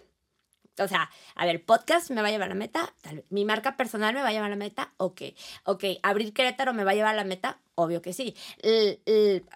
O 0.79 0.87
sea, 0.87 1.09
a 1.35 1.45
ver, 1.45 1.63
podcast 1.65 2.09
me 2.11 2.21
va 2.21 2.29
a 2.29 2.31
llevar 2.31 2.49
la 2.49 2.55
meta, 2.55 2.93
tal 3.01 3.17
vez. 3.17 3.25
Mi 3.29 3.45
marca 3.45 3.77
personal 3.77 4.13
me 4.13 4.21
va 4.21 4.29
a 4.29 4.31
llevar 4.31 4.49
la 4.49 4.55
meta, 4.55 4.93
ok. 4.97 5.21
Ok, 5.65 5.83
abrir 6.01 6.33
Querétaro 6.33 6.73
me 6.73 6.83
va 6.83 6.91
a 6.91 6.95
llevar 6.95 7.13
a 7.13 7.17
la 7.17 7.23
meta, 7.25 7.59
obvio 7.75 8.01
que 8.01 8.13
sí. 8.13 8.35
L- 8.61 9.01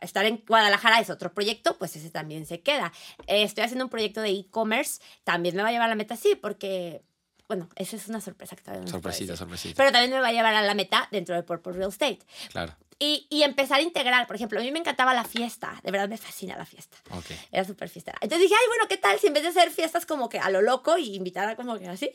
estar 0.02 0.26
en 0.26 0.44
Guadalajara 0.46 1.00
es 1.00 1.10
otro 1.10 1.34
proyecto, 1.34 1.78
pues 1.78 1.96
ese 1.96 2.10
también 2.12 2.46
se 2.46 2.62
queda. 2.62 2.92
Estoy 3.28 3.64
haciendo 3.64 3.86
un 3.86 3.90
proyecto 3.90 4.22
de 4.22 4.30
e-commerce, 4.30 5.02
también 5.24 5.56
me 5.56 5.64
va 5.64 5.70
a 5.70 5.72
llevar 5.72 5.90
la 5.90 5.96
meta, 5.96 6.16
sí, 6.16 6.36
porque, 6.36 7.02
bueno, 7.48 7.70
esa 7.76 7.96
es 7.96 8.08
una 8.08 8.22
sorpresa 8.22 8.56
que 8.56 8.64
todavía 8.64 8.86
no 8.86 8.92
Sorpresita, 8.92 9.36
sorpresita. 9.36 9.76
Pero 9.78 9.92
también 9.92 10.12
me 10.12 10.20
va 10.20 10.28
a 10.30 10.32
llevar 10.32 10.56
a 10.56 10.62
la 10.62 10.74
meta 10.74 11.08
dentro 11.12 11.36
de 11.36 11.44
Purple 11.44 11.74
Real 11.74 11.90
Estate. 11.90 12.20
Claro. 12.50 12.76
Y, 12.98 13.28
y 13.30 13.44
empezar 13.44 13.80
a 13.80 13.82
integrar, 13.82 14.26
por 14.26 14.38
ejemplo, 14.38 14.60
a 14.60 14.64
mí 14.64 14.72
me 14.72 14.80
encantaba 14.80 15.14
la 15.14 15.26
fiesta, 15.26 15.80
de 15.84 15.92
verdad 15.92 16.08
me 16.08 16.18
fascina 16.18 16.56
la 16.58 16.66
fiesta. 16.66 16.98
Ok. 17.12 17.26
Era 17.52 17.66
súper 17.66 17.90
fiestera. 17.90 18.18
Entonces 18.22 18.48
dije, 18.48 18.56
ay, 18.60 18.68
bueno, 18.68 18.86
¿qué 18.88 18.98
tal 18.98 19.20
si 19.20 19.28
en 19.28 19.34
vez 19.34 19.44
de 19.44 19.50
hacer 19.50 19.70
fiestas 19.70 20.06
como 20.06 20.30
que 20.30 20.40
a 20.40 20.50
lo 20.50 20.62
loco 20.62 20.98
y 20.98 21.14
invitar 21.16 21.48
a 21.50 21.56
como 21.56 21.78
que 21.78 21.88
así, 21.88 22.10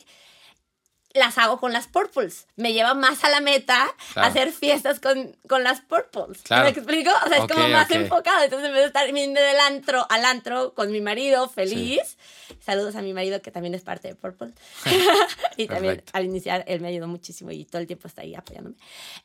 las 1.13 1.37
hago 1.37 1.59
con 1.59 1.73
las 1.73 1.87
purples? 1.87 2.47
Me 2.55 2.73
lleva 2.73 2.93
más 2.93 3.23
a 3.23 3.29
la 3.29 3.41
meta 3.41 3.87
Claro. 4.13 4.27
hacer 4.29 4.51
fiestas 4.51 4.99
con, 4.99 5.35
con 5.47 5.63
las 5.63 5.81
purples. 5.81 6.41
Claro. 6.43 6.63
¿Me 6.65 6.69
explico? 6.69 7.11
O 7.25 7.27
sea, 7.27 7.37
es 7.37 7.43
Ok, 7.43 7.51
como 7.53 7.67
más 7.69 7.85
ok. 7.89 7.95
enfocado. 7.97 8.43
Entonces, 8.43 8.67
en 8.67 8.73
vez 8.73 8.81
de 8.81 8.87
estar 8.87 9.11
yendo 9.11 9.41
del 9.41 9.59
antro 9.59 10.05
al 10.09 10.25
antro 10.25 10.73
con 10.73 10.91
mi 10.91 11.01
marido 11.01 11.49
feliz, 11.49 12.17
saludos 12.65 12.95
a 12.95 13.01
mi 13.01 13.13
marido 13.13 13.41
que 13.41 13.51
también 13.51 13.73
es 13.75 13.81
parte 13.81 14.07
de 14.07 14.15
Purple. 14.15 14.51
y 15.57 15.67
también 15.67 15.95
Perfecto. 15.95 16.11
al 16.17 16.25
iniciar 16.25 16.63
él 16.67 16.81
me 16.81 16.87
ayudó 16.89 17.07
muchísimo 17.07 17.51
y 17.51 17.65
todo 17.65 17.81
el 17.81 17.87
tiempo 17.87 18.07
está 18.07 18.21
ahí 18.21 18.35
apoyándome. 18.35 18.75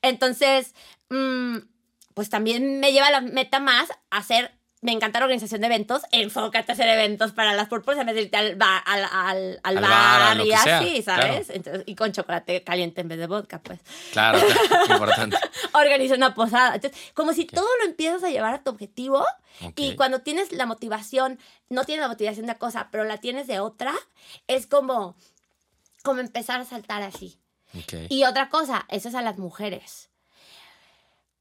Entonces, 0.02 0.74
mm, 1.10 1.58
pues 2.14 2.30
también 2.30 2.80
me 2.80 2.92
lleva 2.92 3.08
a 3.08 3.10
la 3.10 3.20
meta 3.20 3.60
más 3.60 3.90
a 4.10 4.16
hacer. 4.18 4.52
Me 4.86 4.92
encanta 4.92 5.18
la 5.18 5.24
organización 5.24 5.60
de 5.62 5.66
eventos. 5.66 6.02
Enfócate 6.12 6.70
a 6.70 6.74
hacer 6.74 6.88
eventos 6.88 7.32
para 7.32 7.54
las 7.54 7.66
purples 7.66 7.98
en 7.98 8.06
vez 8.06 8.14
de 8.14 8.22
irte 8.22 8.36
al, 8.36 8.54
ba- 8.54 8.78
al, 8.78 9.58
al, 9.64 9.74
bar, 9.80 10.36
bar, 10.36 10.40
y 10.46 10.50
sea, 10.52 10.78
así, 10.78 11.02
¿sabes? 11.02 11.24
claro. 11.24 11.44
Entonces, 11.48 11.82
y 11.86 11.96
con 11.96 12.12
chocolate 12.12 12.62
caliente 12.62 13.00
en 13.00 13.08
vez 13.08 13.18
de 13.18 13.26
vodka, 13.26 13.58
pues. 13.60 13.80
Claro, 14.12 14.38
claro, 14.68 14.84
importante. 14.92 15.36
Organiza 15.72 16.14
una 16.14 16.36
posada. 16.36 16.76
Entonces, 16.76 16.98
como 17.14 17.32
si 17.32 17.46
todo 17.46 17.66
lo 17.82 17.86
empiezas 17.90 18.22
a 18.22 18.30
llevar 18.30 18.54
a 18.54 18.62
tu 18.62 18.70
objetivo 18.70 19.26
y 19.74 19.96
cuando 19.96 20.20
tienes 20.20 20.52
la 20.52 20.66
motivación, 20.66 21.40
no 21.68 21.82
tienes 21.84 22.02
la 22.02 22.08
motivación 22.08 22.46
de 22.46 22.52
una 22.52 22.58
cosa, 22.58 22.86
pero 22.92 23.02
la 23.02 23.18
tienes 23.18 23.48
de 23.48 23.58
otra, 23.58 23.92
es 24.46 24.68
como, 24.68 25.16
como 26.04 26.20
empezar 26.20 26.60
a 26.60 26.64
saltar 26.64 27.02
así. 27.02 27.40
Y 28.08 28.22
otra 28.22 28.50
cosa, 28.50 28.86
eso 28.88 29.08
es 29.08 29.16
a 29.16 29.20
las 29.22 29.36
mujeres. 29.36 30.10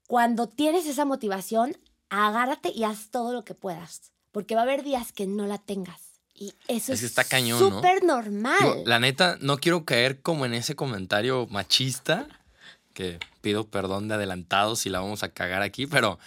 Cuando 0.08 0.48
tienes 0.48 0.86
esa 0.86 1.04
motivación, 1.04 1.76
agárrate 2.10 2.70
y 2.74 2.84
haz 2.84 3.10
todo 3.10 3.32
lo 3.32 3.44
que 3.44 3.54
puedas. 3.54 4.12
Porque 4.32 4.54
va 4.54 4.62
a 4.62 4.64
haber 4.64 4.82
días 4.82 5.12
que 5.12 5.26
no 5.26 5.46
la 5.46 5.58
tengas. 5.58 6.00
Y 6.34 6.54
eso 6.68 6.92
Es 6.92 7.00
que 7.00 7.06
está 7.06 7.24
cañón, 7.24 7.58
¿no? 7.58 7.76
súper 7.76 8.04
normal. 8.04 8.58
Digo, 8.60 8.82
la 8.84 8.98
neta, 8.98 9.38
no 9.40 9.56
quiero 9.56 9.84
caer 9.84 10.20
como 10.20 10.44
en 10.44 10.52
ese 10.52 10.76
comentario 10.76 11.46
machista, 11.50 12.26
que 12.92 13.18
pido 13.40 13.66
perdón 13.66 14.08
de 14.08 14.14
adelantado 14.14 14.76
si 14.76 14.90
la 14.90 15.00
vamos 15.00 15.22
a 15.22 15.30
cagar 15.30 15.62
aquí, 15.62 15.86
pero 15.86 16.18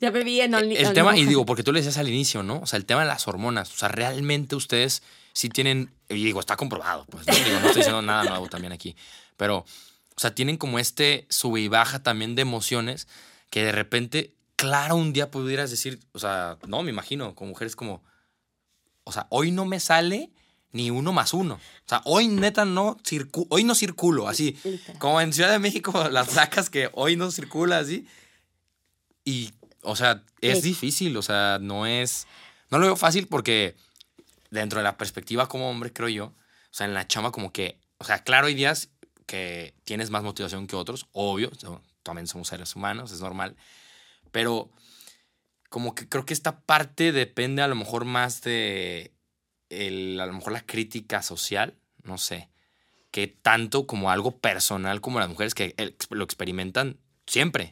ya 0.00 0.10
me 0.10 0.24
vi 0.24 0.40
en 0.40 0.54
el 0.54 0.64
Only 0.64 0.94
tema, 0.94 1.16
y 1.16 1.24
digo, 1.26 1.46
porque 1.46 1.62
tú 1.62 1.72
le 1.72 1.78
decías 1.78 1.96
al 1.96 2.08
inicio, 2.08 2.42
¿no? 2.42 2.60
O 2.60 2.66
sea, 2.66 2.76
el 2.76 2.84
tema 2.84 3.02
de 3.02 3.06
las 3.06 3.28
hormonas, 3.28 3.72
o 3.72 3.76
sea, 3.76 3.88
realmente 3.88 4.56
ustedes 4.56 5.02
sí 5.32 5.48
tienen, 5.48 5.92
y 6.08 6.24
digo, 6.24 6.40
está 6.40 6.56
comprobado, 6.56 7.06
pues, 7.06 7.26
¿no? 7.26 7.32
Digo, 7.34 7.60
no 7.60 7.66
estoy 7.66 7.76
diciendo 7.76 8.02
nada 8.02 8.24
nuevo 8.24 8.48
también 8.48 8.72
aquí, 8.72 8.96
pero, 9.36 9.58
o 9.58 10.20
sea, 10.20 10.34
tienen 10.34 10.56
como 10.56 10.78
este 10.78 11.26
sube 11.30 11.60
y 11.60 11.68
baja 11.68 12.02
también 12.02 12.34
de 12.34 12.42
emociones 12.42 13.06
que 13.48 13.64
de 13.64 13.70
repente, 13.70 14.32
claro, 14.62 14.94
un 14.94 15.12
día 15.12 15.28
pudieras 15.28 15.70
decir, 15.72 15.98
o 16.12 16.20
sea, 16.20 16.56
no, 16.68 16.82
me 16.84 16.90
imagino, 16.90 17.34
con 17.34 17.48
mujeres 17.48 17.74
como, 17.74 18.00
o 19.02 19.10
sea, 19.10 19.26
hoy 19.30 19.50
no 19.50 19.64
me 19.64 19.80
sale 19.80 20.30
ni 20.70 20.88
uno 20.90 21.12
más 21.12 21.34
uno. 21.34 21.54
O 21.54 21.88
sea, 21.88 22.00
hoy 22.04 22.28
neta 22.28 22.64
no 22.64 22.96
circu 23.04 23.44
hoy 23.50 23.64
no 23.64 23.74
circulo, 23.74 24.28
así. 24.28 24.56
Literal. 24.62 24.98
Como 25.00 25.20
en 25.20 25.32
Ciudad 25.32 25.50
de 25.50 25.58
México 25.58 26.08
las 26.10 26.30
sacas 26.30 26.70
que 26.70 26.90
hoy 26.92 27.16
no 27.16 27.32
circula 27.32 27.78
así. 27.80 28.06
Y, 29.24 29.50
o 29.82 29.96
sea, 29.96 30.22
es 30.40 30.60
Sí. 30.60 30.68
difícil, 30.68 31.16
o 31.16 31.22
sea, 31.22 31.58
no 31.60 31.84
es... 31.86 32.28
No 32.70 32.78
lo 32.78 32.86
veo 32.86 32.96
fácil 32.96 33.26
porque 33.26 33.74
dentro 34.50 34.78
de 34.78 34.84
la 34.84 34.96
perspectiva 34.96 35.48
como 35.48 35.68
hombre, 35.68 35.92
creo 35.92 36.08
yo, 36.08 36.26
o 36.26 36.34
sea, 36.70 36.86
en 36.86 36.94
la 36.94 37.08
chama 37.08 37.32
como 37.32 37.52
que, 37.52 37.78
o 37.98 38.04
sea, 38.04 38.20
claro, 38.22 38.46
hay 38.46 38.54
días 38.54 38.90
que 39.26 39.74
tienes 39.84 40.10
más 40.10 40.22
motivación 40.22 40.66
que 40.68 40.76
otros, 40.76 41.06
obvio, 41.12 41.50
también 42.02 42.26
somos 42.28 42.48
seres 42.48 42.76
humanos, 42.76 43.10
es 43.12 43.20
normal, 43.20 43.56
pero 44.32 44.70
como 45.68 45.94
que 45.94 46.08
creo 46.08 46.26
que 46.26 46.34
esta 46.34 46.60
parte 46.60 47.12
depende 47.12 47.62
a 47.62 47.68
lo 47.68 47.74
mejor 47.74 48.04
más 48.04 48.42
de 48.42 49.12
el, 49.70 50.20
a 50.20 50.26
lo 50.26 50.32
mejor 50.34 50.52
la 50.52 50.66
crítica 50.66 51.22
social, 51.22 51.74
no 52.02 52.18
sé, 52.18 52.48
que 53.10 53.26
tanto 53.26 53.86
como 53.86 54.10
algo 54.10 54.36
personal 54.38 55.00
como 55.00 55.20
las 55.20 55.28
mujeres 55.28 55.54
que 55.54 55.74
lo 56.10 56.24
experimentan 56.24 56.98
siempre. 57.26 57.70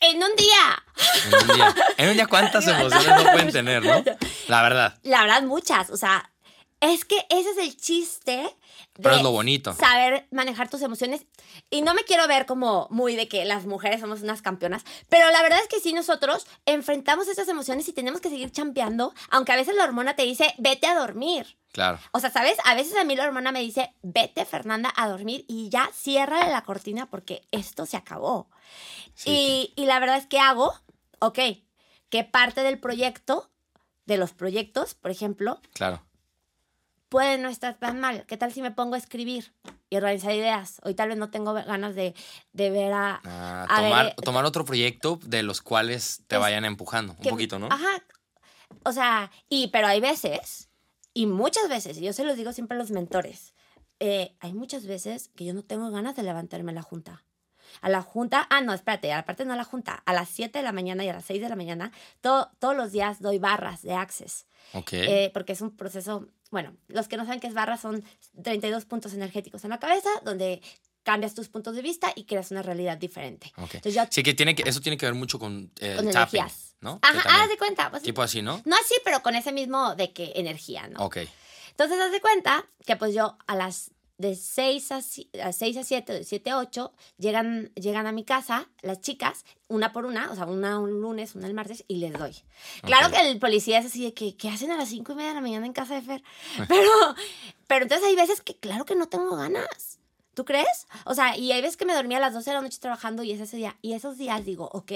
En 0.00 0.16
un 0.16 0.36
día. 0.36 0.84
En 1.26 1.34
un 1.34 1.56
día, 1.56 1.74
en 1.96 2.08
un 2.10 2.14
día 2.14 2.26
cuántas 2.26 2.66
emociones 2.68 3.08
no 3.08 3.32
pueden 3.32 3.52
tener, 3.52 3.84
¿no? 3.84 4.04
La 4.48 4.62
verdad. 4.62 4.98
La 5.02 5.22
verdad, 5.22 5.42
muchas. 5.42 5.90
O 5.90 5.96
sea, 5.96 6.30
es 6.80 7.04
que 7.04 7.26
ese 7.28 7.50
es 7.50 7.58
el 7.58 7.76
chiste. 7.76 8.54
Pero 8.94 9.10
de 9.10 9.16
es 9.16 9.22
lo 9.22 9.32
bonito. 9.32 9.72
Saber 9.74 10.26
manejar 10.30 10.68
tus 10.68 10.82
emociones. 10.82 11.26
Y 11.70 11.82
no 11.82 11.94
me 11.94 12.04
quiero 12.04 12.26
ver 12.28 12.46
como 12.46 12.86
muy 12.90 13.16
de 13.16 13.28
que 13.28 13.44
las 13.44 13.66
mujeres 13.66 14.00
somos 14.00 14.22
unas 14.22 14.42
campeonas. 14.42 14.84
Pero 15.08 15.30
la 15.30 15.42
verdad 15.42 15.58
es 15.60 15.68
que 15.68 15.80
sí, 15.80 15.92
nosotros 15.92 16.46
enfrentamos 16.66 17.28
esas 17.28 17.48
emociones 17.48 17.88
y 17.88 17.92
tenemos 17.92 18.20
que 18.20 18.30
seguir 18.30 18.50
champeando. 18.52 19.12
Aunque 19.30 19.52
a 19.52 19.56
veces 19.56 19.74
la 19.74 19.84
hormona 19.84 20.14
te 20.14 20.24
dice, 20.24 20.54
vete 20.58 20.86
a 20.86 20.98
dormir. 20.98 21.58
Claro. 21.72 21.98
O 22.12 22.20
sea, 22.20 22.30
¿sabes? 22.30 22.56
A 22.64 22.74
veces 22.74 22.96
a 22.96 23.04
mí 23.04 23.14
la 23.16 23.24
hormona 23.24 23.52
me 23.52 23.60
dice, 23.60 23.94
vete, 24.02 24.44
Fernanda, 24.44 24.92
a 24.96 25.08
dormir 25.08 25.44
y 25.48 25.68
ya 25.68 25.90
cierra 25.92 26.48
la 26.48 26.62
cortina 26.62 27.06
porque 27.10 27.42
esto 27.50 27.86
se 27.86 27.96
acabó. 27.96 28.48
Sí, 29.14 29.72
y, 29.76 29.82
y 29.82 29.86
la 29.86 29.98
verdad 29.98 30.16
es 30.16 30.26
que 30.26 30.38
hago, 30.38 30.72
ok, 31.18 31.38
que 32.08 32.24
parte 32.24 32.62
del 32.62 32.78
proyecto, 32.78 33.50
de 34.06 34.16
los 34.16 34.32
proyectos, 34.32 34.94
por 34.94 35.10
ejemplo, 35.10 35.60
Claro. 35.74 36.02
Puede 37.08 37.38
no 37.38 37.48
estar 37.48 37.78
tan 37.78 38.00
mal. 38.00 38.24
¿Qué 38.26 38.36
tal 38.36 38.52
si 38.52 38.62
me 38.62 38.70
pongo 38.70 38.94
a 38.94 38.98
escribir 38.98 39.52
y 39.90 39.96
organizar 39.96 40.32
ideas? 40.34 40.80
Hoy 40.84 40.94
tal 40.94 41.08
vez 41.08 41.18
no 41.18 41.30
tengo 41.30 41.52
ganas 41.54 41.94
de, 41.94 42.14
de 42.52 42.70
ver 42.70 42.92
a... 42.92 43.20
Ah, 43.24 43.66
a 43.68 43.80
ver, 43.80 43.90
tomar, 43.90 44.06
eh, 44.06 44.14
tomar 44.24 44.44
otro 44.44 44.64
proyecto 44.64 45.18
de 45.24 45.42
los 45.42 45.62
cuales 45.62 46.22
te 46.26 46.36
Es- 46.36 46.40
vayan 46.40 46.64
empujando 46.64 47.12
un 47.14 47.18
que- 47.20 47.30
poquito, 47.30 47.58
¿no? 47.58 47.66
Ajá. 47.70 48.02
O 48.84 48.92
sea, 48.92 49.30
y 49.48 49.68
pero 49.68 49.86
hay 49.86 50.00
veces, 50.00 50.68
y 51.14 51.26
muchas 51.26 51.68
veces, 51.68 51.96
y 51.98 52.02
yo 52.02 52.12
se 52.12 52.24
los 52.24 52.36
digo 52.36 52.52
siempre 52.52 52.76
a 52.76 52.78
los 52.78 52.90
mentores, 52.90 53.54
eh, 54.00 54.36
hay 54.40 54.52
muchas 54.52 54.86
veces 54.86 55.30
que 55.34 55.44
yo 55.46 55.54
no 55.54 55.62
tengo 55.64 55.90
ganas 55.90 56.14
de 56.16 56.22
levantarme 56.22 56.72
a 56.72 56.74
la 56.74 56.82
junta. 56.82 57.24
A 57.82 57.88
la 57.90 58.00
junta, 58.02 58.46
ah, 58.50 58.60
no, 58.62 58.72
espérate, 58.72 59.12
aparte 59.12 59.44
no 59.44 59.52
a 59.52 59.56
la 59.56 59.64
junta, 59.64 60.02
a 60.06 60.12
las 60.14 60.28
7 60.30 60.58
de 60.60 60.62
la 60.62 60.72
mañana 60.72 61.04
y 61.04 61.08
a 61.08 61.12
las 61.12 61.24
6 61.26 61.40
de 61.42 61.48
la 61.50 61.56
mañana, 61.56 61.92
to- 62.20 62.48
todos 62.58 62.76
los 62.76 62.92
días 62.92 63.20
doy 63.20 63.38
barras 63.38 63.82
de 63.82 63.94
Access, 63.94 64.46
Ok. 64.72 64.92
eh, 64.92 65.30
porque 65.34 65.52
es 65.52 65.60
un 65.60 65.76
proceso, 65.76 66.26
bueno, 66.50 66.76
los 66.88 67.08
que 67.08 67.16
no 67.16 67.24
saben 67.24 67.40
qué 67.40 67.46
es 67.46 67.54
barras 67.54 67.80
son 67.80 68.04
32 68.42 68.84
puntos 68.86 69.12
energéticos 69.14 69.64
en 69.64 69.70
la 69.70 69.78
cabeza, 69.78 70.08
donde 70.24 70.60
cambias 71.02 71.34
tus 71.34 71.48
puntos 71.48 71.74
de 71.74 71.82
vista 71.82 72.12
y 72.14 72.24
creas 72.24 72.50
una 72.50 72.62
realidad 72.62 72.98
diferente. 72.98 73.52
ok. 73.56 73.74
Entonces 73.76 73.94
yo 73.94 74.02
Sí, 74.10 74.22
que 74.22 74.34
tiene 74.34 74.54
que, 74.54 74.68
eso 74.68 74.80
tiene 74.80 74.96
que 74.98 75.06
ver 75.06 75.14
mucho 75.14 75.38
con 75.38 75.70
eh, 75.80 75.94
con 75.96 76.10
tapping, 76.10 76.40
energías. 76.40 76.76
¿no? 76.80 76.98
Ajá, 77.02 77.22
también- 77.22 77.42
haz 77.42 77.48
de 77.48 77.56
cuenta. 77.58 77.90
Pues, 77.90 78.02
Tipo 78.02 78.22
así, 78.22 78.42
¿no? 78.42 78.60
no 78.64 78.76
así, 78.76 78.94
pero 79.04 79.22
con 79.22 79.34
ese 79.34 79.52
mismo 79.52 79.94
de 79.94 80.12
que 80.12 80.32
energía, 80.36 80.86
¿no? 80.88 81.04
Ok. 81.04 81.18
Entonces, 81.70 81.98
haz 82.00 82.12
de 82.12 82.20
cuenta 82.20 82.66
que 82.84 82.96
pues 82.96 83.14
yo 83.14 83.38
a 83.46 83.54
las 83.54 83.90
de 84.18 84.34
6 84.34 84.92
a, 84.92 85.00
si- 85.00 85.30
a 85.42 85.52
6 85.52 85.76
a 85.78 85.84
7, 85.84 86.12
de 86.12 86.24
7 86.24 86.50
a 86.50 86.58
8, 86.58 86.92
llegan, 87.18 87.72
llegan 87.76 88.06
a 88.06 88.12
mi 88.12 88.24
casa 88.24 88.68
las 88.82 89.00
chicas, 89.00 89.44
una 89.68 89.92
por 89.92 90.04
una, 90.06 90.30
o 90.30 90.34
sea, 90.34 90.46
una 90.46 90.78
un 90.80 91.00
lunes, 91.00 91.34
una 91.36 91.46
el 91.46 91.54
martes, 91.54 91.84
y 91.88 91.96
les 91.96 92.12
doy. 92.12 92.36
Claro 92.82 93.10
que 93.10 93.20
el 93.30 93.38
policía 93.38 93.78
es 93.78 93.86
así 93.86 94.04
de 94.04 94.12
que, 94.14 94.36
¿qué 94.36 94.48
hacen 94.48 94.70
a 94.72 94.76
las 94.76 94.88
5 94.88 95.12
y 95.12 95.14
media 95.14 95.28
de 95.30 95.34
la 95.36 95.40
mañana 95.40 95.66
en 95.66 95.72
casa 95.72 95.94
de 95.94 96.02
Fer? 96.02 96.22
Pero, 96.68 96.90
pero 97.68 97.84
entonces 97.84 98.06
hay 98.08 98.16
veces 98.16 98.40
que 98.40 98.56
claro 98.56 98.84
que 98.84 98.94
no 98.96 99.08
tengo 99.08 99.36
ganas. 99.36 100.00
¿Tú 100.34 100.44
crees? 100.44 100.86
O 101.04 101.14
sea, 101.14 101.36
y 101.36 101.52
hay 101.52 101.60
veces 101.62 101.76
que 101.76 101.84
me 101.84 101.94
dormía 101.94 102.18
a 102.18 102.20
las 102.20 102.32
12 102.34 102.50
de 102.50 102.54
la 102.56 102.62
noche 102.62 102.78
trabajando 102.80 103.22
y 103.22 103.32
es 103.32 103.40
ese 103.40 103.56
día. 103.56 103.76
Y 103.82 103.92
esos 103.94 104.18
días 104.18 104.44
digo, 104.44 104.68
ok, 104.72 104.92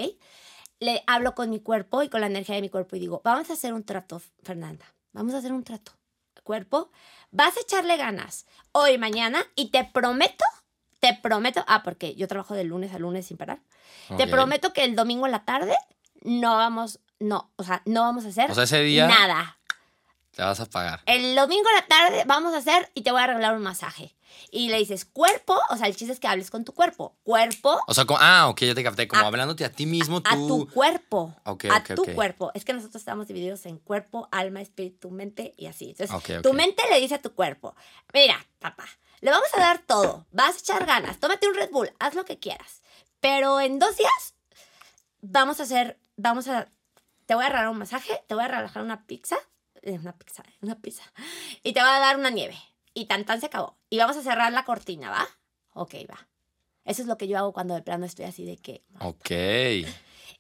le 0.80 1.02
hablo 1.06 1.34
con 1.34 1.50
mi 1.50 1.60
cuerpo 1.60 2.02
y 2.02 2.08
con 2.08 2.20
la 2.20 2.26
energía 2.28 2.54
de 2.56 2.60
mi 2.62 2.70
cuerpo 2.70 2.96
y 2.96 3.00
digo, 3.00 3.20
vamos 3.24 3.50
a 3.50 3.52
hacer 3.52 3.72
un 3.74 3.84
trato, 3.84 4.20
Fernanda. 4.42 4.84
Vamos 5.12 5.34
a 5.34 5.38
hacer 5.38 5.52
un 5.52 5.62
trato. 5.64 5.92
Cuerpo, 6.42 6.90
vas 7.30 7.56
a 7.56 7.60
echarle 7.60 7.96
ganas 7.96 8.46
hoy, 8.72 8.98
mañana 8.98 9.44
y 9.54 9.70
te 9.70 9.84
prometo, 9.84 10.44
te 11.00 11.14
prometo, 11.14 11.64
ah, 11.66 11.82
porque 11.82 12.14
yo 12.14 12.28
trabajo 12.28 12.54
de 12.54 12.64
lunes 12.64 12.94
a 12.94 12.98
lunes 12.98 13.26
sin 13.26 13.36
parar. 13.36 13.60
Te 14.16 14.26
prometo 14.26 14.72
que 14.72 14.84
el 14.84 14.96
domingo 14.96 15.26
en 15.26 15.32
la 15.32 15.44
tarde 15.44 15.74
no 16.22 16.56
vamos, 16.56 17.00
no, 17.18 17.50
o 17.56 17.64
sea, 17.64 17.82
no 17.84 18.02
vamos 18.02 18.24
a 18.24 18.28
hacer 18.28 18.50
O 18.50 18.54
sea, 18.54 18.64
ese 18.64 18.82
día 18.82 19.06
nada. 19.06 19.58
Te 20.34 20.42
vas 20.42 20.60
a 20.60 20.66
pagar. 20.66 21.02
El 21.06 21.34
domingo 21.36 21.68
en 21.68 21.74
la 21.76 21.86
tarde 21.86 22.24
vamos 22.26 22.54
a 22.54 22.58
hacer 22.58 22.90
y 22.94 23.02
te 23.02 23.10
voy 23.12 23.20
a 23.20 23.24
arreglar 23.24 23.54
un 23.54 23.62
masaje. 23.62 24.16
Y 24.50 24.70
le 24.70 24.78
dices 24.78 25.04
cuerpo, 25.04 25.58
o 25.70 25.76
sea, 25.76 25.86
el 25.86 25.94
chiste 25.96 26.12
es 26.12 26.18
que 26.20 26.26
hables 26.26 26.50
con 26.50 26.64
tu 26.64 26.72
cuerpo. 26.72 27.16
Cuerpo 27.22 27.78
O 27.86 27.92
sea, 27.94 28.06
como, 28.06 28.18
ah, 28.22 28.48
ok, 28.48 28.60
ya 28.62 28.74
te 28.74 28.82
capté. 28.82 29.06
Como 29.06 29.22
A- 29.22 29.26
hablándote 29.26 29.64
a 29.64 29.70
ti 29.70 29.84
mismo, 29.86 30.22
tú. 30.22 30.28
a 30.30 30.34
tu 30.36 30.68
cuerpo. 30.72 31.34
Ok, 31.44 31.66
a 31.66 31.78
ok, 31.78 31.94
tu 31.94 32.02
ok. 32.02 32.14
cuerpo. 32.14 32.50
Es 32.54 32.64
que 32.64 32.72
nosotros 32.72 32.96
estamos 33.00 33.26
divididos 33.28 33.66
en 33.66 33.78
cuerpo, 33.78 34.28
alma, 34.32 34.60
espíritu, 34.62 35.10
mente 35.10 35.54
y 35.58 35.66
así. 35.66 35.94
Entonces, 35.98 36.42
tu 36.42 36.52
mente 36.54 36.82
le 36.90 36.98
dice 37.00 37.16
a 37.16 37.22
tu 37.22 37.34
cuerpo, 37.34 37.74
mira, 38.14 38.44
papá, 38.58 38.86
le 39.20 39.30
vamos 39.30 39.48
a 39.54 39.60
dar 39.60 39.78
todo, 39.80 40.26
vas 40.32 40.56
a 40.56 40.58
echar 40.58 40.86
ganas, 40.86 41.18
tómate 41.20 41.46
un 41.46 41.54
Red 41.54 41.70
Bull, 41.70 41.92
haz 41.98 42.14
lo 42.14 42.24
que 42.24 42.38
quieras. 42.38 42.80
Pero 43.20 43.60
en 43.60 43.78
dos 43.78 43.96
días 43.98 44.34
vamos 45.20 45.60
a 45.60 45.64
hacer, 45.64 45.98
vamos 46.16 46.48
a, 46.48 46.68
te 47.26 47.34
voy 47.34 47.44
a 47.44 47.48
regalar 47.48 47.68
un 47.70 47.78
masaje, 47.78 48.24
te 48.26 48.34
voy 48.34 48.44
a 48.44 48.48
regalar 48.48 48.82
una 48.82 49.06
pizza, 49.06 49.36
una 49.84 50.16
pizza, 50.16 50.42
una 50.60 50.80
pizza, 50.80 51.02
y 51.62 51.72
te 51.72 51.80
voy 51.80 51.90
a 51.90 51.98
dar 51.98 52.18
una 52.18 52.30
nieve. 52.30 52.56
Y 52.94 53.06
tan 53.06 53.24
tan 53.24 53.40
se 53.40 53.46
acabó. 53.46 53.78
Y 53.88 53.98
vamos 53.98 54.16
a 54.16 54.22
cerrar 54.22 54.52
la 54.52 54.64
cortina, 54.64 55.10
¿va? 55.10 55.26
Ok, 55.74 55.94
va. 56.10 56.28
Eso 56.84 57.02
es 57.02 57.08
lo 57.08 57.16
que 57.16 57.28
yo 57.28 57.38
hago 57.38 57.52
cuando 57.52 57.74
de 57.74 57.82
plano 57.82 58.04
estoy 58.04 58.26
así 58.26 58.44
de 58.44 58.56
que, 58.58 58.84
Ok. 59.00 59.30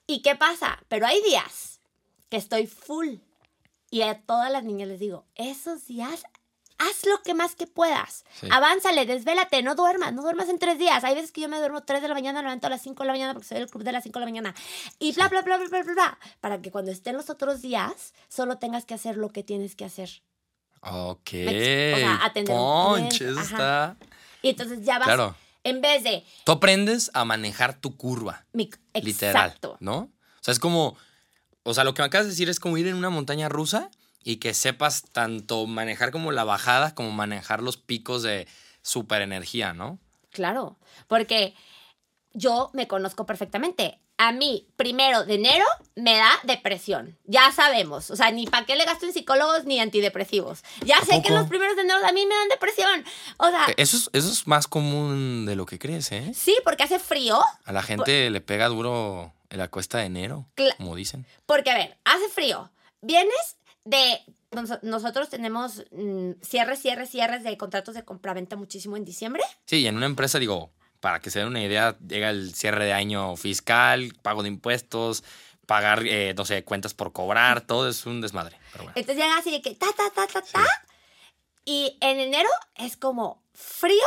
¿Y 0.06 0.20
qué 0.22 0.34
pasa? 0.36 0.82
Pero 0.88 1.06
hay 1.06 1.22
días 1.22 1.80
que 2.28 2.36
estoy 2.36 2.66
full. 2.66 3.16
Y 3.90 4.02
a 4.02 4.20
todas 4.22 4.50
las 4.50 4.64
niñas 4.64 4.88
les 4.88 5.00
digo, 5.00 5.26
esos 5.34 5.86
días, 5.86 6.24
haz 6.88 7.06
lo 7.06 7.22
que 7.22 7.34
más 7.34 7.54
que 7.54 7.66
puedas. 7.66 8.24
Sí. 8.40 8.48
Avánzale, 8.50 9.06
desvélate, 9.06 9.62
no 9.62 9.74
duermas, 9.74 10.12
no 10.12 10.22
duermas 10.22 10.48
en 10.48 10.58
tres 10.58 10.78
días. 10.78 11.02
Hay 11.04 11.14
veces 11.14 11.32
que 11.32 11.40
yo 11.40 11.48
me 11.48 11.58
duermo 11.58 11.82
3 11.82 12.02
de 12.02 12.08
la 12.08 12.14
mañana, 12.14 12.42
levanto 12.42 12.66
a 12.66 12.70
las 12.70 12.82
5 12.82 13.02
de 13.02 13.06
la 13.06 13.12
mañana 13.12 13.32
porque 13.34 13.48
soy 13.48 13.58
del 13.58 13.68
club 13.70 13.84
de 13.84 13.92
las 13.92 14.02
5 14.04 14.18
de 14.18 14.20
la 14.20 14.26
mañana. 14.26 14.54
Y 14.98 15.12
bla, 15.12 15.28
bla, 15.28 15.42
bla, 15.42 15.56
bla, 15.58 15.68
bla, 15.68 15.82
bla, 15.82 15.92
bla. 15.94 16.18
Para 16.40 16.60
que 16.60 16.70
cuando 16.70 16.90
estén 16.90 17.16
los 17.16 17.30
otros 17.30 17.62
días, 17.62 18.14
solo 18.28 18.58
tengas 18.58 18.84
que 18.84 18.94
hacer 18.94 19.16
lo 19.16 19.30
que 19.30 19.42
tienes 19.42 19.74
que 19.76 19.84
hacer. 19.84 20.22
Ok. 20.82 21.30
O 21.34 21.50
sea, 21.96 22.24
atender 22.24 22.54
Punch, 22.56 23.20
eso 23.22 23.40
está. 23.40 23.96
Y 24.42 24.50
entonces 24.50 24.84
ya 24.84 24.98
vas, 24.98 25.06
Claro. 25.06 25.36
en 25.64 25.80
vez 25.80 26.02
de... 26.02 26.24
Tú 26.44 26.52
aprendes 26.52 27.10
a 27.14 27.24
manejar 27.24 27.74
tu 27.80 27.96
curva. 27.96 28.44
mi- 28.52 28.70
Literal. 28.94 29.46
Exacto. 29.46 29.76
¿No? 29.80 29.98
O 29.98 30.10
sea, 30.44 30.52
es 30.52 30.58
como. 30.58 30.96
O 31.62 31.72
sea, 31.74 31.84
lo 31.84 31.94
que 31.94 32.02
me 32.02 32.06
acabas 32.06 32.26
de 32.26 32.30
decir 32.32 32.48
es 32.50 32.58
como 32.58 32.76
ir 32.76 32.88
en 32.88 32.96
una 32.96 33.08
montaña 33.10 33.48
rusa 33.48 33.88
y 34.24 34.36
que 34.36 34.54
sepas 34.54 35.02
tanto 35.12 35.66
manejar 35.66 36.10
como 36.12 36.32
la 36.32 36.44
bajada 36.44 36.94
como 36.94 37.10
manejar 37.10 37.62
los 37.62 37.76
picos 37.76 38.22
de 38.22 38.46
super 38.82 39.22
energía, 39.22 39.72
¿no? 39.72 39.98
Claro, 40.30 40.78
porque 41.08 41.54
yo 42.32 42.70
me 42.72 42.88
conozco 42.88 43.26
perfectamente. 43.26 43.98
A 44.18 44.30
mí, 44.30 44.68
primero 44.76 45.24
de 45.24 45.34
enero, 45.34 45.64
me 45.96 46.16
da 46.16 46.30
depresión. 46.44 47.18
Ya 47.24 47.50
sabemos. 47.50 48.10
O 48.10 48.14
sea, 48.16 48.30
ni 48.30 48.46
para 48.46 48.64
qué 48.66 48.76
le 48.76 48.84
gasto 48.84 49.04
en 49.04 49.12
psicólogos 49.12 49.64
ni 49.64 49.80
antidepresivos. 49.80 50.62
Ya 50.84 50.98
¿A 50.98 51.04
sé 51.04 51.20
que 51.22 51.30
los 51.32 51.48
primeros 51.48 51.74
de 51.74 51.82
enero 51.82 51.98
a 52.06 52.12
mí 52.12 52.24
me 52.26 52.34
dan 52.34 52.48
depresión. 52.48 53.04
O 53.38 53.48
sea, 53.48 53.66
Eh, 53.68 53.74
Eso 53.78 53.96
es, 53.96 54.10
eso 54.12 54.30
es 54.30 54.46
más 54.46 54.68
común 54.68 55.44
de 55.44 55.56
lo 55.56 55.66
que 55.66 55.78
crees, 55.80 56.12
¿eh? 56.12 56.30
sí, 56.34 56.56
porque 56.62 56.84
hace 56.84 57.00
frío. 57.00 57.40
A 57.64 57.72
la 57.72 57.82
gente 57.82 58.30
le 58.30 58.40
pega 58.40 58.68
duro 58.68 59.32
la 59.50 59.68
cuesta 59.68 59.98
de 59.98 60.04
enero, 60.04 60.46
Cla- 60.56 60.76
como 60.76 60.94
dicen. 60.94 61.26
Porque, 61.46 61.70
a 61.70 61.74
ver, 61.74 61.98
hace 62.04 62.28
frío. 62.28 62.70
Vienes 63.00 63.56
de... 63.84 64.20
nos- 64.50 64.82
Nosotros 64.82 65.28
tenemos 65.28 65.84
mm, 65.90 66.32
cierres, 66.42 66.80
cierres, 66.80 67.10
cierres 67.10 67.42
de 67.44 67.56
contratos 67.56 67.94
de 67.94 68.04
compraventa 68.04 68.56
muchísimo 68.56 68.96
en 68.96 69.04
diciembre. 69.04 69.42
Sí, 69.66 69.78
y 69.80 69.86
en 69.86 69.96
una 69.96 70.06
empresa, 70.06 70.38
digo, 70.38 70.70
para 71.00 71.20
que 71.20 71.30
se 71.30 71.40
den 71.40 71.48
una 71.48 71.62
idea, 71.62 71.96
llega 72.06 72.30
el 72.30 72.54
cierre 72.54 72.84
de 72.84 72.92
año 72.92 73.36
fiscal, 73.36 74.12
pago 74.22 74.42
de 74.42 74.48
impuestos, 74.48 75.24
pagar, 75.66 76.02
eh, 76.06 76.34
no 76.36 76.44
sé, 76.44 76.64
cuentas 76.64 76.94
por 76.94 77.12
cobrar, 77.12 77.60
todo 77.66 77.88
es 77.88 78.06
un 78.06 78.20
desmadre. 78.20 78.56
Pero 78.72 78.84
bueno. 78.84 78.92
Entonces 78.96 79.22
llega 79.24 79.36
así 79.38 79.50
de 79.50 79.62
que 79.62 79.74
ta, 79.74 79.86
ta, 79.96 80.10
ta, 80.14 80.26
ta, 80.26 80.42
ta. 80.42 80.66
Y 81.64 81.96
en 82.00 82.18
enero 82.20 82.48
es 82.74 82.96
como 82.96 83.42
frío 83.54 84.02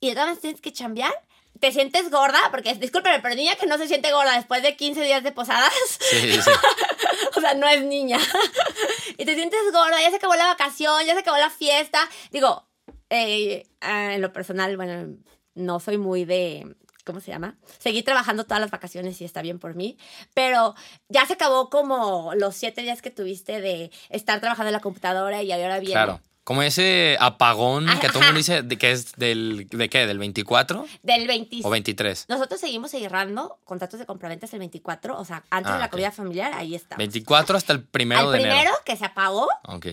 y 0.00 0.08
maneras 0.14 0.40
tienes 0.40 0.60
que 0.60 0.72
chambear. 0.72 1.12
Te 1.60 1.72
sientes 1.72 2.08
gorda, 2.10 2.38
porque 2.52 2.74
discúlpeme, 2.74 3.18
pero 3.20 3.34
niña 3.34 3.56
que 3.56 3.66
no 3.66 3.78
se 3.78 3.88
siente 3.88 4.12
gorda 4.12 4.36
después 4.36 4.62
de 4.62 4.76
15 4.76 5.02
días 5.02 5.24
de 5.24 5.32
posadas, 5.32 5.72
Sí, 5.98 6.20
sí, 6.34 6.42
sí. 6.42 6.50
o 7.38 7.40
sea, 7.40 7.54
no 7.54 7.68
es 7.68 7.82
niña. 7.84 8.18
y 9.18 9.24
te 9.24 9.34
sientes 9.34 9.60
gorda, 9.72 10.00
ya 10.00 10.10
se 10.10 10.16
acabó 10.16 10.34
la 10.34 10.46
vacación, 10.46 11.04
ya 11.06 11.14
se 11.14 11.20
acabó 11.20 11.38
la 11.38 11.50
fiesta. 11.50 12.00
Digo, 12.30 12.66
ah, 13.10 14.14
en 14.14 14.20
lo 14.20 14.32
personal, 14.32 14.76
bueno, 14.76 15.16
no 15.54 15.80
soy 15.80 15.98
muy 15.98 16.24
de. 16.24 16.76
¿Cómo 17.04 17.20
se 17.20 17.30
llama? 17.30 17.56
Seguí 17.78 18.02
trabajando 18.02 18.44
todas 18.44 18.60
las 18.60 18.70
vacaciones 18.70 19.18
y 19.22 19.24
está 19.24 19.40
bien 19.40 19.58
por 19.58 19.74
mí, 19.74 19.96
pero 20.34 20.74
ya 21.08 21.24
se 21.24 21.32
acabó 21.32 21.70
como 21.70 22.34
los 22.34 22.54
siete 22.54 22.82
días 22.82 23.00
que 23.00 23.10
tuviste 23.10 23.62
de 23.62 23.90
estar 24.10 24.40
trabajando 24.40 24.68
en 24.68 24.74
la 24.74 24.80
computadora 24.80 25.42
y 25.42 25.50
ahora 25.50 25.78
viene. 25.78 25.94
Claro. 25.94 26.20
Como 26.48 26.62
ese 26.62 27.18
apagón 27.20 27.84
que 28.00 28.08
todo 28.08 28.20
el 28.20 28.24
mundo 28.28 28.38
dice 28.38 28.62
de 28.62 28.78
que 28.78 28.90
es 28.92 29.12
del, 29.16 29.68
¿de 29.68 29.90
qué? 29.90 30.06
¿Del 30.06 30.16
24 30.18 30.86
Del 31.02 31.26
20. 31.26 31.58
o 31.62 31.68
23? 31.68 32.24
Nosotros 32.26 32.58
seguimos 32.58 32.90
cerrando 32.90 33.58
contratos 33.64 34.00
de 34.00 34.06
compraventas 34.06 34.50
el 34.54 34.60
24, 34.60 35.18
o 35.20 35.24
sea, 35.26 35.44
antes 35.50 35.70
Ah, 35.72 35.74
de 35.74 35.80
la 35.80 35.90
comida 35.90 36.10
familiar, 36.10 36.54
ahí 36.54 36.74
está. 36.74 36.96
24 36.96 37.54
hasta 37.54 37.74
el 37.74 37.84
primero 37.84 38.22
Al 38.22 38.32
de 38.32 38.38
primero 38.38 38.60
enero. 38.60 38.72
que 38.86 38.96
se 38.96 39.04
apagó 39.04 39.46
Ok. 39.64 39.88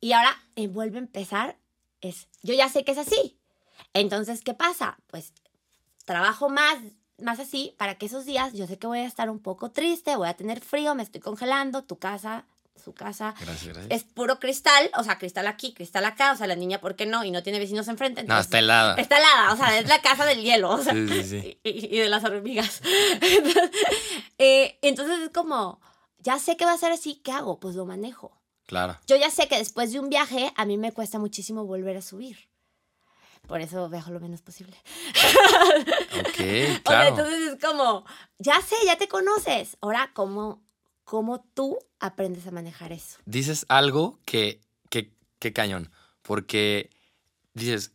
y 0.00 0.12
ahora 0.12 0.34
eh, 0.56 0.68
vuelve 0.68 0.96
a 0.96 1.00
empezar, 1.00 1.58
es, 2.00 2.28
yo 2.42 2.54
ya 2.54 2.70
sé 2.70 2.82
que 2.82 2.92
es 2.92 2.98
así. 2.98 3.36
Entonces, 3.92 4.40
¿qué 4.42 4.54
pasa? 4.54 4.96
Pues 5.08 5.34
trabajo 6.06 6.48
más, 6.48 6.78
más 7.18 7.40
así 7.40 7.74
para 7.76 7.96
que 7.96 8.06
esos 8.06 8.24
días 8.24 8.54
yo 8.54 8.66
sé 8.66 8.78
que 8.78 8.86
voy 8.86 9.00
a 9.00 9.04
estar 9.06 9.28
un 9.28 9.38
poco 9.38 9.70
triste, 9.70 10.16
voy 10.16 10.28
a 10.28 10.34
tener 10.34 10.60
frío, 10.62 10.94
me 10.94 11.02
estoy 11.02 11.20
congelando, 11.20 11.84
tu 11.84 11.98
casa, 11.98 12.46
su 12.80 12.92
casa. 12.92 13.34
Gracias, 13.40 13.74
gracias. 13.74 13.86
Es 13.90 14.04
puro 14.04 14.38
cristal, 14.40 14.90
o 14.96 15.04
sea, 15.04 15.18
cristal 15.18 15.46
aquí, 15.46 15.72
cristal 15.74 16.04
acá, 16.04 16.32
o 16.32 16.36
sea, 16.36 16.46
la 16.46 16.56
niña, 16.56 16.80
¿por 16.80 16.96
qué 16.96 17.06
no? 17.06 17.24
Y 17.24 17.30
no 17.30 17.42
tiene 17.42 17.58
vecinos 17.58 17.88
enfrente. 17.88 18.24
No, 18.24 18.38
está 18.38 18.58
helada. 18.58 18.94
Está 18.96 19.18
helada, 19.18 19.52
o 19.52 19.56
sea, 19.56 19.78
es 19.78 19.88
la 19.88 20.00
casa 20.02 20.24
del 20.24 20.42
hielo, 20.42 20.70
o 20.70 20.82
sea, 20.82 20.92
Sí, 20.92 21.08
sí, 21.08 21.24
sí. 21.24 21.60
y, 21.64 21.98
de 21.98 22.08
las 22.08 22.24
hormigas. 22.24 22.82
Entonces, 23.20 23.70
eh, 24.38 24.78
entonces 24.82 25.20
es 25.20 25.30
como, 25.30 25.80
ya 26.18 26.38
sé 26.38 26.56
que 26.56 26.64
va 26.64 26.72
a 26.72 26.78
ser 26.78 26.92
así, 26.92 27.16
¿qué 27.16 27.32
hago? 27.32 27.60
Pues 27.60 27.74
lo 27.74 27.86
manejo. 27.86 28.40
Claro. 28.66 28.98
Yo 29.06 29.16
ya 29.16 29.30
sé 29.30 29.48
que 29.48 29.58
después 29.58 29.92
de 29.92 30.00
un 30.00 30.08
viaje 30.08 30.52
a 30.56 30.64
mí 30.64 30.78
me 30.78 30.92
cuesta 30.92 31.18
muchísimo 31.18 31.64
volver 31.64 31.96
a 31.96 32.02
subir. 32.02 32.50
Por 33.46 33.60
eso 33.60 33.88
viajo 33.88 34.12
lo 34.12 34.20
menos 34.20 34.42
posible. 34.42 34.76
Ok, 36.20 36.38
O 36.38 36.38
sea, 36.38 36.82
claro. 36.82 37.08
entonces 37.08 37.52
es 37.52 37.64
como, 37.64 38.04
ya 38.38 38.60
sé, 38.60 38.76
ya 38.86 38.96
te 38.96 39.08
conoces. 39.08 39.76
Ahora, 39.80 40.12
¿cómo, 40.14 40.62
cómo 41.10 41.44
tú 41.54 41.76
aprendes 41.98 42.46
a 42.46 42.52
manejar 42.52 42.92
eso? 42.92 43.18
dices 43.24 43.66
algo 43.68 44.20
que, 44.24 44.60
que, 44.90 45.10
que 45.40 45.52
cañón. 45.52 45.90
Porque 46.22 46.88
dices, 47.52 47.90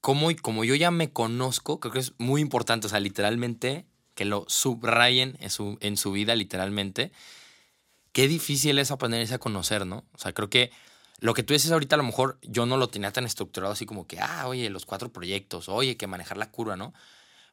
como, 0.00 0.28
como 0.42 0.64
yo 0.64 0.74
ya 0.74 0.90
me 0.90 1.12
conozco, 1.12 1.78
creo 1.78 1.92
que 1.92 2.00
es 2.00 2.14
muy 2.18 2.40
importante, 2.40 2.88
o 2.88 2.90
sea, 2.90 2.98
literalmente, 2.98 3.86
que 4.16 4.24
lo 4.24 4.44
subrayen 4.48 5.36
en 5.38 5.50
su, 5.50 5.78
en 5.80 5.96
su 5.96 6.10
vida, 6.10 6.34
literalmente. 6.34 7.12
Qué 8.10 8.26
difícil 8.26 8.80
es 8.80 8.90
aprenderse 8.90 9.34
a 9.34 9.38
conocer, 9.38 9.86
¿no? 9.86 10.04
O 10.12 10.18
sea, 10.18 10.32
creo 10.32 10.50
que 10.50 10.72
lo 11.20 11.34
que 11.34 11.44
tú 11.44 11.52
dices 11.52 11.70
ahorita, 11.70 11.94
a 11.94 11.98
lo 11.98 12.02
mejor 12.02 12.40
yo 12.42 12.66
no 12.66 12.76
lo 12.76 12.88
tenía 12.88 13.12
tan 13.12 13.24
estructurado 13.24 13.72
así 13.72 13.86
como 13.86 14.08
que, 14.08 14.18
ah, 14.18 14.48
oye, 14.48 14.68
los 14.68 14.84
cuatro 14.84 15.12
proyectos, 15.12 15.68
oye, 15.68 15.96
que 15.96 16.08
manejar 16.08 16.38
la 16.38 16.50
curva, 16.50 16.74
¿no? 16.74 16.92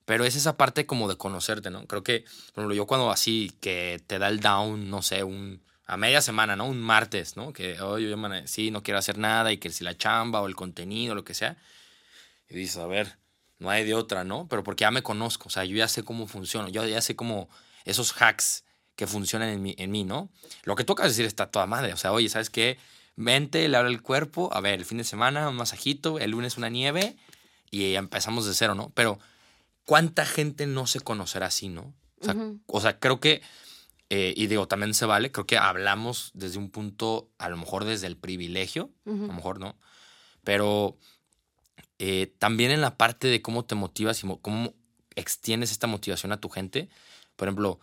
Pero 0.09 0.25
es 0.25 0.35
esa 0.35 0.57
parte 0.57 0.87
como 0.87 1.07
de 1.07 1.17
conocerte, 1.17 1.69
¿no? 1.69 1.85
Creo 1.85 2.01
que, 2.01 2.21
por 2.55 2.63
ejemplo, 2.63 2.73
yo 2.73 2.87
cuando 2.87 3.11
así 3.11 3.55
que 3.61 4.01
te 4.07 4.17
da 4.17 4.27
el 4.29 4.39
down, 4.39 4.89
no 4.89 5.03
sé, 5.03 5.23
un, 5.23 5.61
a 5.85 5.97
media 5.97 6.19
semana, 6.19 6.55
¿no? 6.55 6.65
Un 6.65 6.81
martes, 6.81 7.37
¿no? 7.37 7.53
Que, 7.53 7.79
oye, 7.79 8.09
yo 8.09 8.17
mane- 8.17 8.47
sí, 8.47 8.71
no 8.71 8.81
quiero 8.81 8.97
hacer 8.97 9.19
nada 9.19 9.51
y 9.51 9.57
que 9.59 9.69
si 9.69 9.83
la 9.83 9.95
chamba 9.95 10.41
o 10.41 10.47
el 10.47 10.55
contenido, 10.55 11.13
lo 11.13 11.23
que 11.23 11.35
sea. 11.35 11.57
Y 12.49 12.55
dices, 12.55 12.77
a 12.77 12.87
ver, 12.87 13.19
no 13.59 13.69
hay 13.69 13.85
de 13.85 13.93
otra, 13.93 14.23
¿no? 14.23 14.47
Pero 14.49 14.63
porque 14.63 14.81
ya 14.81 14.89
me 14.89 15.03
conozco, 15.03 15.49
o 15.49 15.51
sea, 15.51 15.63
yo 15.63 15.77
ya 15.77 15.87
sé 15.87 16.01
cómo 16.01 16.25
funciona, 16.25 16.69
yo 16.69 16.83
ya 16.87 17.01
sé 17.01 17.15
cómo 17.15 17.47
esos 17.85 18.11
hacks 18.19 18.63
que 18.95 19.05
funcionan 19.05 19.49
en 19.49 19.61
mí, 19.61 19.75
en 19.77 19.91
mí, 19.91 20.05
¿no? 20.05 20.31
Lo 20.63 20.75
que 20.75 20.83
de 20.83 21.03
decir 21.03 21.25
está 21.27 21.51
toda 21.51 21.67
madre, 21.67 21.93
o 21.93 21.97
sea, 21.97 22.13
oye, 22.13 22.29
¿sabes 22.29 22.49
qué? 22.49 22.79
Mente, 23.15 23.69
le 23.69 23.77
habla 23.77 23.91
el 23.91 24.01
cuerpo, 24.01 24.49
a 24.53 24.59
ver, 24.59 24.79
el 24.79 24.85
fin 24.85 24.97
de 24.97 25.03
semana 25.03 25.49
un 25.49 25.55
masajito, 25.55 26.17
el 26.17 26.31
lunes 26.31 26.57
una 26.57 26.69
nieve 26.69 27.15
y 27.69 27.93
empezamos 27.93 28.47
de 28.47 28.55
cero, 28.55 28.73
¿no? 28.73 28.91
Pero 28.95 29.19
¿cuánta 29.89 30.23
gente 30.23 30.67
no 30.67 30.85
se 30.85 30.99
conocerá 30.99 31.47
así, 31.47 31.67
no? 31.67 31.95
O 32.21 32.25
sea, 32.25 32.35
Ujú. 32.35 32.59
o 32.67 32.79
sea 32.79 32.99
creo 32.99 33.19
que, 33.19 33.41
eh, 34.11 34.35
y 34.37 34.45
digo, 34.45 34.67
también 34.67 34.93
se 34.93 35.07
vale, 35.07 35.31
creo 35.31 35.47
que 35.47 35.57
hablamos 35.57 36.29
desde 36.35 36.59
un 36.59 36.69
punto, 36.69 37.31
a 37.39 37.49
lo 37.49 37.57
mejor 37.57 37.85
desde 37.85 38.05
el 38.05 38.15
privilegio, 38.15 38.91
a 39.07 39.09
lo 39.09 39.33
mejor 39.33 39.59
no, 39.59 39.79
pero 40.43 40.95
eh, 41.97 42.31
también 42.37 42.69
en 42.69 42.81
la 42.81 42.97
parte 42.97 43.29
de 43.29 43.41
cómo 43.41 43.65
te 43.65 43.73
motivas 43.73 44.23
y 44.23 44.27
cómo 44.43 44.75
extiendes 45.15 45.71
esta 45.71 45.87
motivación 45.87 46.33
a 46.33 46.39
tu 46.39 46.49
gente. 46.49 46.87
Por 47.35 47.47
ejemplo, 47.47 47.79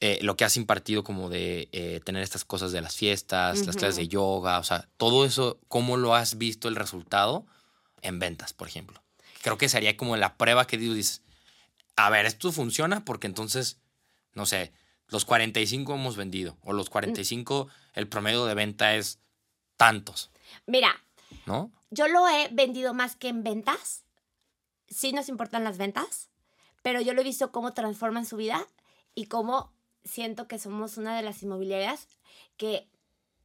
eh, 0.00 0.18
lo 0.22 0.36
que 0.36 0.44
has 0.44 0.56
impartido 0.56 1.04
como 1.04 1.30
de 1.30 1.68
eh, 1.70 2.00
tener 2.04 2.24
estas 2.24 2.44
cosas 2.44 2.72
de 2.72 2.80
las 2.80 2.96
fiestas, 2.96 3.64
las 3.64 3.76
clases 3.76 3.94
de 3.94 4.08
yoga, 4.08 4.58
o 4.58 4.64
sea, 4.64 4.88
todo 4.96 5.24
eso, 5.24 5.60
¿cómo 5.68 5.98
lo 5.98 6.16
has 6.16 6.36
visto 6.36 6.66
el 6.66 6.74
resultado 6.74 7.46
en 8.02 8.18
ventas, 8.18 8.52
por 8.52 8.66
ejemplo? 8.66 9.04
Creo 9.40 9.56
que 9.56 9.68
sería 9.68 9.96
como 9.96 10.16
la 10.16 10.36
prueba 10.36 10.66
que 10.66 10.78
dices, 10.78 11.22
a 11.96 12.10
ver, 12.10 12.26
esto 12.26 12.52
funciona 12.52 13.04
porque 13.04 13.26
entonces, 13.26 13.78
no 14.32 14.46
sé, 14.46 14.72
los 15.08 15.24
45 15.24 15.94
hemos 15.94 16.16
vendido 16.16 16.56
o 16.62 16.72
los 16.72 16.90
45 16.90 17.68
el 17.94 18.08
promedio 18.08 18.46
de 18.46 18.54
venta 18.54 18.94
es 18.96 19.20
tantos. 19.76 20.30
Mira, 20.66 21.02
¿no? 21.46 21.70
Yo 21.90 22.08
lo 22.08 22.28
he 22.28 22.48
vendido 22.48 22.94
más 22.94 23.16
que 23.16 23.28
en 23.28 23.44
ventas. 23.44 24.04
Sí 24.88 25.12
nos 25.12 25.28
importan 25.28 25.64
las 25.64 25.78
ventas, 25.78 26.30
pero 26.82 27.00
yo 27.00 27.14
lo 27.14 27.20
he 27.20 27.24
visto 27.24 27.52
cómo 27.52 27.72
transforman 27.72 28.26
su 28.26 28.36
vida 28.36 28.66
y 29.14 29.26
cómo 29.26 29.72
siento 30.04 30.48
que 30.48 30.58
somos 30.58 30.96
una 30.96 31.16
de 31.16 31.22
las 31.22 31.42
inmobiliarias 31.42 32.08
que 32.56 32.88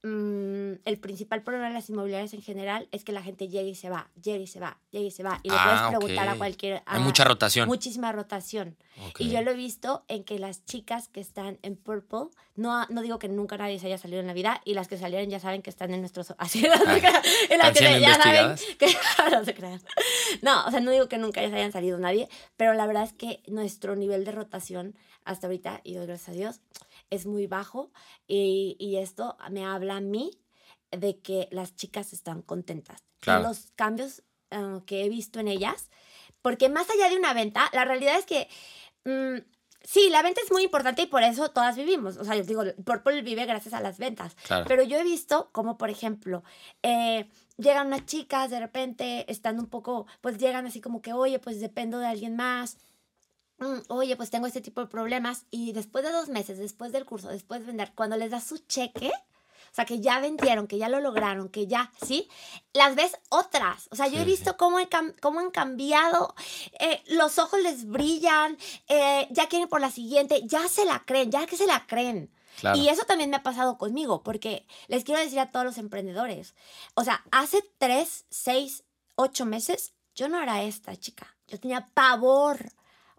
Mm, 0.02 0.80
el 0.86 0.98
principal 0.98 1.44
problema 1.44 1.68
de 1.68 1.74
las 1.74 1.90
inmobiliarias 1.90 2.34
en 2.34 2.42
general 2.42 2.88
es 2.94 3.04
que 3.04 3.12
la 3.12 3.22
gente 3.22 3.50
llega 3.50 3.68
y 3.68 3.76
se 3.76 3.90
va, 3.90 4.10
llega 4.24 4.38
y 4.38 4.48
se 4.48 4.62
va, 4.62 4.80
llega 4.92 5.06
y 5.06 5.12
se 5.12 5.24
va. 5.24 5.42
Y 5.44 5.50
le 5.50 5.56
puedes 5.56 5.80
ah, 5.80 5.88
preguntar 5.90 6.30
a 6.30 6.36
cualquier. 6.36 6.84
Hay 6.86 7.02
mucha 7.02 7.26
rotación. 7.26 7.68
Muchísima 7.68 8.14
rotación. 8.14 8.78
Y 9.18 9.30
yo 9.30 9.42
lo 9.42 9.52
he 9.52 9.56
visto 9.56 10.06
en 10.08 10.24
que 10.24 10.40
las 10.40 10.64
chicas 10.64 11.10
que 11.10 11.20
están 11.20 11.60
en 11.64 11.76
Purple, 11.76 12.30
no, 12.56 12.86
no 12.88 13.02
digo 13.02 13.20
que 13.20 13.28
nunca 13.28 13.58
nadie 13.58 13.78
se 13.80 13.88
haya 13.88 13.98
salido 13.98 14.22
en 14.22 14.28
la 14.28 14.34
vida, 14.34 14.62
y 14.64 14.74
las 14.74 14.88
que 14.88 14.98
salieron 14.98 15.30
ya 15.30 15.40
saben 15.42 15.62
que 15.62 15.70
están 15.70 15.94
en 15.94 16.00
nuestros. 16.00 16.34
Así, 16.38 16.62
no 16.62 16.74
en 16.76 17.58
las 17.58 17.78
que 17.78 18.00
ya 18.00 18.16
saben 18.16 18.56
que, 18.78 18.88
no 19.32 19.44
se 19.44 19.54
crean. 19.54 19.82
No, 20.42 20.66
o 20.66 20.72
sea, 20.72 20.80
no 20.80 20.92
digo 20.92 21.10
que 21.10 21.18
nunca 21.18 21.42
ya 21.42 21.50
se 21.50 21.56
hayan 21.56 21.74
salido 21.74 21.98
nadie, 21.98 22.30
pero 22.56 22.74
la 22.74 22.88
verdad 22.88 23.04
es 23.04 23.14
que 23.14 23.42
nuestro 23.48 23.98
nivel 23.98 24.24
de 24.24 24.32
rotación 24.32 24.96
hasta 25.26 25.48
ahorita, 25.48 25.82
y 25.84 25.94
gracias 25.94 26.30
a 26.30 26.32
Dios, 26.32 26.62
es 27.10 27.26
muy 27.26 27.48
bajo 27.48 27.92
y, 28.28 28.76
y, 28.80 28.98
esto 28.98 29.38
me 29.50 29.66
habla 29.66 29.98
a 29.98 30.02
mí 30.02 30.40
de 30.92 31.20
que 31.20 31.48
las 31.52 31.76
chicas 31.76 32.14
están 32.14 32.42
contentas. 32.42 33.04
Claro. 33.20 33.44
los 33.44 33.72
cambios 33.76 34.24
ah, 34.52 34.80
que 34.86 35.04
he 35.04 35.10
visto 35.10 35.40
en 35.40 35.50
ellas, 35.50 35.90
porque 36.42 36.70
más 36.70 36.90
allá 36.90 37.10
de 37.10 37.18
una 37.18 37.34
venta, 37.34 37.70
la 37.74 37.86
realidad 37.86 38.18
es 38.18 38.26
que... 38.26 38.48
Mm, 39.06 39.44
sí, 39.84 40.10
la 40.10 40.22
venta 40.22 40.42
es 40.44 40.52
muy 40.52 40.64
importante 40.64 41.04
y 41.04 41.08
por 41.08 41.24
eso 41.24 41.50
todas 41.50 41.76
vivimos. 41.76 42.18
O 42.18 42.24
sea, 42.24 42.36
yo 42.36 42.44
digo, 42.44 42.64
Purple 42.86 43.22
vive 43.22 43.46
gracias 43.46 43.74
a 43.74 43.82
las 43.82 43.98
ventas. 43.98 44.36
Pero 44.68 44.84
yo 44.84 44.98
he 44.98 45.04
visto 45.04 45.50
como, 45.52 45.78
por 45.78 45.90
ejemplo, 45.90 46.44
eh, 46.84 47.30
llegan 47.58 47.88
unas 47.88 48.06
chicas, 48.06 48.50
de 48.50 48.60
repente 48.60 49.30
están 49.32 49.60
un 49.60 49.68
poco, 49.68 50.06
pues 50.22 50.38
llegan 50.38 50.66
así 50.66 50.82
como 50.82 51.02
que, 51.02 51.14
oye, 51.14 51.40
pues 51.40 51.60
dependo 51.60 52.00
de 52.00 52.08
alguien 52.08 52.36
más. 52.36 52.78
Mm, 53.60 53.80
oye, 53.90 54.16
pues 54.16 54.30
tengo 54.30 54.48
este 54.48 54.62
tipo 54.62 54.82
de 54.82 54.88
problemas 54.88 55.46
y 55.52 55.74
después 55.74 56.04
de 56.04 56.12
dos 56.12 56.30
meses, 56.30 56.58
después 56.58 56.92
del 56.92 57.06
curso, 57.06 57.30
después 57.30 57.62
de 57.62 57.68
vender, 57.68 57.92
cuando 57.96 58.16
les 58.18 58.32
das 58.32 58.46
su 58.46 58.58
cheque, 58.60 59.12
o 59.72 59.76
sea, 59.76 59.86
que 59.86 60.00
ya 60.00 60.20
vendieron, 60.20 60.68
que 60.68 60.78
ya 60.78 60.90
lo 60.90 61.00
lograron, 61.00 61.50
que 61.50 61.68
ya, 61.68 61.92
¿sí? 62.06 62.28
Las 62.74 62.96
ves 62.96 63.18
otras. 63.30 63.88
O 63.92 63.96
sea, 63.96 64.08
yo 64.08 64.20
he 64.20 64.26
visto 64.26 64.58
cómo, 64.58 64.78
cómo 65.22 65.40
han 65.40 65.52
cambiado, 65.52 66.34
eh, 66.80 67.04
los 67.08 67.38
ojos 67.38 67.62
les 67.62 67.86
brillan, 67.86 68.58
eh, 68.88 69.28
ya 69.30 69.48
quieren 69.48 69.70
por 69.70 69.82
la 69.82 69.92
siguiente, 69.92 70.42
ya 70.46 70.68
se 70.68 70.86
la 70.86 71.04
creen, 71.06 71.32
ya 71.32 71.46
que 71.46 71.58
se 71.58 71.68
la 71.68 71.86
creen. 71.86 72.32
Y 72.76 72.90
eso 72.90 73.04
también 73.06 73.30
me 73.30 73.38
ha 73.38 73.44
pasado 73.44 73.78
conmigo, 73.78 74.22
porque 74.22 74.66
les 74.88 75.06
quiero 75.06 75.22
decir 75.22 75.40
a 75.40 75.52
todos 75.52 75.66
los 75.66 75.78
emprendedores, 75.78 76.56
o 76.94 77.06
sea, 77.06 77.24
hace 77.32 77.64
tres, 77.78 78.26
seis, 78.30 78.84
ocho 79.16 79.46
meses, 79.46 79.94
yo 80.14 80.28
no 80.28 80.42
era 80.42 80.64
esta 80.64 80.96
chica. 80.98 81.38
Yo 81.48 81.58
tenía 81.60 81.90
pavor 81.94 82.70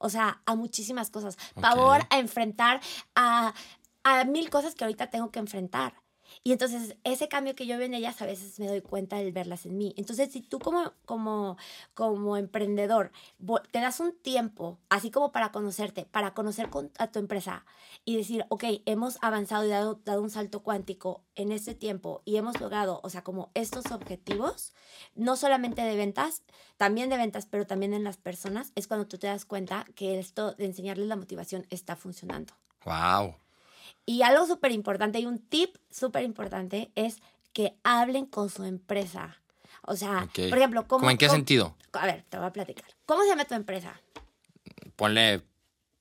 o 0.01 0.09
sea, 0.09 0.43
a 0.47 0.57
muchísimas 0.57 1.11
cosas. 1.11 1.37
Pavor 1.61 2.01
a 2.11 2.19
enfrentar 2.19 2.81
a, 3.15 3.55
a 4.03 4.25
mil 4.25 4.51
cosas 4.51 4.75
que 4.75 4.85
ahorita 4.85 5.09
tengo 5.11 5.31
que 5.31 5.39
enfrentar. 5.39 5.95
Y 6.43 6.53
entonces 6.53 6.97
ese 7.05 7.29
cambio 7.29 7.55
que 7.55 7.67
yo 7.67 7.77
veo 7.77 7.87
en 7.87 7.95
ellas 7.95 8.21
a 8.23 8.27
veces 8.27 8.59
me 8.59 8.67
doy 8.67 8.81
cuenta 8.81 9.17
de 9.17 9.31
verlas 9.33 9.67
en 9.67 9.77
mí. 9.77 9.95
Entonces 9.97 10.33
si 10.33 10.41
tú 10.41 10.59
como, 10.59 10.93
como, 11.05 11.57
como 11.95 12.37
emprendedor 12.37 13.13
te 13.71 13.81
das 13.81 14.01
un 14.01 14.17
tiempo, 14.17 14.79
así 14.89 15.11
como 15.11 15.33
para 15.33 15.53
conocerte, 15.53 16.07
para 16.07 16.35
conocer 16.35 16.69
a 16.99 17.07
tu 17.09 17.19
empresa 17.19 17.65
y 18.05 18.17
decir, 18.17 18.45
ok, 18.49 18.65
hemos 18.87 19.19
avanzado 19.23 19.65
y 19.65 19.69
dado, 19.69 20.01
dado 20.05 20.23
un 20.23 20.31
salto 20.31 20.63
cuántico 20.63 21.23
en 21.35 21.53
este 21.53 21.75
tiempo 21.75 22.23
y 22.25 22.37
hemos 22.37 22.61
logrado, 22.61 23.01
o 23.03 23.11
sea, 23.11 23.23
como 23.23 23.51
estos 23.55 23.87
objetivos, 23.93 24.73
no 25.15 25.37
solamente 25.37 25.83
de 25.83 25.97
ventas, 25.97 26.43
también 26.77 27.11
de 27.11 27.17
ventas, 27.17 27.47
pero 27.47 27.67
también 27.67 27.95
en 27.95 28.05
las 28.05 28.17
personas, 28.17 28.73
es 28.75 28.87
cuando 28.87 29.07
tú 29.07 29.19
te 29.19 29.27
das 29.27 29.45
cuenta 29.45 29.87
que 29.95 30.19
esto 30.19 30.53
de 30.53 30.67
enseñarles 30.67 31.09
la 31.09 31.17
motivación 31.17 31.67
está 31.71 31.97
funcionando. 31.97 32.55
Wow. 32.85 33.35
Y 34.11 34.23
algo 34.23 34.45
súper 34.45 34.73
importante 34.73 35.21
y 35.21 35.27
un 35.27 35.39
tip 35.39 35.77
súper 35.89 36.25
importante 36.25 36.91
es 36.97 37.19
que 37.53 37.77
hablen 37.85 38.27
con 38.27 38.51
su 38.51 38.65
empresa. 38.65 39.41
O 39.83 39.95
sea, 39.95 40.29
por 40.35 40.59
ejemplo, 40.59 40.89
¿cómo, 40.89 41.09
en 41.09 41.17
qué 41.17 41.29
sentido? 41.29 41.77
A 41.93 42.07
ver, 42.07 42.25
te 42.29 42.37
voy 42.37 42.49
a 42.49 42.53
platicar. 42.53 42.91
¿Cómo 43.07 43.23
se 43.23 43.29
llama 43.29 43.45
tu 43.45 43.55
empresa? 43.55 44.01
Ponle 44.97 45.45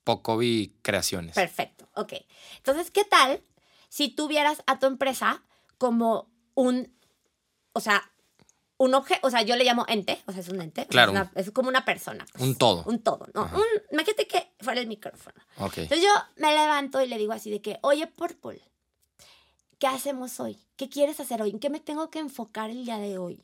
Pocovi 0.04 0.74
Creaciones. 0.82 1.36
Perfecto, 1.36 1.88
ok. 1.94 2.14
Entonces, 2.58 2.90
¿qué 2.90 3.04
tal 3.04 3.44
si 3.90 4.10
tuvieras 4.10 4.64
a 4.66 4.80
tu 4.80 4.88
empresa 4.88 5.44
como 5.78 6.32
un, 6.56 6.92
o 7.74 7.80
sea, 7.80 8.12
un 8.80 8.94
objeto, 8.94 9.28
o 9.28 9.30
sea, 9.30 9.42
yo 9.42 9.58
le 9.58 9.66
llamo 9.66 9.86
ente, 9.90 10.22
o 10.26 10.32
sea, 10.32 10.40
es 10.40 10.48
un 10.48 10.62
ente. 10.62 10.88
Claro. 10.88 11.30
Es, 11.36 11.52
como 11.52 11.68
una 11.68 11.84
persona. 11.84 12.26
Pues, 12.32 12.44
un 12.44 12.56
todo. 12.56 12.84
Un 12.86 13.00
todo, 13.00 13.28
¿no? 13.34 13.44
Un, 13.44 13.66
imagínate 13.92 14.26
que 14.26 14.54
fuera 14.62 14.80
el 14.80 14.88
micrófono. 14.88 15.36
Ok. 15.58 15.80
Entonces 15.80 16.02
yo 16.02 16.12
me 16.38 16.54
levanto 16.54 17.02
y 17.02 17.08
le 17.08 17.18
digo 17.18 17.34
así 17.34 17.52
de 17.52 17.62
que, 17.62 17.78
oye, 17.82 18.08
Purple, 18.08 18.62
¿qué 19.80 19.88
hacemos 19.88 20.40
hoy? 20.40 20.58
¿Qué 20.78 20.88
quieres 20.88 21.20
hacer 21.20 21.42
hoy? 21.42 21.50
¿En 21.50 21.60
qué 21.60 21.70
me 21.70 21.82
tengo 21.82 22.10
que 22.10 22.20
enfocar 22.20 22.70
el 22.70 22.86
día 22.86 23.00
de 23.00 23.18
hoy? 23.18 23.44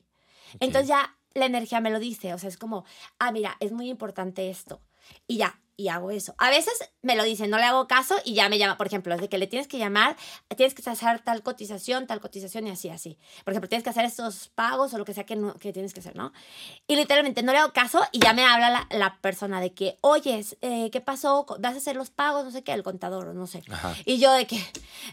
Entonces 0.61 0.87
ya 0.87 1.17
la 1.33 1.47
energía 1.47 1.81
me 1.81 1.91
lo 1.91 1.99
dice, 1.99 2.33
o 2.33 2.39
sea, 2.39 2.47
es 2.47 2.57
como, 2.57 2.85
ah, 3.19 3.33
mira, 3.33 3.57
es 3.59 3.73
muy 3.73 3.89
importante 3.89 4.49
esto. 4.49 4.81
Y 5.27 5.35
ya, 5.35 5.59
y 5.77 5.89
hago 5.89 6.11
eso. 6.11 6.35
A 6.37 6.49
veces 6.49 6.73
me 7.01 7.15
lo 7.15 7.23
dicen, 7.23 7.49
no 7.49 7.57
le 7.57 7.63
hago 7.63 7.87
caso 7.87 8.15
y 8.23 8.33
ya 8.33 8.49
me 8.49 8.57
llama, 8.57 8.77
por 8.77 8.87
ejemplo, 8.87 9.15
de 9.17 9.27
que 9.27 9.37
le 9.37 9.47
tienes 9.47 9.67
que 9.67 9.77
llamar, 9.77 10.15
tienes 10.55 10.73
que 10.73 10.87
hacer 10.89 11.19
tal 11.19 11.43
cotización, 11.43 12.07
tal 12.07 12.21
cotización 12.21 12.67
y 12.67 12.71
así, 12.71 12.89
así. 12.89 13.17
Por 13.43 13.53
ejemplo, 13.53 13.67
tienes 13.67 13.83
que 13.83 13.89
hacer 13.89 14.05
estos 14.05 14.49
pagos 14.49 14.93
o 14.93 14.97
lo 14.97 15.05
que 15.05 15.13
sea 15.13 15.25
que, 15.25 15.39
que 15.59 15.73
tienes 15.73 15.93
que 15.93 15.99
hacer, 15.99 16.15
¿no? 16.15 16.31
Y 16.87 16.95
literalmente 16.95 17.43
no 17.43 17.51
le 17.51 17.59
hago 17.59 17.73
caso 17.73 18.01
y 18.11 18.19
ya 18.19 18.33
me 18.33 18.45
habla 18.45 18.87
la, 18.89 19.19
persona 19.21 19.61
de 19.61 19.73
que, 19.73 19.97
oye, 20.01 20.45
eh, 20.61 20.89
¿qué 20.91 21.01
pasó? 21.01 21.45
¿Vas 21.59 21.73
a 21.73 21.77
hacer 21.77 21.95
los 21.95 22.09
pagos? 22.09 22.45
No 22.45 22.51
sé 22.51 22.63
qué, 22.63 22.73
el 22.73 22.83
contador, 22.83 23.33
no 23.33 23.47
sé. 23.47 23.63
Y 24.05 24.19
yo 24.19 24.31
de 24.33 24.45
que, 24.45 24.63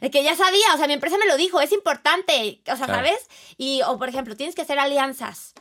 de 0.00 0.10
que 0.10 0.22
ya 0.22 0.36
sabía, 0.36 0.74
o 0.74 0.76
sea, 0.76 0.86
mi 0.86 0.92
empresa 0.92 1.16
me 1.18 1.26
lo 1.26 1.36
dijo, 1.36 1.60
es 1.60 1.72
importante, 1.72 2.62
o 2.70 2.76
sea, 2.76 2.86
¿sabes? 2.86 3.28
Y, 3.56 3.80
o 3.82 3.98
por 3.98 4.08
ejemplo, 4.08 4.36
tienes 4.36 4.54
que 4.54 4.62
hacer 4.62 4.78
alianzas. 4.78 5.54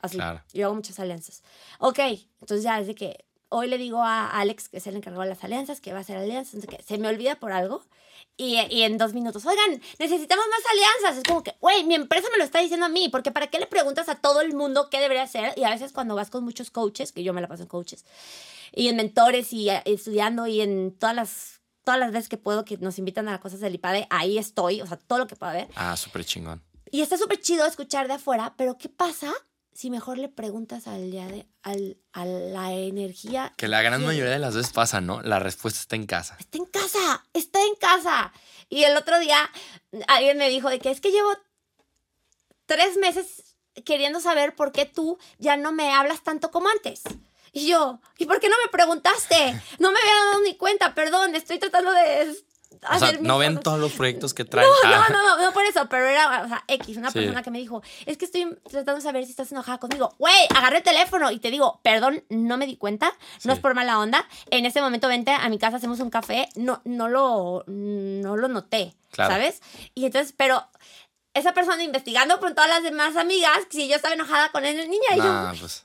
Así. 0.00 0.18
Yo 0.52 0.66
hago 0.66 0.74
muchas 0.74 0.98
alianzas. 1.00 1.42
Ok, 1.78 1.98
entonces 2.40 2.62
ya 2.62 2.78
es 2.78 2.86
de 2.86 2.94
que 2.94 3.24
hoy 3.54 3.68
le 3.68 3.78
digo 3.78 4.02
a 4.02 4.30
Alex, 4.30 4.68
que 4.68 4.78
es 4.78 4.86
el 4.86 4.96
encargado 4.96 5.22
de 5.22 5.28
las 5.28 5.44
alianzas, 5.44 5.80
que 5.80 5.92
va 5.92 5.98
a 5.98 6.00
hacer 6.00 6.16
alianzas, 6.16 6.66
que 6.66 6.82
se 6.82 6.98
me 6.98 7.08
olvida 7.08 7.36
por 7.36 7.52
algo. 7.52 7.82
Y, 8.36 8.58
y, 8.68 8.82
en 8.82 8.98
dos 8.98 9.14
minutos, 9.14 9.46
oigan, 9.46 9.80
necesitamos 10.00 10.44
más 10.50 10.60
alianzas. 10.72 11.18
Es 11.18 11.24
como 11.24 11.44
que, 11.44 11.54
güey, 11.60 11.84
mi 11.84 11.94
empresa 11.94 12.28
me 12.32 12.38
lo 12.38 12.44
está 12.44 12.60
diciendo 12.60 12.86
a 12.86 12.88
mí, 12.88 13.08
porque 13.08 13.30
¿para 13.30 13.46
qué 13.46 13.60
le 13.60 13.66
preguntas 13.66 14.08
a 14.08 14.16
todo 14.16 14.40
el 14.40 14.54
mundo 14.54 14.88
qué 14.90 14.98
debería 14.98 15.22
hacer? 15.22 15.52
Y 15.56 15.62
a 15.62 15.70
veces 15.70 15.92
cuando 15.92 16.16
vas 16.16 16.30
con 16.30 16.42
muchos 16.42 16.72
coaches, 16.72 17.12
que 17.12 17.22
yo 17.22 17.32
me 17.32 17.40
la 17.40 17.46
paso 17.46 17.62
en 17.62 17.68
coaches, 17.68 18.04
y 18.72 18.88
en 18.88 18.96
mentores 18.96 19.52
y 19.52 19.70
eh, 19.70 19.82
estudiando 19.84 20.48
y 20.48 20.60
en 20.60 20.96
todas 20.98 21.14
las, 21.14 21.60
todas 21.84 22.00
las 22.00 22.10
veces 22.10 22.28
que 22.28 22.36
puedo 22.36 22.64
que 22.64 22.76
nos 22.78 22.98
invitan 22.98 23.28
a 23.28 23.38
cosas 23.38 23.60
del 23.60 23.76
IPADE, 23.76 24.08
ahí 24.10 24.36
estoy, 24.36 24.80
o 24.80 24.86
sea, 24.86 24.96
todo 24.96 25.20
lo 25.20 25.26
que 25.28 25.36
pueda 25.36 25.52
ver. 25.52 25.68
Ah, 25.76 25.96
súper 25.96 26.24
chingón. 26.24 26.60
Y 26.90 27.02
está 27.02 27.16
súper 27.16 27.40
chido 27.40 27.66
escuchar 27.66 28.08
de 28.08 28.14
afuera, 28.14 28.54
pero 28.56 28.78
¿qué 28.78 28.88
pasa 28.88 29.32
si 29.74 29.90
mejor 29.90 30.18
le 30.18 30.28
preguntas 30.28 30.86
al 30.86 31.10
día 31.10 31.26
de, 31.26 31.46
al, 31.62 31.98
a 32.12 32.24
la 32.24 32.72
energía. 32.72 33.52
Que 33.56 33.68
la 33.68 33.82
gran 33.82 34.04
mayoría 34.04 34.32
de 34.32 34.38
las 34.38 34.54
veces 34.54 34.72
pasa, 34.72 35.00
¿no? 35.00 35.20
La 35.22 35.40
respuesta 35.40 35.80
está 35.80 35.96
en 35.96 36.06
casa. 36.06 36.36
Está 36.38 36.58
en 36.58 36.66
casa, 36.66 37.26
está 37.32 37.60
en 37.60 37.74
casa. 37.74 38.32
Y 38.68 38.84
el 38.84 38.96
otro 38.96 39.18
día 39.18 39.50
alguien 40.08 40.38
me 40.38 40.48
dijo 40.48 40.70
de 40.70 40.78
que 40.78 40.90
es 40.90 41.00
que 41.00 41.10
llevo 41.10 41.30
tres 42.66 42.96
meses 42.96 43.56
queriendo 43.84 44.20
saber 44.20 44.54
por 44.54 44.70
qué 44.70 44.86
tú 44.86 45.18
ya 45.38 45.56
no 45.56 45.72
me 45.72 45.92
hablas 45.92 46.22
tanto 46.22 46.50
como 46.50 46.68
antes. 46.68 47.02
Y 47.52 47.68
yo, 47.68 48.00
¿y 48.18 48.26
por 48.26 48.40
qué 48.40 48.48
no 48.48 48.56
me 48.64 48.70
preguntaste? 48.70 49.60
No 49.78 49.92
me 49.92 49.98
había 49.98 50.24
dado 50.30 50.42
ni 50.42 50.56
cuenta, 50.56 50.94
perdón, 50.94 51.34
estoy 51.34 51.58
tratando 51.58 51.92
de 51.92 52.36
o 52.90 52.98
sea, 52.98 53.12
no 53.20 53.38
ven 53.38 53.60
todos 53.60 53.78
los 53.78 53.92
proyectos 53.92 54.34
que 54.34 54.44
traen. 54.44 54.68
No, 54.84 54.90
no, 54.90 55.08
no, 55.08 55.42
no, 55.42 55.52
por 55.52 55.64
eso, 55.64 55.86
pero 55.88 56.06
era, 56.06 56.42
o 56.44 56.48
sea, 56.48 56.64
X, 56.68 56.96
una 56.96 57.10
persona 57.10 57.42
que 57.42 57.50
me 57.50 57.58
dijo, 57.58 57.82
es 58.06 58.16
que 58.16 58.24
estoy 58.24 58.56
tratando 58.64 58.96
de 58.96 59.00
saber 59.00 59.24
si 59.24 59.30
estás 59.30 59.50
enojada 59.52 59.78
conmigo. 59.78 60.14
Güey, 60.18 60.34
agarré 60.54 60.78
el 60.78 60.82
teléfono 60.82 61.30
y 61.30 61.38
te 61.38 61.50
digo, 61.50 61.80
perdón, 61.82 62.24
no 62.28 62.56
me 62.56 62.66
di 62.66 62.76
cuenta, 62.76 63.12
no 63.44 63.52
es 63.52 63.58
por 63.58 63.74
mala 63.74 63.98
onda. 63.98 64.26
En 64.50 64.66
este 64.66 64.80
momento 64.80 65.08
vente 65.08 65.30
a 65.30 65.48
mi 65.48 65.58
casa, 65.58 65.76
hacemos 65.76 66.00
un 66.00 66.10
café, 66.10 66.48
no, 66.56 66.80
no 66.84 67.08
lo, 67.08 67.64
no 67.66 68.36
lo 68.36 68.48
noté, 68.48 68.94
¿sabes? 69.12 69.60
Y 69.94 70.06
entonces, 70.06 70.34
pero 70.36 70.66
esa 71.34 71.52
persona 71.52 71.82
investigando 71.82 72.38
con 72.38 72.54
todas 72.54 72.70
las 72.70 72.82
demás 72.82 73.16
amigas 73.16 73.58
si 73.70 73.88
yo 73.88 73.96
estaba 73.96 74.14
enojada 74.14 74.50
con 74.50 74.64
el 74.64 74.76
niña 74.88 75.08
y 75.14 75.18
yo, 75.18 75.52
pues. 75.58 75.84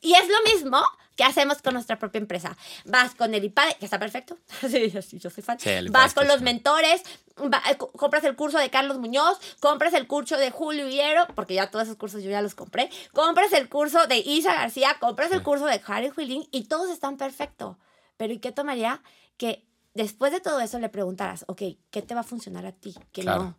Y 0.00 0.14
es 0.14 0.28
lo 0.28 0.54
mismo 0.54 0.82
que 1.18 1.24
hacemos 1.24 1.60
con 1.62 1.74
nuestra 1.74 1.98
propia 1.98 2.20
empresa. 2.20 2.56
Vas 2.84 3.14
con 3.16 3.34
el 3.34 3.42
IPADE, 3.42 3.74
que 3.80 3.84
está 3.86 3.98
perfecto. 3.98 4.38
sí, 4.70 4.88
sí, 5.02 5.18
yo 5.18 5.30
soy 5.30 5.42
fan. 5.42 5.58
Sí, 5.58 5.68
Vas 5.90 6.14
con 6.14 6.28
los 6.28 6.42
mentores, 6.42 7.02
va- 7.36 7.60
eh, 7.70 7.76
co- 7.76 7.90
compras 7.90 8.22
el 8.22 8.36
curso 8.36 8.56
de 8.56 8.70
Carlos 8.70 8.98
Muñoz, 8.98 9.36
compras 9.58 9.94
el 9.94 10.06
curso 10.06 10.36
de 10.36 10.52
Julio 10.52 10.88
Hierro, 10.88 11.26
porque 11.34 11.54
ya 11.54 11.70
todos 11.72 11.86
esos 11.86 11.96
cursos 11.96 12.22
yo 12.22 12.30
ya 12.30 12.40
los 12.40 12.54
compré. 12.54 12.88
Compras 13.12 13.52
el 13.52 13.68
curso 13.68 14.06
de 14.06 14.18
Isa 14.18 14.54
García, 14.54 14.96
compras 15.00 15.32
el 15.32 15.42
curso 15.42 15.66
de 15.66 15.82
Harry 15.86 16.12
Huiling 16.16 16.46
y 16.52 16.64
todos 16.68 16.88
están 16.88 17.16
perfectos. 17.16 17.76
Pero 18.16 18.32
¿y 18.32 18.38
qué 18.38 18.52
tomaría 18.52 19.02
que 19.36 19.66
después 19.94 20.30
de 20.30 20.40
todo 20.40 20.60
eso 20.60 20.78
le 20.78 20.88
preguntaras, 20.88 21.44
ok, 21.48 21.62
¿qué 21.90 22.00
te 22.00 22.14
va 22.14 22.20
a 22.20 22.24
funcionar 22.24 22.64
a 22.64 22.70
ti? 22.72 22.94
Que 23.10 23.22
Claro. 23.22 23.42
no. 23.42 23.58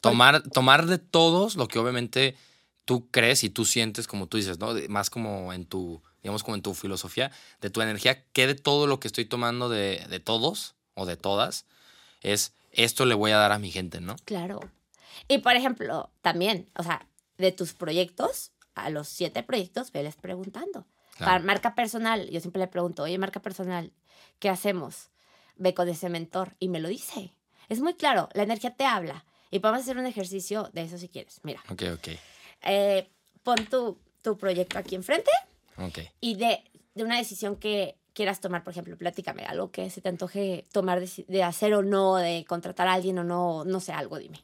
Tomar, 0.00 0.42
tomar 0.42 0.86
de 0.86 0.98
todos 0.98 1.54
lo 1.54 1.68
que 1.68 1.78
obviamente 1.78 2.34
tú 2.84 3.08
crees 3.12 3.44
y 3.44 3.50
tú 3.50 3.64
sientes, 3.64 4.08
como 4.08 4.26
tú 4.26 4.38
dices, 4.38 4.58
¿no? 4.58 4.74
Más 4.88 5.08
como 5.10 5.52
en 5.52 5.66
tu, 5.66 6.02
digamos, 6.22 6.42
como 6.42 6.54
en 6.54 6.62
tu 6.62 6.74
filosofía, 6.74 7.30
de 7.60 7.70
tu 7.70 7.80
energía, 7.80 8.24
que 8.32 8.46
de 8.46 8.54
todo 8.54 8.86
lo 8.86 9.00
que 9.00 9.08
estoy 9.08 9.24
tomando 9.24 9.68
de, 9.68 10.04
de 10.08 10.20
todos 10.20 10.74
o 10.94 11.06
de 11.06 11.16
todas, 11.16 11.66
es 12.22 12.52
esto 12.72 13.04
le 13.04 13.14
voy 13.14 13.30
a 13.32 13.38
dar 13.38 13.52
a 13.52 13.58
mi 13.58 13.70
gente, 13.70 14.00
¿no? 14.00 14.16
Claro. 14.24 14.60
Y 15.28 15.38
por 15.38 15.54
ejemplo, 15.54 16.10
también, 16.22 16.68
o 16.76 16.82
sea, 16.82 17.06
de 17.38 17.52
tus 17.52 17.72
proyectos, 17.72 18.52
a 18.74 18.90
los 18.90 19.08
siete 19.08 19.42
proyectos, 19.42 19.92
veles 19.92 20.16
preguntando. 20.16 20.86
Claro. 21.16 21.32
Para 21.32 21.38
marca 21.40 21.74
personal, 21.74 22.28
yo 22.30 22.40
siempre 22.40 22.60
le 22.60 22.68
pregunto, 22.68 23.02
oye, 23.02 23.18
marca 23.18 23.40
personal, 23.40 23.92
¿qué 24.38 24.48
hacemos? 24.48 25.10
Ve 25.56 25.74
con 25.74 25.88
ese 25.88 26.08
mentor 26.08 26.56
y 26.58 26.68
me 26.68 26.80
lo 26.80 26.88
dice. 26.88 27.34
Es 27.68 27.80
muy 27.80 27.94
claro, 27.94 28.28
la 28.32 28.42
energía 28.42 28.74
te 28.74 28.84
habla. 28.84 29.24
Y 29.50 29.58
podemos 29.58 29.82
hacer 29.82 29.98
un 29.98 30.06
ejercicio 30.06 30.70
de 30.72 30.82
eso 30.82 30.96
si 30.96 31.08
quieres. 31.08 31.40
Mira, 31.42 31.62
Ok, 31.68 31.82
ok, 31.94 32.08
eh, 32.62 33.10
pon 33.42 33.66
tu, 33.66 33.98
tu 34.22 34.38
proyecto 34.38 34.78
aquí 34.78 34.94
enfrente 34.94 35.30
y 36.20 36.34
de, 36.36 36.62
de 36.94 37.04
una 37.04 37.16
decisión 37.18 37.56
que 37.56 37.96
quieras 38.12 38.40
tomar, 38.40 38.64
por 38.64 38.72
ejemplo, 38.72 38.96
platícame 38.96 39.44
algo 39.44 39.70
que 39.70 39.88
se 39.90 40.00
te 40.00 40.08
antoje 40.08 40.66
tomar 40.72 41.00
de, 41.00 41.24
de 41.28 41.42
hacer 41.42 41.74
o 41.74 41.82
no, 41.82 42.16
de 42.16 42.44
contratar 42.48 42.88
a 42.88 42.94
alguien 42.94 43.18
o 43.18 43.24
no, 43.24 43.64
no 43.64 43.80
sé, 43.80 43.92
algo, 43.92 44.18
dime. 44.18 44.40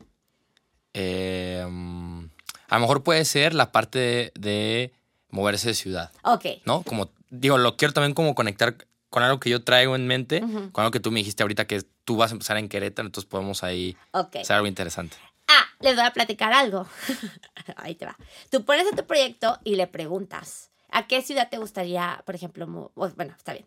Eh, 0.95 1.65
mm, 1.69 2.25
a 2.69 2.75
lo 2.77 2.81
mejor 2.81 3.03
puede 3.03 3.25
ser 3.25 3.55
la 3.55 3.71
parte 3.73 3.99
de, 3.99 4.33
de 4.39 4.93
moverse 5.31 5.69
de 5.69 5.75
ciudad, 5.75 6.13
Ok. 6.23 6.47
¿no? 6.65 6.83
Como, 6.83 7.11
digo, 7.31 7.59
lo 7.59 7.77
quiero 7.77 7.93
también 7.93 8.15
como 8.15 8.35
conectar 8.35 8.77
con 9.11 9.23
algo 9.23 9.41
que 9.41 9.51
yo 9.51 9.63
traigo 9.63 9.97
en 9.97 10.07
mente, 10.07 10.41
con 10.73 10.83
algo 10.83 10.91
que 10.91 11.01
tú 11.01 11.11
me 11.11 11.21
dijiste 11.21 11.43
ahorita 11.43 11.67
que 11.67 11.83
tú 12.05 12.17
vas 12.17 12.31
a 12.31 12.35
empezar 12.35 12.57
en 12.57 12.69
Querétaro, 12.69 13.07
entonces 13.07 13.29
podemos 13.29 13.63
ahí 13.63 13.97
hacer 14.13 14.57
algo 14.57 14.67
interesante. 14.67 15.17
Ah, 15.49 15.65
les 15.81 15.95
voy 15.97 16.05
a 16.05 16.13
platicar 16.13 16.53
algo. 16.53 16.87
Ahí 17.77 17.95
te 17.95 18.05
va. 18.05 18.17
Tú 18.51 18.65
pones 18.65 18.93
a 18.93 18.97
tu 18.97 19.07
proyecto 19.07 19.61
y 19.63 19.77
le 19.77 19.87
preguntas, 19.87 20.71
¿a 20.91 21.07
qué 21.07 21.23
ciudad 21.23 21.49
te 21.51 21.59
gustaría, 21.59 22.23
por 22.27 22.35
ejemplo, 22.35 22.93
bueno, 22.95 23.35
está 23.37 23.53
bien. 23.53 23.67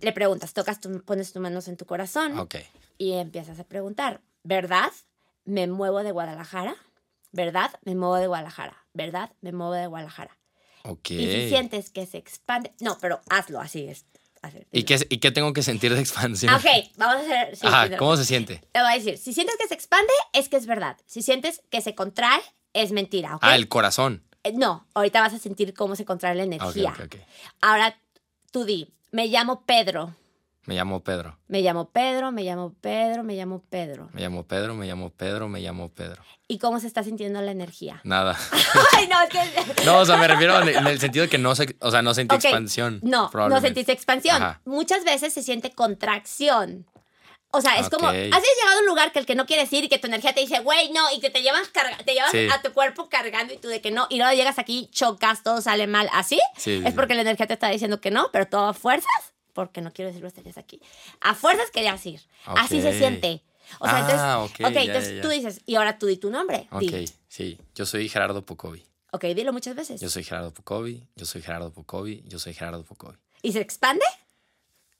Le 0.00 0.12
preguntas, 0.12 0.52
tocas, 0.52 0.80
tu, 0.80 1.02
pones 1.04 1.32
tus 1.32 1.40
manos 1.40 1.68
en 1.68 1.76
tu 1.76 1.86
corazón 1.86 2.38
Ok. 2.38 2.56
y 2.98 3.12
empiezas 3.12 3.58
a 3.60 3.64
preguntar, 3.64 4.20
¿verdad? 4.42 4.90
Me 5.44 5.66
muevo 5.66 6.02
de 6.02 6.10
Guadalajara. 6.12 6.74
¿Verdad? 7.32 7.70
Me 7.84 7.94
muevo 7.94 8.16
de 8.16 8.26
Guadalajara. 8.28 8.84
¿Verdad? 8.94 9.30
Me 9.42 9.52
muevo 9.52 9.74
de 9.74 9.86
Guadalajara. 9.86 10.36
Ok. 10.84 11.10
Y 11.10 11.26
si 11.30 11.48
sientes 11.50 11.90
que 11.90 12.06
se 12.06 12.16
expande, 12.18 12.72
no, 12.80 12.96
pero 13.00 13.20
hazlo 13.28 13.60
así. 13.60 13.86
Es, 13.88 14.06
¿Y 14.72 14.84
qué, 14.84 15.06
¿Y 15.10 15.18
qué 15.18 15.30
tengo 15.32 15.52
que 15.52 15.62
sentir 15.62 15.92
de 15.94 16.00
expansión? 16.00 16.54
Ah, 16.54 16.56
Ok, 16.58 16.92
vamos 16.96 17.16
a 17.16 17.20
hacer. 17.20 17.56
sí, 17.56 17.66
Ajá, 17.66 17.88
sí, 17.88 17.94
¿cómo 17.96 18.16
se 18.16 18.24
siente? 18.24 18.62
Te 18.72 18.80
voy 18.80 18.90
a 18.92 18.94
decir, 18.94 19.18
si 19.18 19.32
sientes 19.34 19.56
que 19.56 19.66
se 19.68 19.74
expande, 19.74 20.12
es 20.32 20.48
que 20.48 20.56
es 20.56 20.66
verdad. 20.66 20.96
Si 21.04 21.20
sientes 21.22 21.62
que 21.70 21.80
se 21.80 21.94
contrae, 21.94 22.40
es 22.72 22.92
mentira. 22.92 23.38
Ah, 23.42 23.54
el 23.56 23.68
corazón. 23.68 24.22
Eh, 24.46 24.52
No, 24.54 24.86
ahorita 24.94 25.20
vas 25.20 25.34
a 25.34 25.38
sentir 25.38 25.74
cómo 25.74 25.96
se 25.96 26.04
contrae 26.04 26.34
la 26.34 26.44
energía. 26.44 26.94
Ahora 27.60 27.96
tú 28.50 28.64
di, 28.64 28.92
me 29.10 29.26
llamo 29.26 29.62
Pedro. 29.66 30.14
Me 30.66 30.74
llamo 30.74 31.00
Pedro. 31.00 31.38
Me 31.46 31.62
llamo 31.62 31.90
Pedro, 31.90 32.32
me 32.32 32.42
llamo 32.42 32.74
Pedro, 32.80 33.22
me 33.22 33.34
llamo 33.36 33.62
Pedro. 33.70 34.08
Me 34.12 34.20
llamo 34.20 34.42
Pedro, 34.42 34.74
me 34.74 34.86
llamo 34.86 35.10
Pedro, 35.10 35.48
me 35.48 35.60
llamo 35.60 35.88
Pedro. 35.90 36.22
¿Y 36.48 36.58
cómo 36.58 36.80
se 36.80 36.88
está 36.88 37.04
sintiendo 37.04 37.40
la 37.40 37.52
energía? 37.52 38.00
Nada. 38.02 38.36
Ay, 38.96 39.06
no, 39.08 39.22
es 39.22 39.28
que... 39.30 39.84
No, 39.84 39.98
o 39.98 40.04
sea, 40.04 40.16
me 40.16 40.26
refiero 40.26 40.60
en 40.60 40.86
el 40.86 40.98
sentido 40.98 41.22
de 41.24 41.28
que 41.28 41.38
no 41.38 41.54
se, 41.54 41.76
o 41.80 41.90
sea, 41.92 42.02
no 42.02 42.14
sentí 42.14 42.34
expansión. 42.34 42.98
No, 43.02 43.30
no 43.32 43.60
sentiste 43.60 43.92
expansión. 43.92 44.36
Ajá. 44.42 44.60
Muchas 44.64 45.04
veces 45.04 45.32
se 45.32 45.42
siente 45.44 45.70
contracción. 45.70 46.86
O 47.56 47.60
sea, 47.60 47.78
es 47.78 47.88
como, 47.88 48.08
Ok. 48.08 48.14
has 48.14 48.42
llegado 48.42 48.76
a 48.76 48.80
un 48.80 48.86
lugar 48.86 49.12
que 49.12 49.18
el 49.18 49.26
que 49.26 49.34
no 49.34 49.46
quieres 49.46 49.72
ir 49.72 49.84
y 49.84 49.88
que 49.88 49.98
tu 49.98 50.06
energía 50.06 50.34
te 50.34 50.40
dice, 50.40 50.60
güey, 50.60 50.90
no, 50.92 51.10
y 51.14 51.20
que 51.20 51.30
te 51.30 51.42
llevas, 51.42 51.68
carga- 51.68 51.96
te 52.04 52.14
llevas 52.14 52.30
Sí. 52.30 52.48
a 52.52 52.62
tu 52.62 52.72
cuerpo 52.72 53.08
cargando 53.08 53.52
y 53.54 53.58
tú 53.58 53.68
de 53.68 53.80
que 53.80 53.90
no, 53.90 54.06
y 54.10 54.18
luego 54.18 54.32
llegas 54.34 54.58
aquí, 54.58 54.88
chocas, 54.92 55.42
todo 55.42 55.60
sale 55.62 55.86
mal, 55.86 56.08
así, 56.12 56.38
Sí, 56.56 56.74
es 56.84 56.84
sí. 56.84 56.92
porque 56.94 57.14
la 57.14 57.22
energía 57.22 57.46
te 57.46 57.54
está 57.54 57.68
diciendo 57.68 58.00
que 58.00 58.10
no, 58.10 58.30
pero 58.32 58.46
todo 58.46 58.66
a 58.66 58.74
fuerzas, 58.74 59.10
porque 59.52 59.80
no 59.80 59.92
quiero 59.92 60.08
decir 60.10 60.20
groserías 60.22 60.58
aquí, 60.58 60.80
a 61.20 61.34
fuerzas 61.34 61.70
querías 61.70 62.04
ir. 62.06 62.20
Así 62.44 62.80
se 62.82 62.96
siente. 62.96 63.42
O 63.80 63.86
sea, 63.86 63.96
Ah, 63.96 64.00
entonces, 64.00 64.60
ok, 64.60 64.66
ok, 64.68 64.74
ya, 64.74 64.80
entonces 64.82 65.10
ya, 65.10 65.16
ya. 65.16 65.22
tú 65.22 65.28
dices, 65.28 65.60
y 65.66 65.74
ahora 65.74 65.98
tú 65.98 66.06
di 66.06 66.16
tu 66.18 66.30
nombre. 66.30 66.68
Ok, 66.70 66.82
Di. 66.82 67.10
sí. 67.28 67.58
Yo 67.74 67.84
soy 67.84 68.08
Gerardo 68.08 68.44
Pocovi. 68.46 68.84
Ok, 69.12 69.24
dilo 69.34 69.52
muchas 69.52 69.74
veces. 69.74 70.00
Yo 70.00 70.08
soy 70.08 70.22
Gerardo 70.22 70.52
Pocovi. 70.52 71.02
Yo 71.16 71.26
soy 71.26 71.42
Gerardo 71.42 71.72
Pocovi. 71.72 72.22
Yo 72.26 72.38
soy 72.38 72.54
Gerardo 72.54 72.84
Pocovi. 72.84 73.16
¿Y 73.42 73.52
se 73.52 73.60
expande? 73.60 74.04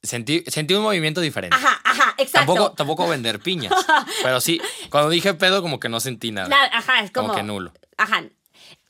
Sentí, 0.03 0.45
sentí 0.47 0.75
un 0.75 0.83
movimiento 0.83 1.21
diferente. 1.21 1.57
Ajá, 1.57 1.81
ajá, 1.85 2.15
exacto. 2.19 2.53
Tampoco, 2.55 2.73
tampoco 2.73 3.09
vender 3.09 3.41
piñas. 3.41 3.73
pero 4.23 4.41
sí, 4.41 4.61
cuando 4.91 5.11
dije 5.11 5.35
pedo, 5.35 5.63
como 5.63 5.81
que 5.81 5.89
no 5.89 6.01
sentí 6.01 6.31
nada. 6.31 6.49
Nada, 6.49 6.71
ajá, 6.73 7.01
es 7.01 7.11
como... 7.11 7.29
como 7.29 7.39
que 7.39 7.43
nulo. 7.43 7.73
Ajá. 7.97 8.23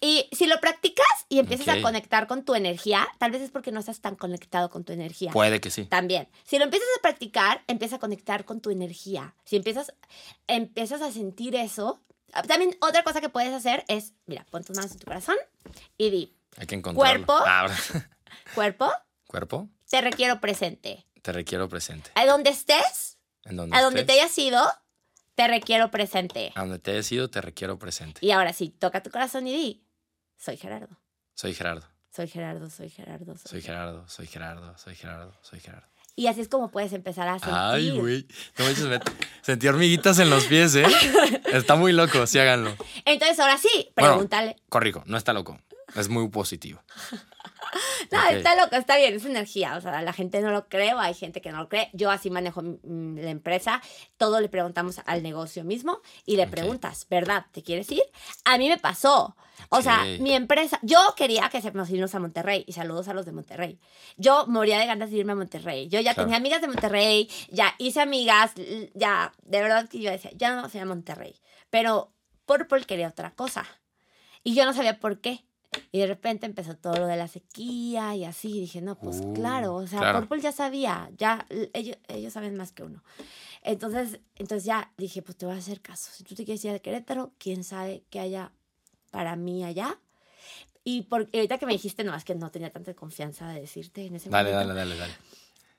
Y 0.01 0.29
si 0.33 0.47
lo 0.47 0.61
practicas 0.61 1.07
y 1.29 1.39
empiezas 1.39 1.69
Ok. 1.69 1.75
a 1.79 1.83
conectar 1.83 2.27
con 2.27 2.45
tu 2.45 2.55
energía, 2.55 3.09
tal 3.19 3.31
vez 3.31 3.41
es 3.43 3.51
porque 3.51 3.73
no 3.73 3.81
estás 3.81 4.01
tan 4.01 4.15
conectado 4.15 4.69
con 4.69 4.85
tu 4.85 4.93
energía. 4.93 5.33
Puede 5.33 5.61
que 5.61 5.71
sí. 5.71 5.87
También. 5.87 6.29
Si 6.45 6.59
lo 6.59 6.65
empiezas 6.65 6.89
a 6.99 7.03
practicar, 7.03 7.63
empieza 7.67 7.97
a 7.97 7.99
conectar 7.99 8.45
con 8.45 8.61
tu 8.61 8.71
energía. 8.71 9.35
Si 9.45 9.57
empiezas, 9.57 9.93
empiezas 10.47 11.01
a 11.03 11.11
sentir 11.11 11.57
eso. 11.57 12.01
También 12.47 12.77
otra 12.81 13.03
cosa 13.05 13.21
que 13.21 13.29
puedes 13.31 13.53
hacer 13.55 13.85
es, 13.89 14.13
mira, 14.27 14.45
pon 14.51 14.63
tus 14.65 14.77
manos 14.77 14.93
en 14.93 14.99
tu 14.99 15.07
corazón 15.07 15.37
y 15.97 16.11
di, 16.11 16.37
Hay 16.59 16.67
que 16.67 16.75
encontrarlo. 16.75 17.25
Cuerpo. 17.27 17.45
Ah, 17.47 17.69
cuerpo, 18.55 18.91
Cuerpo, 19.27 19.69
te 19.89 20.01
requiero 20.01 20.41
presente. 20.41 21.07
te 21.22 21.32
requiero 21.32 21.68
presente. 21.68 22.11
A 22.14 22.26
donde 22.26 22.51
estés, 22.51 23.18
En 23.45 23.57
donde 23.57 23.76
a 23.76 23.82
donde 23.82 24.05
te 24.05 24.12
hayas 24.12 24.37
ido, 24.39 24.62
te 25.34 25.49
requiero 25.49 25.91
presente. 25.91 26.53
a 26.55 26.61
donde 26.61 26.78
te 26.78 26.93
hayas 26.93 27.11
ido, 27.12 27.28
te 27.30 27.41
requiero 27.41 27.78
presente. 27.78 28.24
Y 28.24 28.30
ahora 28.30 28.53
sí, 28.53 28.70
toca 28.70 29.03
tu 29.03 29.11
corazón 29.11 29.47
y 29.47 29.53
di, 29.53 29.87
soy 30.37 30.57
Gerardo. 30.57 30.97
Soy 31.34 31.55
Gerardo. 31.55 31.87
Soy 32.11 32.28
Gerardo, 32.28 32.70
soy 32.70 32.89
Gerardo. 32.89 33.37
Soy 33.37 33.51
Soy 33.51 33.61
Gerardo, 33.61 34.09
soy 34.09 34.26
Gerardo, 34.26 34.78
soy 34.78 34.95
Gerardo, 34.95 35.39
soy 35.43 35.61
Gerardo. 35.61 35.87
Y 36.18 36.28
así 36.28 36.41
es 36.41 36.49
como 36.49 36.70
puedes 36.70 36.95
empezar 36.95 37.28
a 37.28 37.39
sentir. 37.39 37.55
Ay, 37.55 37.91
güey. 37.91 38.26
No 38.57 38.64
me 38.64 39.01
Sentí 39.43 39.68
hormiguitas 39.68 40.18
en 40.18 40.30
los 40.30 40.45
pies, 40.47 40.74
¿eh? 40.76 40.87
Está 41.53 41.76
muy 41.76 41.93
loco, 41.93 42.26
sí 42.26 42.39
háganlo. 42.39 42.74
Entonces, 43.05 43.39
ahora 43.39 43.59
sí, 43.59 43.93
Bueno. 43.95 44.12
pregúntale. 44.14 44.57
Corrijo, 44.70 45.03
no 45.05 45.18
está 45.18 45.34
loco. 45.34 45.61
Es 45.95 46.09
muy 46.09 46.26
positivo. 46.30 46.82
no, 48.12 48.29
está 48.29 48.55
loco, 48.57 48.77
está 48.77 48.97
bien, 48.97 49.14
es 49.14 49.24
energía. 49.24 49.77
O 49.77 49.81
sea, 49.81 50.03
la 50.03 50.12
gente 50.12 50.41
no 50.41 50.51
lo 50.51 50.68
cree 50.68 50.95
o 50.95 50.99
hay 50.99 51.14
gente 51.14 51.41
que 51.41 51.51
no 51.53 51.59
lo 51.59 51.68
cree. 51.68 51.91
Yo 51.93 52.11
así 52.11 52.31
manejo 52.31 52.62
la 52.62 53.31
empresa. 53.31 53.81
Todo 54.16 54.41
le 54.41 54.49
preguntamos 54.49 55.01
al 55.07 55.22
negocio 55.22 55.64
mismo 55.64 56.01
y 56.24 56.37
le 56.37 56.47
preguntas, 56.47 57.07
¿verdad? 57.09 57.47
¿Te 57.53 57.62
quieres 57.62 57.91
ir? 57.93 58.03
A 58.45 58.59
mí 58.59 58.68
me 58.68 58.79
pasó. 58.79 59.37
O 59.70 59.81
sea, 59.81 60.05
mi 60.20 60.33
empresa, 60.35 60.79
yo 60.83 60.99
quería 61.16 61.49
que 61.49 61.62
se 61.62 61.72
nos 61.72 61.89
irnos 61.91 62.14
a 62.14 62.20
Monterrey 62.20 62.64
y 62.66 62.72
saludos 62.74 63.09
a 63.09 63.14
los 63.14 63.24
de 63.24 63.33
Monterrey. 63.33 63.79
Yo 64.16 64.47
moría 64.47 64.79
de 64.79 64.87
ganas 64.87 65.11
de 65.11 65.16
irme 65.16 65.33
a 65.33 65.37
Monterrey. 65.37 65.89
Yo 65.89 65.99
ya 66.01 66.12
Claro. 66.12 66.27
tenía 66.27 66.37
amigas 66.37 66.61
de 66.61 66.68
Monterrey, 66.68 67.31
ya 67.51 67.74
hice 67.79 68.01
amigas, 68.03 68.53
ya, 68.95 69.33
de 69.43 69.61
verdad 69.62 69.89
que 69.89 69.99
yo 70.01 70.11
decía, 70.11 70.31
ya 70.35 70.55
no 70.55 70.68
soy 70.68 70.81
a 70.81 70.85
Monterrey. 70.85 71.35
Pero 71.70 72.12
Purple 72.45 72.85
quería 72.85 73.09
otra 73.09 73.31
cosa. 73.35 73.64
Y 74.45 74.55
yo 74.55 74.64
no 74.66 74.72
sabía 74.74 75.01
por 75.01 75.20
qué. 75.20 75.45
Y 75.93 75.99
de 76.01 76.07
repente 76.07 76.47
empezó 76.47 76.77
todo 76.77 76.97
lo 76.97 77.07
de 77.07 77.16
la 77.16 77.29
sequía 77.29 78.14
y 78.14 78.24
así. 78.24 78.57
Y 78.57 78.61
dije, 78.61 78.81
no, 78.81 78.99
pues 78.99 79.20
Uh, 79.20 79.35
claro, 79.35 79.74
o 79.74 79.87
sea, 79.87 80.01
claro. 80.01 80.20
Purple 80.20 80.41
ya 80.43 80.53
sabía, 80.53 81.11
ya 81.16 81.47
ellos, 81.72 81.97
ellos 82.09 82.33
saben 82.33 82.57
más 82.57 82.72
que 82.72 82.83
uno. 82.83 83.03
Entonces, 83.62 84.20
entonces 84.37 84.64
ya 84.64 84.93
dije, 84.97 85.22
pues 85.22 85.37
te 85.37 85.47
voy 85.47 85.55
a 85.55 85.59
hacer 85.59 85.81
caso. 85.81 86.11
Si 86.12 86.22
tú 86.24 86.35
te 86.35 86.45
quieres 86.45 86.64
ir 86.64 86.70
a 86.72 86.79
Querétaro, 86.79 87.33
quién 87.39 87.64
sabe 87.64 88.05
qué 88.11 88.20
haya 88.20 88.53
para 89.11 89.37
mí 89.37 89.64
allá. 89.64 89.99
Y 90.85 91.03
porque 91.03 91.39
ahorita 91.39 91.59
que 91.59 91.66
me 91.66 91.72
dijiste, 91.72 92.05
no, 92.05 92.14
es 92.14 92.24
que 92.24 92.35
no 92.37 92.51
tenía 92.51 92.70
tanta 92.70 92.95
confianza 92.95 93.49
de 93.49 93.61
decirte 93.61 94.07
en 94.07 94.14
ese 94.16 94.31
Dale, 94.31 94.53
momento. 94.53 94.68
dale, 94.74 94.81
dale, 94.89 94.97
dale. 95.01 95.14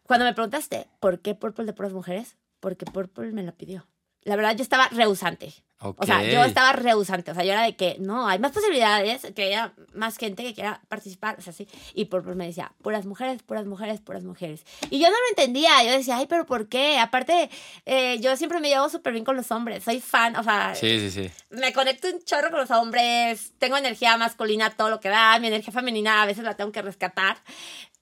Cuando 0.03 0.25
me 0.25 0.33
preguntaste, 0.33 0.87
¿por 0.99 1.19
qué 1.21 1.33
Purple 1.35 1.65
de 1.65 1.73
puras 1.73 1.93
mujeres? 1.93 2.35
Porque 2.59 2.85
Purple 2.85 3.31
me 3.31 3.43
lo 3.43 3.53
pidió. 3.53 3.85
La 4.27 4.35
verdad 4.35 4.55
yo 4.55 4.61
estaba 4.61 4.89
rehusante. 4.89 5.53
O 5.79 6.05
sea, 6.05 6.21
yo 6.23 6.43
estaba 6.43 6.73
rehusante. 6.73 7.31
O 7.31 7.33
sea, 7.33 7.45
yo 7.45 7.53
era 7.53 7.61
de 7.61 7.75
que 7.75 7.95
no, 7.99 8.27
hay 8.27 8.39
más 8.39 8.51
posibilidades, 8.51 9.21
que 9.33 9.43
haya 9.43 9.73
más 9.93 10.17
gente 10.17 10.43
que 10.43 10.53
quiera 10.53 10.81
participar. 10.89 11.37
O 11.37 11.41
sea, 11.41 11.53
sí. 11.53 11.67
Y 11.93 12.05
por, 12.05 12.23
por 12.23 12.35
me 12.35 12.45
decía, 12.45 12.73
puras 12.81 13.05
mujeres, 13.05 13.41
puras 13.43 13.65
mujeres, 13.65 14.01
puras 14.01 14.23
mujeres. 14.23 14.65
Y 14.89 14.99
yo 14.99 15.07
no 15.07 15.13
lo 15.13 15.29
entendía. 15.29 15.83
Yo 15.85 15.91
decía, 15.91 16.17
ay, 16.17 16.25
pero 16.27 16.45
¿por 16.45 16.67
qué? 16.67 16.99
Aparte, 16.99 17.49
eh, 17.85 18.19
yo 18.19 18.35
siempre 18.35 18.59
me 18.59 18.67
llevo 18.67 18.89
súper 18.89 19.13
bien 19.13 19.23
con 19.23 19.37
los 19.37 19.49
hombres. 19.51 19.83
Soy 19.83 20.01
fan, 20.01 20.35
o 20.35 20.43
sea. 20.43 20.75
Sí, 20.75 20.99
sí, 20.99 21.11
sí. 21.11 21.31
Me 21.51 21.71
conecto 21.71 22.09
un 22.09 22.21
chorro 22.23 22.49
con 22.49 22.59
los 22.59 22.71
hombres. 22.71 23.53
Tengo 23.59 23.77
energía 23.77 24.17
masculina, 24.17 24.71
todo 24.71 24.89
lo 24.89 24.99
que 24.99 25.09
da. 25.09 25.39
Mi 25.39 25.47
energía 25.47 25.71
femenina 25.71 26.21
a 26.21 26.25
veces 26.25 26.43
la 26.43 26.55
tengo 26.55 26.71
que 26.73 26.81
rescatar. 26.81 27.37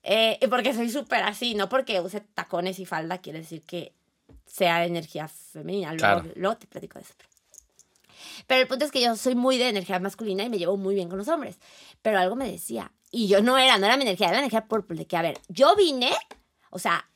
Eh, 0.02 0.38
porque 0.48 0.74
soy 0.74 0.88
súper 0.90 1.22
así. 1.22 1.54
No 1.54 1.68
porque 1.68 2.00
use 2.00 2.20
tacones 2.20 2.80
y 2.80 2.86
falda 2.86 3.18
quiere 3.18 3.40
decir 3.40 3.62
que 3.62 3.92
sea 4.46 4.84
energía 4.84 5.28
femenina. 5.28 5.92
Luego, 5.92 6.22
luego 6.34 6.56
te 6.56 6.66
platico 6.66 6.98
de 6.98 7.04
eso. 7.04 7.14
Pero 8.46 8.62
el 8.62 8.68
punto 8.68 8.84
es 8.84 8.90
que 8.90 9.00
yo 9.00 9.16
soy 9.16 9.34
muy 9.34 9.58
de 9.58 9.68
energía 9.68 9.98
masculina 9.98 10.44
y 10.44 10.48
me 10.48 10.58
llevo 10.58 10.76
muy 10.76 10.94
bien 10.94 11.08
con 11.08 11.18
los 11.18 11.28
hombres. 11.28 11.58
Pero 12.02 12.18
algo 12.18 12.36
me 12.36 12.50
decía, 12.50 12.92
y 13.10 13.28
yo 13.28 13.42
no 13.42 13.58
era, 13.58 13.78
no 13.78 13.86
era 13.86 13.96
mi 13.96 14.02
energía, 14.02 14.28
era 14.28 14.36
la 14.36 14.40
energía 14.40 14.66
purple, 14.66 14.96
de 14.96 15.06
que, 15.06 15.16
a 15.16 15.22
ver, 15.22 15.38
yo 15.48 15.74
vine, 15.76 16.12
o 16.70 16.78
sea, 16.78 17.08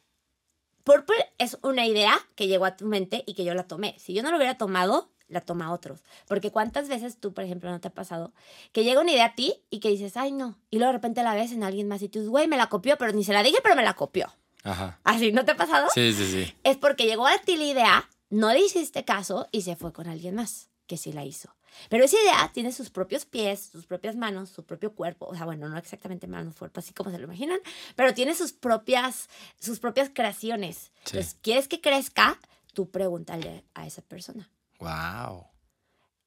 purple 0.84 1.16
es 1.38 1.58
una 1.62 1.86
idea 1.86 2.14
que 2.34 2.48
llegó 2.48 2.64
a 2.64 2.76
tu 2.76 2.86
mente 2.86 3.22
y 3.26 3.34
que 3.34 3.44
yo 3.44 3.54
la 3.54 3.64
tomé. 3.64 3.94
Si 3.98 4.12
yo 4.12 4.22
no 4.22 4.30
lo 4.30 4.36
hubiera 4.36 4.58
tomado, 4.58 5.10
la 5.28 5.40
toma 5.40 5.72
otros. 5.72 6.02
Porque 6.26 6.50
cuántas 6.50 6.88
veces 6.88 7.18
tú, 7.18 7.32
por 7.32 7.44
ejemplo, 7.44 7.70
no 7.70 7.80
te 7.80 7.88
ha 7.88 7.94
pasado 7.94 8.32
que 8.72 8.84
llega 8.84 9.00
una 9.00 9.12
idea 9.12 9.26
a 9.26 9.34
ti 9.34 9.54
y 9.70 9.80
que 9.80 9.88
dices, 9.88 10.16
ay, 10.16 10.32
no. 10.32 10.58
Y 10.70 10.78
luego 10.78 10.92
de 10.92 10.98
repente 10.98 11.22
la 11.22 11.34
ves 11.34 11.52
en 11.52 11.62
alguien 11.62 11.88
más 11.88 12.02
y 12.02 12.08
tú 12.08 12.18
dices, 12.18 12.30
güey, 12.30 12.48
me 12.48 12.56
la 12.56 12.68
copió, 12.68 12.98
pero 12.98 13.12
ni 13.12 13.24
se 13.24 13.32
la 13.32 13.42
dije, 13.42 13.58
pero 13.62 13.76
me 13.76 13.84
la 13.84 13.94
copió. 13.94 14.32
Ajá. 14.64 15.00
Así, 15.04 15.32
¿no 15.32 15.44
te 15.44 15.52
ha 15.52 15.56
pasado? 15.56 15.88
Sí, 15.94 16.12
sí, 16.12 16.30
sí. 16.30 16.54
Es 16.64 16.76
porque 16.76 17.06
llegó 17.06 17.26
a 17.26 17.38
ti 17.38 17.56
la 17.56 17.64
idea, 17.64 18.10
no 18.28 18.52
le 18.52 18.60
hiciste 18.60 19.04
caso 19.04 19.48
y 19.52 19.62
se 19.62 19.76
fue 19.76 19.92
con 19.92 20.08
alguien 20.08 20.34
más 20.34 20.70
que 20.86 20.96
sí 20.96 21.12
la 21.12 21.24
hizo. 21.24 21.54
Pero 21.88 22.04
esa 22.04 22.16
idea 22.20 22.50
tiene 22.52 22.72
sus 22.72 22.90
propios 22.90 23.24
pies, 23.24 23.70
sus 23.72 23.86
propias 23.86 24.16
manos, 24.16 24.50
su 24.50 24.64
propio 24.64 24.92
cuerpo. 24.92 25.26
O 25.26 25.36
sea, 25.36 25.44
bueno, 25.44 25.68
no 25.68 25.78
exactamente 25.78 26.26
manos, 26.26 26.56
cuerpo, 26.56 26.80
así 26.80 26.92
como 26.92 27.10
se 27.10 27.18
lo 27.18 27.24
imaginan, 27.24 27.60
pero 27.94 28.12
tiene 28.12 28.34
sus 28.34 28.52
propias, 28.52 29.28
sus 29.58 29.78
propias 29.78 30.10
creaciones. 30.12 30.90
Entonces, 31.06 31.36
¿quieres 31.40 31.68
que 31.68 31.80
crezca? 31.80 32.38
Tú 32.74 32.90
pregúntale 32.90 33.64
a 33.74 33.86
esa 33.86 34.02
persona. 34.02 34.50
¡Wow! 34.78 35.46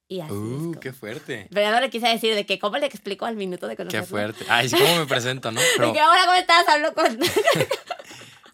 Y 0.06 0.20
así 0.20 0.32
uh, 0.32 0.78
¡Qué 0.80 0.92
fuerte! 0.92 1.48
Pero 1.50 1.60
ya 1.62 1.72
no 1.72 1.80
le 1.80 1.90
quise 1.90 2.06
decir 2.08 2.34
de 2.34 2.44
que, 2.44 2.58
¿cómo 2.58 2.76
le 2.76 2.86
explico 2.86 3.24
al 3.24 3.36
minuto 3.36 3.66
de 3.66 3.76
conocerlo? 3.76 4.04
¡Qué 4.04 4.10
fuerte! 4.10 4.44
Ay, 4.48 4.70
¿cómo 4.70 4.98
me 4.98 5.06
presento, 5.06 5.50
no? 5.50 5.60
Pero... 5.76 5.92
que 5.92 6.00
ahora, 6.00 6.24
¿cómo 6.26 6.36
estás? 6.36 6.68
Hablo 6.68 6.94
con... 6.94 7.18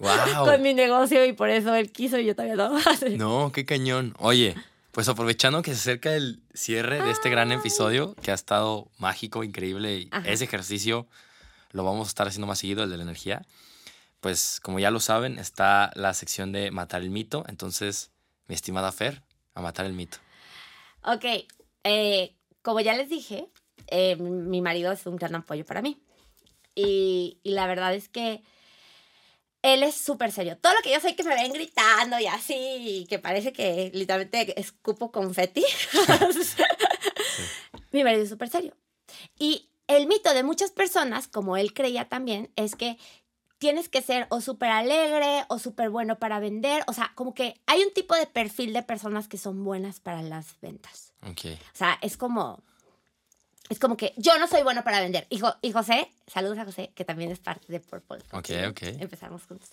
wow. 0.00 0.46
con 0.46 0.62
mi 0.62 0.74
negocio 0.74 1.24
y 1.24 1.32
por 1.32 1.50
eso 1.50 1.74
él 1.74 1.92
quiso 1.92 2.18
y 2.18 2.26
yo 2.26 2.34
todavía 2.34 2.56
no. 2.56 2.78
no, 3.16 3.52
qué 3.52 3.64
cañón. 3.64 4.14
Oye, 4.18 4.56
pues 4.92 5.08
aprovechando 5.08 5.62
que 5.62 5.72
se 5.72 5.78
acerca 5.78 6.14
el 6.14 6.40
cierre 6.54 7.02
de 7.02 7.10
este 7.10 7.30
gran 7.30 7.52
episodio, 7.52 8.14
que 8.22 8.30
ha 8.30 8.34
estado 8.34 8.88
mágico, 8.98 9.44
increíble, 9.44 9.98
y 9.98 10.10
ese 10.24 10.44
ejercicio 10.44 11.06
lo 11.72 11.84
vamos 11.84 12.08
a 12.08 12.10
estar 12.10 12.26
haciendo 12.26 12.46
más 12.46 12.58
seguido, 12.58 12.82
el 12.82 12.90
de 12.90 12.96
la 12.96 13.04
energía. 13.04 13.42
Pues 14.20 14.60
como 14.60 14.80
ya 14.80 14.90
lo 14.90 15.00
saben, 15.00 15.38
está 15.38 15.92
la 15.94 16.12
sección 16.14 16.52
de 16.52 16.70
matar 16.70 17.02
el 17.02 17.10
mito. 17.10 17.44
Entonces, 17.48 18.10
mi 18.48 18.54
estimada 18.54 18.92
Fer, 18.92 19.22
a 19.54 19.62
matar 19.62 19.86
el 19.86 19.92
mito. 19.92 20.18
Ok, 21.04 21.24
eh, 21.84 22.34
como 22.62 22.80
ya 22.80 22.94
les 22.94 23.08
dije, 23.08 23.48
eh, 23.86 24.16
mi 24.16 24.60
marido 24.60 24.92
es 24.92 25.06
un 25.06 25.16
gran 25.16 25.34
apoyo 25.34 25.64
para 25.64 25.82
mí. 25.82 26.02
y 26.74 27.38
la 27.42 27.66
verdad 27.66 27.94
es 27.94 28.08
que 28.08 28.42
él 29.62 29.82
es 29.82 29.94
súper 29.94 30.32
serio. 30.32 30.56
Todo 30.58 30.74
lo 30.74 30.80
que 30.82 30.92
yo 30.92 31.00
sé 31.00 31.14
que 31.14 31.22
me 31.22 31.34
ven 31.34 31.52
gritando 31.52 32.18
y 32.18 32.26
así, 32.26 33.06
que 33.08 33.18
parece 33.18 33.52
que 33.52 33.90
literalmente 33.94 34.58
escupo 34.58 35.12
confeti. 35.12 35.64
Mi 37.92 38.04
marido 38.04 38.22
es 38.22 38.30
súper 38.30 38.48
serio. 38.48 38.76
Y 39.38 39.70
el 39.86 40.06
mito 40.06 40.32
de 40.32 40.44
muchas 40.44 40.70
personas, 40.70 41.28
como 41.28 41.56
él 41.56 41.74
creía 41.74 42.08
también, 42.08 42.50
es 42.56 42.76
que 42.76 42.98
tienes 43.58 43.88
que 43.88 44.00
ser 44.00 44.26
o 44.30 44.40
súper 44.40 44.70
alegre 44.70 45.44
o 45.48 45.58
súper 45.58 45.90
bueno 45.90 46.18
para 46.18 46.40
vender. 46.40 46.82
O 46.86 46.92
sea, 46.92 47.12
como 47.14 47.34
que 47.34 47.60
hay 47.66 47.82
un 47.82 47.92
tipo 47.92 48.14
de 48.14 48.26
perfil 48.26 48.72
de 48.72 48.82
personas 48.82 49.28
que 49.28 49.36
son 49.36 49.62
buenas 49.64 50.00
para 50.00 50.22
las 50.22 50.58
ventas. 50.60 51.12
Okay. 51.32 51.54
O 51.54 51.76
sea, 51.76 51.98
es 52.00 52.16
como 52.16 52.62
es 53.70 53.78
como 53.78 53.96
que 53.96 54.12
yo 54.16 54.36
no 54.38 54.48
soy 54.48 54.62
bueno 54.62 54.82
para 54.82 55.00
vender. 55.00 55.28
Y, 55.30 55.40
y 55.62 55.72
José, 55.72 56.10
saludos 56.26 56.58
a 56.58 56.64
José, 56.64 56.90
que 56.96 57.04
también 57.04 57.30
es 57.30 57.38
parte 57.38 57.72
de 57.72 57.78
Purple. 57.78 58.18
Ok, 58.32 58.50
ok. 58.68 58.82
Empezamos 58.98 59.44
juntos. 59.44 59.70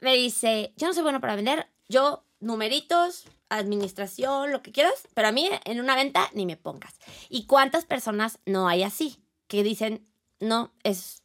Me 0.00 0.14
dice, 0.14 0.74
yo 0.76 0.88
no 0.88 0.92
soy 0.92 1.04
bueno 1.04 1.20
para 1.20 1.36
vender, 1.36 1.68
yo 1.88 2.24
numeritos, 2.40 3.24
administración, 3.48 4.50
lo 4.50 4.62
que 4.62 4.72
quieras, 4.72 5.06
pero 5.14 5.28
a 5.28 5.32
mí 5.32 5.48
en 5.64 5.80
una 5.80 5.94
venta 5.94 6.28
ni 6.34 6.44
me 6.44 6.56
pongas. 6.56 6.94
¿Y 7.28 7.46
cuántas 7.46 7.84
personas 7.84 8.40
no 8.46 8.66
hay 8.66 8.82
así? 8.82 9.22
Que 9.46 9.62
dicen, 9.62 10.04
no, 10.40 10.72
es... 10.82 11.22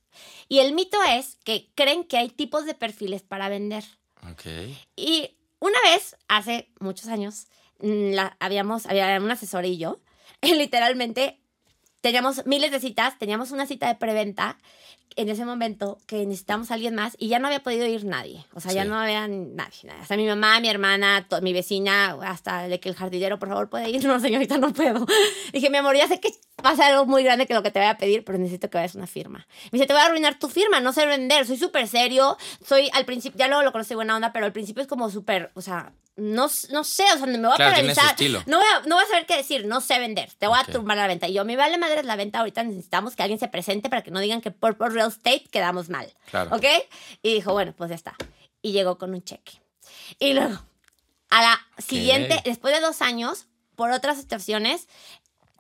Y 0.48 0.60
el 0.60 0.74
mito 0.74 1.00
es 1.10 1.38
que 1.44 1.72
creen 1.74 2.04
que 2.04 2.18
hay 2.18 2.30
tipos 2.30 2.66
de 2.66 2.76
perfiles 2.76 3.24
para 3.24 3.50
vender. 3.50 3.84
Ok. 4.32 4.46
Y 4.96 5.38
una 5.60 5.82
vez, 5.86 6.18
hace 6.28 6.70
muchos 6.80 7.08
años, 7.08 7.48
mm, 7.80 8.12
la, 8.12 8.38
habíamos, 8.40 8.86
había 8.86 9.20
un 9.20 9.32
asesor 9.32 9.66
y 9.66 9.80
yo, 9.80 10.00
literalmente 10.44 11.41
teníamos 12.02 12.46
miles 12.46 12.72
de 12.72 12.80
citas, 12.80 13.18
teníamos 13.18 13.52
una 13.52 13.66
cita 13.66 13.88
de 13.88 13.96
preventa 13.96 14.58
en 15.16 15.30
ese 15.30 15.46
momento 15.46 16.00
que 16.08 16.26
necesitábamos 16.26 16.72
a 16.72 16.76
alguien 16.76 16.96
más 16.96 17.16
y 17.18 17.28
ya 17.28 17.40
no 17.40 17.48
había 17.48 17.64
podido 17.64 17.86
ir 17.86 18.06
nadie. 18.06 18.46
O 18.54 18.60
sea, 18.60 18.72
ya 18.72 18.86
no 18.86 19.00
había 19.00 19.28
nadie, 19.28 19.92
Hasta 20.00 20.18
mi 20.18 20.26
mamá, 20.26 20.60
mi 20.60 20.70
hermana, 20.70 21.28
mi 21.42 21.54
vecina, 21.54 22.18
hasta 22.22 22.68
de 22.68 22.80
que 22.80 22.90
el 22.90 22.96
jardinero, 22.96 23.40
por 23.40 23.50
favor, 23.50 23.70
puede 23.70 23.90
ir. 23.90 24.02
No, 24.12 24.20
señorita, 24.20 24.58
no 24.58 24.74
puedo. 24.74 25.06
Dije, 25.54 25.70
mi 25.70 25.78
amor, 25.78 25.96
ya 25.96 26.08
sé 26.08 26.20
que 26.20 26.32
va 26.66 26.72
a 26.72 26.76
ser 26.76 26.86
algo 26.86 27.06
muy 27.06 27.24
grande 27.24 27.46
que 27.46 27.54
lo 27.54 27.64
que 27.64 27.72
te 27.72 27.80
voy 27.80 27.88
a 27.88 27.98
pedir, 27.98 28.26
pero 28.26 28.38
necesito 28.38 28.70
que 28.70 28.78
vayas 28.78 28.96
una 28.96 29.08
firma. 29.08 29.48
Me 29.72 29.78
dice, 29.78 29.86
te 29.86 29.94
voy 29.94 30.02
a 30.02 30.06
arruinar 30.06 30.38
tu 30.38 30.50
firma, 30.50 30.82
no 30.82 30.92
sé 30.92 31.06
vender, 31.06 31.46
soy 31.46 31.58
súper 31.58 31.88
serio, 31.88 32.38
soy 32.66 32.90
al 32.94 33.06
principio, 33.06 33.40
ya 33.40 33.48
luego 33.48 33.64
lo 33.64 33.72
conocí 33.72 33.96
buena 33.96 34.16
onda, 34.16 34.34
pero 34.34 34.46
al 34.46 34.52
principio 34.52 34.82
es 34.82 34.88
como 34.88 35.10
súper, 35.10 35.52
o 35.54 35.62
sea, 35.62 35.94
no, 36.18 36.50
no 36.72 36.84
sé, 36.84 37.04
o 37.16 37.18
sea, 37.18 37.26
me 37.26 37.38
voy 37.38 37.54
a 37.54 37.58
paralizar. 37.58 38.16
No 38.46 38.58
voy 38.58 38.68
a, 38.68 38.88
no 38.88 38.96
voy 38.96 39.04
a 39.04 39.08
saber 39.08 39.26
qué 39.26 39.38
decir, 39.38 39.66
no 39.66 39.82
sé 39.82 39.98
vender, 39.98 40.30
te 40.38 40.48
voy 40.48 40.60
a 40.60 40.66
tumbar 40.66 40.98
la 40.98 41.08
venta. 41.08 41.28
Y 41.28 41.34
yo, 41.34 41.46
me 41.46 41.56
vale 41.56 41.78
madre 41.78 42.04
la 42.04 42.16
venta, 42.16 42.40
ahorita 42.40 42.64
necesitamos 42.64 43.16
que 43.16 43.24
alguien 43.24 43.40
se 43.40 43.48
presente 43.48 43.90
para 43.90 44.04
que 44.04 44.12
no 44.12 44.20
digan 44.20 44.42
que 44.42 44.52
por, 44.52 44.78
por 44.78 44.94
real 45.02 45.10
estate 45.10 45.46
quedamos 45.52 45.90
mal. 45.90 46.12
Claro. 46.30 46.56
¿Ok? 46.56 46.66
Y 47.22 47.34
dijo, 47.34 47.54
bueno, 47.54 47.74
pues 47.76 47.90
ya 47.90 47.96
está. 47.96 48.16
Y 48.62 48.72
llegó 48.72 48.98
con 48.98 49.14
un 49.14 49.24
cheque. 49.24 49.54
Y 50.20 50.34
luego, 50.34 50.60
a 51.30 51.42
la 51.42 51.68
siguiente, 51.78 52.42
después 52.46 52.74
de 52.74 52.82
dos 52.82 53.02
años, 53.02 53.48
por 53.76 53.92
otras 53.92 54.18
situaciones, 54.18 54.88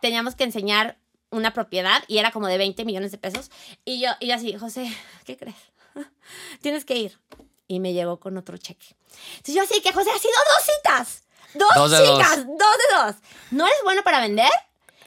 teníamos 0.02 0.36
que 0.36 0.44
enseñar 0.44 0.98
una 1.32 1.54
propiedad 1.54 2.04
y 2.08 2.18
era 2.18 2.32
como 2.32 2.48
de 2.48 2.58
20 2.58 2.86
millones 2.86 3.12
de 3.12 3.18
pesos. 3.18 3.50
Y 3.86 4.02
yo, 4.02 4.10
y 4.20 4.28
yo 4.28 4.36
así, 4.36 4.56
José, 4.58 4.96
¿qué 5.26 5.38
crees? 5.38 5.56
Tienes 6.62 6.86
que 6.86 6.96
ir 6.96 7.20
y 7.68 7.80
me 7.80 7.94
llegó 7.94 8.20
con 8.20 8.38
otro 8.38 8.58
cheque. 8.58 8.96
Entonces 9.38 9.56
yo 9.56 9.64
así 9.64 9.82
que 9.82 9.94
José 9.94 10.12
ha 10.12 10.20
sido 10.20 10.34
dos 10.56 10.76
citas. 10.76 11.24
Dos, 11.54 11.92
chicas, 11.92 12.46
dos. 12.46 12.58
de 12.58 12.98
dos. 12.98 13.16
¿No 13.52 13.66
eres 13.66 13.80
bueno 13.84 14.04
para 14.04 14.22
vender? 14.22 14.52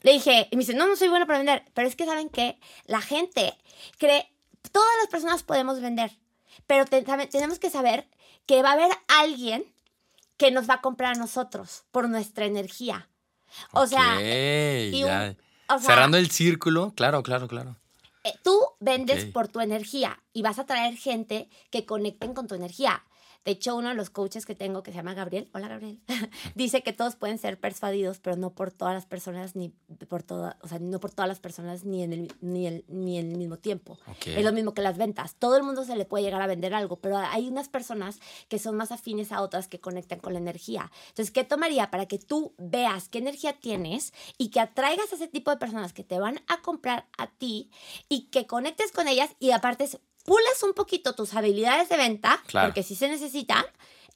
Le 0.05 0.13
dije, 0.13 0.49
y 0.51 0.57
me 0.57 0.61
dice, 0.61 0.75
no, 0.75 0.87
no 0.87 0.97
soy 0.97 1.09
bueno 1.09 1.27
para 1.27 1.39
vender. 1.39 1.65
Pero 1.73 1.89
es 1.89 1.97
que 1.97 2.05
saben 2.05 2.29
que 2.29 2.61
la 2.85 3.01
gente 3.01 3.57
cree, 3.97 4.31
todas 4.71 4.91
las 5.01 5.09
personas 5.09 5.43
podemos 5.43 5.81
vender, 5.81 6.13
pero 6.67 6.85
tenemos 6.85 7.59
que 7.59 7.71
saber 7.71 8.07
que 8.45 8.63
va 8.63 8.71
a 8.71 8.73
haber 8.75 8.91
alguien 9.09 9.65
que 10.37 10.51
nos 10.51 10.69
va 10.69 10.75
a 10.75 10.81
comprar 10.83 11.15
a 11.15 11.19
nosotros 11.19 11.85
por 11.91 12.11
nuestra 12.11 12.45
energía. 12.45 13.09
O 13.73 13.87
sea, 13.87 14.19
cerrando 15.81 16.19
el 16.19 16.31
círculo, 16.31 16.93
claro, 16.95 17.23
claro, 17.23 17.49
claro. 17.49 17.77
Eh, 18.25 18.35
tú 18.43 18.61
vendes 18.81 19.25
por 19.25 19.49
tu 19.49 19.61
energía 19.61 20.23
y 20.35 20.43
vas 20.43 20.59
a 20.59 20.67
traer 20.67 20.99
gente 20.99 21.49
que 21.71 21.87
conecten 21.87 22.35
con 22.35 22.47
tu 22.47 22.55
energía. 22.55 23.03
De 23.45 23.53
hecho, 23.53 23.77
uno 23.77 23.91
de 23.91 23.95
los 23.95 24.11
coaches 24.11 24.47
que 24.47 24.55
tengo, 24.55 24.83
que 24.83 24.91
se 24.91 24.97
llama 24.97 25.13
Gabriel, 25.13 25.51
hola 25.53 25.69
Gabriel, 25.69 26.01
dice 26.55 26.83
que 26.83 26.93
todos 26.93 27.17
pueden 27.17 27.39
ser 27.39 27.61
persuadidos, 27.61 28.19
pero 28.19 28.37
no 28.37 28.55
por 28.55 28.71
todas 28.71 28.95
las 28.95 29.05
personas, 29.05 29.55
ni 29.55 29.69
por 30.09 30.23
todas, 30.23 30.57
o 30.63 30.69
sea, 30.69 30.79
no 30.79 30.99
por 30.99 31.11
todas 31.11 31.29
las 31.29 31.41
personas, 31.41 31.85
ni 31.85 32.03
en 32.03 32.13
el, 32.13 32.33
ni 32.41 32.67
el, 32.67 32.85
ni 32.89 33.19
en 33.19 33.33
el 33.33 33.39
mismo 33.39 33.59
tiempo. 33.59 33.99
Es 34.25 34.43
lo 34.43 34.53
mismo 34.53 34.73
que 34.73 34.81
las 34.81 34.97
ventas. 34.97 35.35
Todo 35.35 35.57
el 35.57 35.63
mundo 35.63 35.85
se 35.85 35.95
le 35.97 36.07
puede 36.07 36.25
llegar 36.25 36.41
a 36.41 36.47
vender 36.47 36.75
algo, 36.75 36.97
pero 36.97 37.19
hay 37.19 37.49
unas 37.49 37.69
personas 37.69 38.19
que 38.49 38.59
son 38.59 38.77
más 38.77 38.93
afines 38.93 39.31
a 39.31 39.43
otras 39.43 39.69
que 39.69 39.81
conectan 39.81 40.21
con 40.21 40.33
la 40.33 40.39
energía. 40.39 40.91
Entonces, 41.09 41.31
¿qué 41.31 41.45
tomaría 41.45 41.91
para 41.91 42.07
que 42.07 42.19
tú 42.19 42.55
veas 42.57 43.09
qué 43.09 43.19
energía 43.19 43.61
tienes 43.61 44.15
y 44.39 44.49
que 44.49 44.61
atraigas 44.61 45.13
a 45.13 45.17
ese 45.17 45.29
tipo 45.29 45.51
de 45.51 45.59
personas 45.59 45.93
que 45.93 46.05
te 46.05 46.19
van 46.19 46.41
a 46.47 46.63
comprar 46.63 47.07
a 47.19 47.31
ti 47.31 47.71
y 48.09 48.31
que 48.31 48.47
conectes 48.47 48.91
con 48.93 49.09
ellas 49.09 49.31
y 49.39 49.51
aparte 49.51 49.89
pulas 50.25 50.63
un 50.63 50.73
poquito 50.75 51.15
tus 51.15 51.35
habilidades 51.35 51.89
de 51.89 51.97
venta, 51.97 52.43
porque 52.51 52.83
sí 52.83 52.95
se 52.97 53.09
necesitan, 53.09 53.65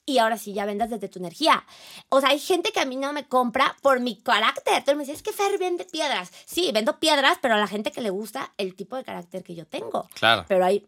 y 0.07 0.17
ahora 0.19 0.39
sí 0.39 0.55
ya 0.55 0.65
vendas 0.65 0.89
desde 0.89 1.09
tu 1.11 1.19
energía. 1.19 1.67
O 2.09 2.21
sea, 2.23 2.31
hay 2.31 2.39
gente 2.39 2.73
que 2.73 2.81
a 2.81 2.87
mí 2.87 2.97
no 2.97 3.13
me 3.13 3.29
compra 3.29 3.77
por 3.83 4.01
mi 4.01 4.17
carácter. 4.23 4.73
Entonces 4.79 4.97
me 4.97 5.03
dice, 5.03 5.13
es 5.13 5.23
que 5.23 5.35
Fer 5.35 5.59
vende 5.59 5.85
piedras. 5.85 6.31
Sí, 6.47 6.71
vendo 6.73 6.99
piedras, 6.99 7.37
pero 7.43 7.55
a 7.55 7.59
la 7.59 7.67
gente 7.67 7.93
que 7.93 8.01
le 8.01 8.09
gusta 8.09 8.55
el 8.57 8.75
tipo 8.75 8.97
de 8.97 9.05
carácter 9.05 9.43
que 9.45 9.55
yo 9.55 9.67
tengo. 9.67 10.09
Claro. 10.15 10.47
Pero 10.49 10.65
hay 10.65 10.83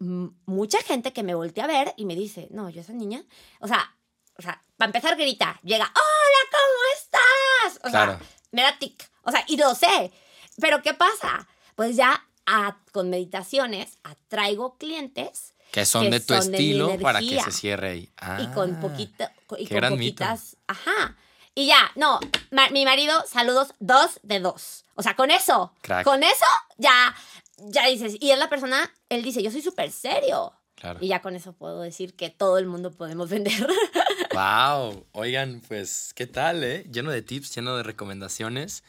mucha 0.47 0.79
gente 0.81 1.13
que 1.13 1.23
me 1.23 1.35
voltea 1.35 1.65
a 1.65 1.67
ver 1.67 1.93
y 1.99 2.07
me 2.07 2.17
dice, 2.17 2.49
no, 2.51 2.71
yo 2.71 2.81
esa 2.81 2.95
niña, 2.95 3.23
o 3.61 3.69
sea, 3.69 3.95
o 4.39 4.43
sea, 4.43 4.63
para 4.79 4.89
empezar 4.89 5.19
grita, 5.19 5.61
llega, 5.65 5.85
hola, 5.85 6.51
¿cómo 6.51 6.81
estás? 6.97 7.87
O 7.87 7.91
Claro. 7.91 8.13
sea, 8.19 8.29
me 8.53 8.63
da 8.63 8.79
tic. 8.79 9.11
O 9.25 9.31
sea, 9.31 9.45
y 9.49 9.59
lo 9.59 9.75
sé. 9.75 10.11
Pero 10.59 10.81
¿qué 10.81 10.95
pasa? 10.95 11.47
Pues 11.75 11.95
ya 11.95 12.27
a- 12.51 12.79
con 12.93 13.11
meditaciones 13.11 13.99
atraigo 14.03 14.77
clientes 14.77 15.55
Que 15.73 15.85
son 15.87 16.05
que 16.05 16.11
de 16.11 16.21
tu 16.21 16.35
son 16.35 16.51
de 16.51 16.57
estilo 16.59 16.99
para 16.99 17.21
que 17.21 17.41
se 17.41 17.53
cierre 17.53 17.91
ahí. 17.91 18.11
y 18.43 18.47
con 18.49 18.77
Ah, 18.77 18.81
poquito 18.81 19.25
y 19.59 19.65
qué 19.67 19.69
con 19.69 19.77
gran 19.77 19.99
mito. 19.99 20.25
poquitas, 20.25 20.57
ajá. 20.67 21.17
Y 21.55 21.67
ya, 21.67 21.91
no, 21.97 22.21
ma- 22.53 22.71
mi 22.71 22.85
marido, 22.85 23.25
saludos, 23.27 23.75
dos 23.81 24.21
de 24.23 24.39
dos. 24.41 24.85
O 24.95 25.03
sea, 25.03 25.17
con 25.17 25.31
eso, 25.31 25.73
Crack. 25.83 26.05
con 26.05 26.23
eso 26.23 26.45
ya, 26.79 27.15
ya 27.59 27.87
dices, 27.87 28.17
y 28.21 28.31
es 28.31 28.39
la 28.39 28.49
persona, 28.49 28.91
él 29.09 29.23
dice, 29.23 29.43
yo 29.43 29.51
soy 29.51 29.61
súper 29.63 29.91
serio. 29.91 30.53
Claro. 30.77 30.99
Y 31.03 31.09
ya 31.09 31.21
con 31.21 31.35
eso 31.37 31.53
puedo 31.53 31.83
decir 31.83 32.15
que 32.15 32.31
todo 32.31 32.57
el 32.57 32.67
mundo 32.67 32.91
podemos 32.93 33.29
vender. 33.31 33.53
Wow, 34.33 35.07
oigan, 35.13 35.61
pues, 35.67 36.13
¿qué 36.15 36.27
tal, 36.27 36.63
eh? 36.63 36.85
Lleno 36.91 37.11
de 37.11 37.21
tips, 37.21 37.55
lleno 37.57 37.77
de 37.77 37.83
recomendaciones. 37.83 38.85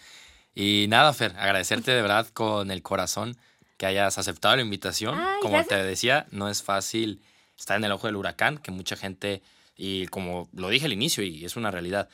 Y 0.54 0.86
nada, 0.88 1.14
Fer, 1.14 1.34
agradecerte 1.38 1.92
de 1.92 2.02
verdad 2.02 2.28
con 2.28 2.70
el 2.72 2.84
corazón 2.84 3.38
que 3.82 3.88
hayas 3.88 4.20
aceptado 4.20 4.56
la 4.56 4.62
invitación. 4.62 5.18
Ay, 5.18 5.40
como 5.42 5.56
gracias. 5.56 5.80
te 5.80 5.84
decía, 5.84 6.28
no 6.30 6.50
es 6.50 6.62
fácil 6.62 7.20
estar 7.58 7.78
en 7.78 7.84
el 7.84 7.92
ojo 7.92 8.06
del 8.06 8.16
huracán, 8.16 8.60
que 8.60 8.70
mucha 8.70 8.96
gente, 8.96 9.42
y 9.76 10.06
como 10.06 10.50
lo 10.54 10.70
dije 10.70 10.86
al 10.86 10.94
inicio, 10.94 11.24
y 11.24 11.44
es 11.46 11.56
una 11.56 11.72
realidad, 11.72 12.08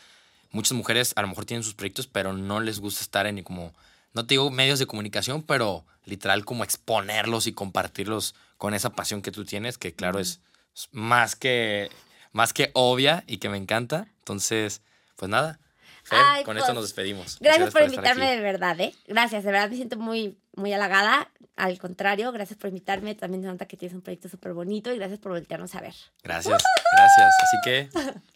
muchas 0.51 0.72
mujeres 0.78 1.11
a 1.18 1.24
lo 1.24 1.28
mejor 1.28 1.43
tienen 1.43 1.65
sus 1.65 1.74
proyectos, 1.74 2.07
pero 2.07 2.32
no 2.32 2.61
les 2.61 2.80
gusta 2.80 3.01
estar 3.01 3.28
en 3.28 3.43
como, 3.43 3.74
no 4.13 4.26
te 4.26 4.36
digo 4.36 4.49
medios 4.49 4.80
de 4.80 4.86
comunicación, 4.86 5.43
pero 5.43 5.86
literal 6.05 6.45
como 6.45 6.63
exponerlos 6.63 7.47
y 7.47 7.51
compartirlos 7.51 8.34
con 8.57 8.74
esa 8.74 8.91
pasión 8.91 9.22
que 9.22 9.34
tú 9.34 9.43
tienes, 9.43 9.78
que 9.78 9.93
claro 9.93 10.20
es 10.20 10.39
es 10.74 10.88
más 10.93 11.36
que, 11.36 11.89
más 12.32 12.53
que 12.53 12.72
obvia 12.76 13.26
y 13.28 13.39
que 13.39 13.49
me 13.49 13.57
encanta. 13.57 14.07
Entonces, 14.20 14.82
pues 15.18 15.28
nada, 15.30 15.59
Fer, 16.08 16.20
Ay, 16.22 16.43
con 16.45 16.55
pues, 16.55 16.64
esto 16.64 16.74
nos 16.74 16.84
despedimos. 16.84 17.38
Gracias 17.41 17.74
por 17.74 17.84
invitarme 17.84 18.34
de 18.34 18.39
verdad, 18.39 18.80
¿eh? 18.80 18.95
Gracias, 19.08 19.43
de 19.43 19.51
verdad 19.51 19.70
me 19.70 19.76
siento 19.76 19.97
muy, 19.97 20.38
muy 20.55 20.72
halagada. 20.72 21.30
Al 21.58 21.78
contrario, 21.80 22.32
gracias 22.32 22.58
por 22.58 22.70
invitarme. 22.70 23.14
También 23.14 23.43
se 23.43 23.49
nota 23.49 23.66
que 23.66 23.76
tienes 23.76 23.93
un 23.93 24.01
proyecto 24.01 24.30
súper 24.30 24.53
bonito 24.53 24.93
y 24.93 24.97
gracias 24.97 25.20
por 25.20 25.34
voltearnos 25.34 25.76
a 25.76 25.82
ver. 25.82 25.93
Gracias, 26.24 26.64
gracias. 26.95 27.34
Así 27.43 27.58
que 27.66 27.89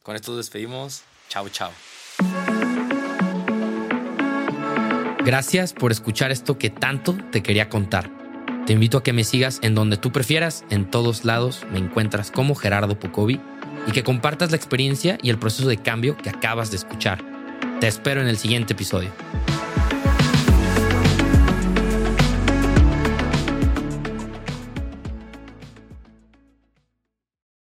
con 0.04 0.18
esto 0.18 0.32
nos 0.32 0.40
despedimos. 0.40 1.04
Chao, 1.30 1.48
chao. 1.48 1.72
Gracias 5.24 5.72
por 5.72 5.92
escuchar 5.94 6.32
esto 6.32 6.58
que 6.58 6.70
tanto 6.70 7.16
te 7.32 7.42
quería 7.42 7.70
contar. 7.70 8.10
Te 8.66 8.74
invito 8.74 8.98
a 8.98 9.04
que 9.04 9.14
me 9.14 9.24
sigas 9.24 9.60
en 9.62 9.76
donde 9.76 9.96
tú 9.96 10.12
prefieras, 10.12 10.66
en 10.70 10.90
todos 10.92 11.24
lados 11.24 11.66
me 11.72 11.80
encuentras 11.80 12.32
como 12.32 12.56
Gerardo 12.56 13.00
Pocovi 13.00 13.40
y 13.88 13.92
que 13.92 14.04
compartas 14.04 14.52
la 14.52 14.58
experiencia 14.58 15.18
y 15.22 15.30
el 15.30 15.40
proceso 15.40 15.70
de 15.70 15.78
cambio 15.78 16.18
que 16.18 16.30
acabas 16.30 16.70
de 16.72 16.78
escuchar. 16.78 17.31
Te 17.82 17.88
espero 17.88 18.22
en 18.22 18.28
el 18.28 18.38
siguiente 18.38 18.74
episodio. 18.74 19.10